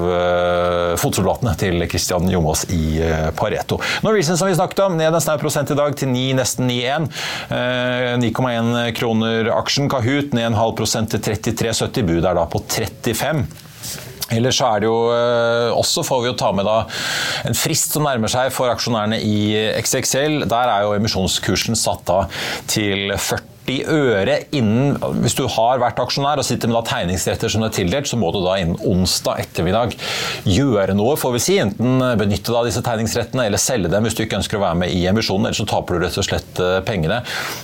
fotsoldatene 1.00 1.54
til 1.60 1.84
Christian 1.90 2.28
Jomås 2.30 2.64
i 2.72 3.00
Pareto. 3.36 3.78
Norwegian 4.04 4.38
som 4.38 4.48
vi 4.48 4.56
snakket 4.56 4.84
om, 4.86 4.96
ned 4.98 5.12
en 5.12 5.24
snau 5.24 5.36
prosent 5.42 5.70
i 5.72 5.78
dag 5.78 5.96
til 5.98 6.10
9, 6.12 6.24
nesten 6.38 6.70
9,1. 6.70 7.10
9,1 8.22 8.72
eh, 8.80 8.92
kroner 8.96 9.52
aksjen. 9.54 9.90
Kahoot 9.92 10.32
ned 10.36 10.50
en 10.50 10.58
halv 10.58 10.76
prosent 10.78 11.12
til 11.12 11.22
33,70. 11.22 12.08
Bud 12.08 12.24
er 12.24 12.38
da 12.38 12.46
på 12.50 12.62
35. 12.64 13.44
Ellers 14.32 14.56
så 14.56 14.70
er 14.72 14.82
det 14.82 14.88
jo 14.88 14.98
eh, 15.12 15.68
også, 15.76 16.04
får 16.08 16.24
vi 16.24 16.30
jo 16.30 16.36
ta 16.40 16.52
med 16.56 16.64
da, 16.68 16.78
en 17.48 17.58
frist 17.58 17.92
som 17.92 18.06
nærmer 18.08 18.32
seg 18.32 18.52
for 18.54 18.72
aksjonærene 18.72 19.20
i 19.20 19.38
XXL. 19.82 20.42
Der 20.48 20.76
er 20.76 20.86
jo 20.86 20.96
emisjonskursen 20.96 21.78
satt 21.78 22.06
da 22.08 22.22
til 22.70 23.12
40 23.12 23.51
40 23.66 23.84
øre 23.86 24.36
innen 24.54 24.96
Hvis 25.22 25.36
du 25.38 25.44
har 25.50 25.80
vært 25.82 26.00
aksjonær 26.02 26.40
og 26.40 26.46
sitter 26.46 26.70
med 26.70 26.78
da 26.78 26.82
tegningsretter 26.88 27.50
som 27.52 27.62
er 27.64 27.72
tildelt, 27.74 28.08
så 28.08 28.18
må 28.18 28.32
du 28.34 28.40
da 28.42 28.56
innen 28.60 28.78
onsdag 28.88 29.42
ettermiddag 29.44 29.94
gjøre 30.48 30.96
noe, 30.98 31.16
får 31.20 31.34
vi 31.36 31.42
si. 31.42 31.56
Enten 31.62 32.02
benytte 32.18 32.54
da 32.54 32.64
disse 32.66 32.82
tegningsrettene 32.84 33.46
eller 33.46 33.60
selge 33.62 33.90
dem 33.92 34.06
hvis 34.06 34.16
du 34.18 34.24
ikke 34.24 34.40
ønsker 34.40 34.58
å 34.58 34.64
være 34.64 34.80
med 34.82 34.94
i 34.94 35.04
emisjonen. 35.10 35.48
Ellers 35.48 35.62
så 35.62 35.68
taper 35.68 35.98
du 35.98 36.06
rett 36.06 36.18
og 36.18 36.26
slett 36.26 36.62
eh, 36.62 36.78
pengene. 36.86 37.20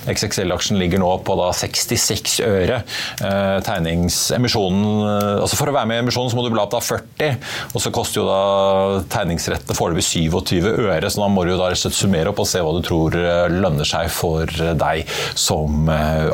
XXL-aksjen 0.09 0.79
ligger 0.79 1.01
nå 1.03 1.11
på 1.25 1.37
da 1.39 1.49
66 1.55 2.39
øre. 2.47 2.81
Eh, 3.25 3.57
tegningsemisjonen 3.67 4.87
eh, 5.03 5.27
Altså 5.39 5.57
for 5.59 5.71
å 5.71 5.73
være 5.73 5.89
med 5.89 5.99
i 5.99 6.03
emisjonen 6.03 6.31
så 6.31 6.37
må 6.37 6.43
du 6.45 6.51
bla 6.53 6.65
opp 6.65 6.73
da 6.73 6.81
40, 6.83 7.37
og 7.73 7.83
så 7.83 7.91
koster 7.95 8.21
jo 8.21 8.25
da 8.27 9.01
tegningsrettene 9.11 9.77
foreløpig 9.77 10.05
27 10.05 10.67
øre, 10.69 11.09
så 11.09 11.23
da 11.23 11.29
må 11.31 11.45
du 11.45 11.53
jo 11.53 11.59
da 11.59 11.69
rett 11.71 11.79
og 11.79 11.83
slett 11.85 11.97
summere 11.97 12.31
opp 12.31 12.41
og 12.43 12.49
se 12.49 12.61
hva 12.63 12.73
du 12.75 12.81
tror 12.85 13.15
lønner 13.53 13.87
seg 13.87 14.09
for 14.13 14.49
deg 14.79 15.09
som 15.39 15.88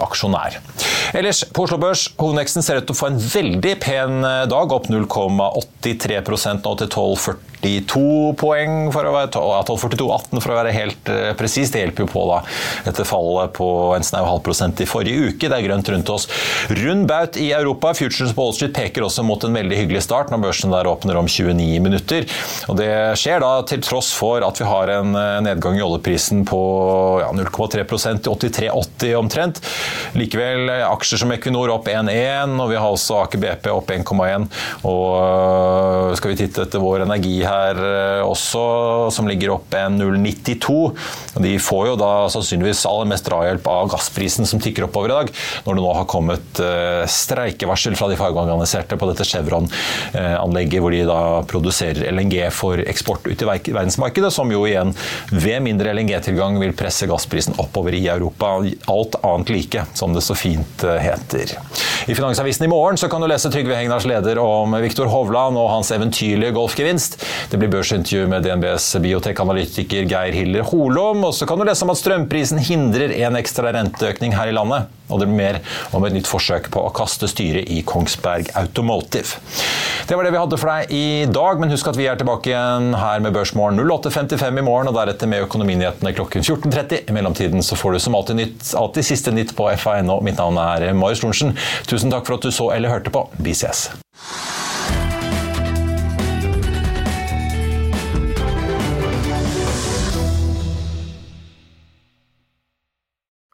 aksjonær. 0.05 0.59
Ellers, 1.15 1.43
på 1.53 1.65
Oslo 1.65 1.79
Børs, 1.81 2.07
hovedveksten 2.19 2.65
ser 2.65 2.81
ut 2.81 2.87
til 2.89 2.95
å 2.95 2.99
få 2.99 3.11
en 3.11 3.19
veldig 3.21 3.75
pen 3.83 4.25
eh, 4.27 4.45
dag, 4.51 4.73
opp 4.75 4.89
0,83% 4.91 6.65
nå 6.65 6.75
til 6.81 6.91
12,40 6.91 7.54
1242 7.65 8.35
poeng 8.39 8.91
for 8.93 9.07
å 9.07 9.13
være 9.15 9.31
1242,18 9.31 10.43
for 10.43 10.53
å 10.53 10.57
være 10.59 10.73
helt 10.75 11.11
uh, 11.11 11.31
presis. 11.37 11.71
Det 11.73 11.83
hjelper 11.83 12.05
jo 12.05 12.11
på 12.11 12.25
da 12.29 12.41
etter 12.89 13.07
fallet 13.07 13.53
på 13.55 13.67
en 13.95 14.05
snau 14.05 14.23
halv 14.27 14.43
prosent 14.45 14.81
i 14.83 14.87
forrige 14.89 15.31
uke. 15.31 15.49
Det 15.49 15.57
er 15.57 15.65
grønt 15.65 15.89
rundt 15.91 16.11
oss. 16.13 16.27
Rund 16.69 17.07
baut 17.09 17.39
i 17.41 17.51
Europa. 17.55 17.93
Futures 17.97 18.33
på 18.35 18.45
Wall 18.45 18.55
Street 18.55 18.75
peker 18.75 19.05
også 19.05 19.25
mot 19.25 19.41
en 19.45 19.55
veldig 19.55 19.79
hyggelig 19.81 20.05
start 20.05 20.31
når 20.33 20.43
børsen 20.47 20.73
der 20.73 20.89
åpner 20.89 21.19
om 21.19 21.29
29 21.29 21.81
minutter. 21.83 22.27
Og 22.69 22.79
Det 22.79 22.91
skjer 23.19 23.41
da 23.43 23.51
til 23.67 23.83
tross 23.85 24.11
for 24.15 24.45
at 24.45 24.59
vi 24.61 24.67
har 24.69 24.91
en 24.97 25.15
eh, 25.17 25.41
nedgang 25.45 25.79
i 25.79 25.83
oljeprisen 25.85 26.43
på 26.47 26.61
ja, 27.23 27.31
0,3 27.35 27.85
til 28.25 28.33
83,80 28.35 29.15
omtrent. 29.17 29.61
Likevel 30.17 30.69
eh, 30.73 30.85
aksjer 30.87 31.23
som 31.23 31.33
Equinor 31.35 31.73
opp 31.73 31.89
1,1, 31.91 32.55
og 32.59 32.71
vi 32.71 32.79
har 32.79 32.89
også 32.89 33.21
Aker 33.23 33.41
BP 33.41 33.69
opp 33.73 33.93
1,1. 33.95 34.47
Og 34.89 36.15
skal 36.19 36.33
vi 36.33 36.39
titte 36.43 36.65
etter 36.65 36.83
vår 36.83 37.05
energi 37.05 37.37
her 37.45 37.54
her 37.55 37.81
eh, 37.81 38.21
også, 38.25 38.63
som 39.15 39.29
ligger 39.29 39.55
opp 39.55 39.73
en 39.77 39.99
0,92. 39.99 40.77
De 41.43 41.55
får 41.61 41.89
jo 41.91 41.95
da 41.99 42.11
sannsynligvis 42.31 42.85
aller 42.89 43.09
mest 43.11 43.27
drahjelp 43.27 43.67
av 43.71 43.89
gassprisen 43.95 44.47
som 44.49 44.61
tikker 44.63 44.87
oppover 44.87 45.11
i 45.11 45.15
dag, 45.15 45.31
når 45.65 45.77
det 45.77 45.85
nå 45.85 45.93
har 45.97 46.09
kommet 46.11 46.61
eh, 46.63 47.03
streikevarsel 47.11 47.97
fra 47.99 48.09
de 48.11 48.19
fagorganiserte 48.19 48.99
på 48.99 49.09
dette 49.11 49.27
Chevron-anlegget, 49.27 50.81
hvor 50.83 50.95
de 50.95 51.03
da 51.07 51.19
produserer 51.49 52.11
LNG 52.11 52.37
for 52.55 52.81
eksport 52.83 53.27
ut 53.27 53.41
i 53.41 53.49
verdensmarkedet, 53.49 54.33
som 54.33 54.51
jo 54.51 54.65
igjen 54.67 54.93
ved 55.31 55.63
mindre 55.65 55.93
LNG-tilgang 55.95 56.59
vil 56.61 56.75
presse 56.77 57.07
gassprisen 57.09 57.57
oppover 57.61 57.95
i 57.97 58.05
Europa. 58.11 58.57
Alt 58.91 59.19
annet 59.23 59.53
like, 59.53 59.85
som 59.93 60.15
det 60.15 60.23
så 60.25 60.37
fint 60.37 60.85
eh, 60.85 61.01
heter. 61.03 61.55
I 62.07 62.15
Finansavisen 62.15 62.65
i 62.65 62.67
morgen 62.67 62.97
så 62.97 63.07
kan 63.09 63.21
du 63.21 63.25
lese 63.27 63.49
Trygve 63.49 63.73
Hegnars 63.75 64.05
leder 64.05 64.37
om 64.37 64.75
Viktor 64.77 65.09
Hovland 65.09 65.57
og 65.57 65.71
hans 65.71 65.89
eventyrlige 65.95 66.53
golfgevinst. 66.53 67.17
Det 67.49 67.57
blir 67.57 67.71
børsintervju 67.73 68.27
med 68.29 68.45
DNBs 68.45 68.91
biotekanalytiker 69.01 70.05
Geir 70.05 70.37
Hiller 70.37 70.67
Holom. 70.69 71.23
Og 71.25 71.33
så 71.33 71.49
kan 71.49 71.57
du 71.57 71.65
lese 71.65 71.81
om 71.81 71.93
at 71.95 71.97
strømprisen 71.97 72.61
hindrer 72.61 73.15
en 73.25 73.39
ekstra 73.41 73.73
renteøkning 73.73 74.37
her 74.37 74.53
i 74.53 74.53
landet. 74.53 74.85
Og 75.09 75.21
det 75.21 75.27
blir 75.29 75.37
mer 75.37 75.59
om 75.93 76.05
et 76.05 76.13
nytt 76.15 76.29
forsøk 76.29 76.71
på 76.73 76.81
å 76.81 76.93
kaste 76.93 77.29
styret 77.29 77.69
i 77.69 77.81
Kongsberg 77.85 78.49
Automotive. 78.57 79.37
Det 80.05 80.17
var 80.17 80.25
det 80.25 80.31
vi 80.33 80.39
hadde 80.41 80.57
for 80.61 80.69
deg 80.69 80.93
i 80.93 81.25
dag, 81.29 81.61
men 81.61 81.71
husk 81.73 81.87
at 81.89 81.97
vi 81.97 82.07
er 82.09 82.17
tilbake 82.17 82.51
igjen 82.51 82.91
her 82.97 83.21
med 83.25 83.33
Børsmorgen 83.33 83.81
08.55 83.81 84.61
i 84.61 84.65
morgen, 84.65 84.89
og 84.89 84.97
deretter 84.97 85.29
med 85.29 85.45
Økonominyhetene 85.45 86.13
klokken 86.17 86.45
14.30. 86.45 87.05
I 87.09 87.15
mellomtiden 87.15 87.65
så 87.65 87.77
får 87.77 87.95
du 87.95 88.01
som 88.01 88.17
alltid 88.17 88.39
nytt, 88.41 88.69
alltid 88.77 89.07
siste 89.07 89.33
nytt 89.33 89.55
på 89.57 89.69
FA.no. 89.81 90.19
Mitt 90.25 90.41
navn 90.41 90.59
er 90.61 90.87
Marius 90.97 91.23
Lorentzen. 91.25 91.55
Tusen 91.95 92.11
takk 92.11 92.27
for 92.27 92.35
at 92.35 92.43
du 92.43 92.51
så 92.51 92.65
eller 92.75 92.91
hørte 92.91 93.11
på. 93.13 93.21
Vi 93.39 93.53
ses. 93.55 93.87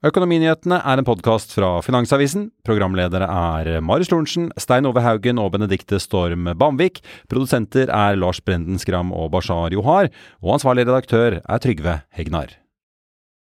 Økonominyhetene 0.02 0.80
er 0.82 0.98
en 0.98 1.06
podkast 1.06 1.54
fra 1.54 1.76
Finansavisen. 1.86 2.48
Programledere 2.66 3.28
er 3.30 3.76
Marius 3.86 4.10
Lorentzen, 4.10 4.50
Stein 4.58 4.90
Ove 4.90 5.06
Haugen 5.06 5.38
og 5.38 5.52
Benedikte 5.54 6.02
Storm 6.02 6.50
Bamvik. 6.58 7.04
Produsenter 7.30 7.94
er 7.94 8.18
Lars 8.18 8.42
Brenden 8.42 8.82
Skram 8.82 9.14
og 9.14 9.30
Bashar 9.38 9.70
Johar. 9.78 10.10
Og 10.42 10.58
ansvarlig 10.58 10.90
redaktør 10.90 11.44
er 11.46 11.62
Trygve 11.62 12.00
Hegnar. 12.18 12.61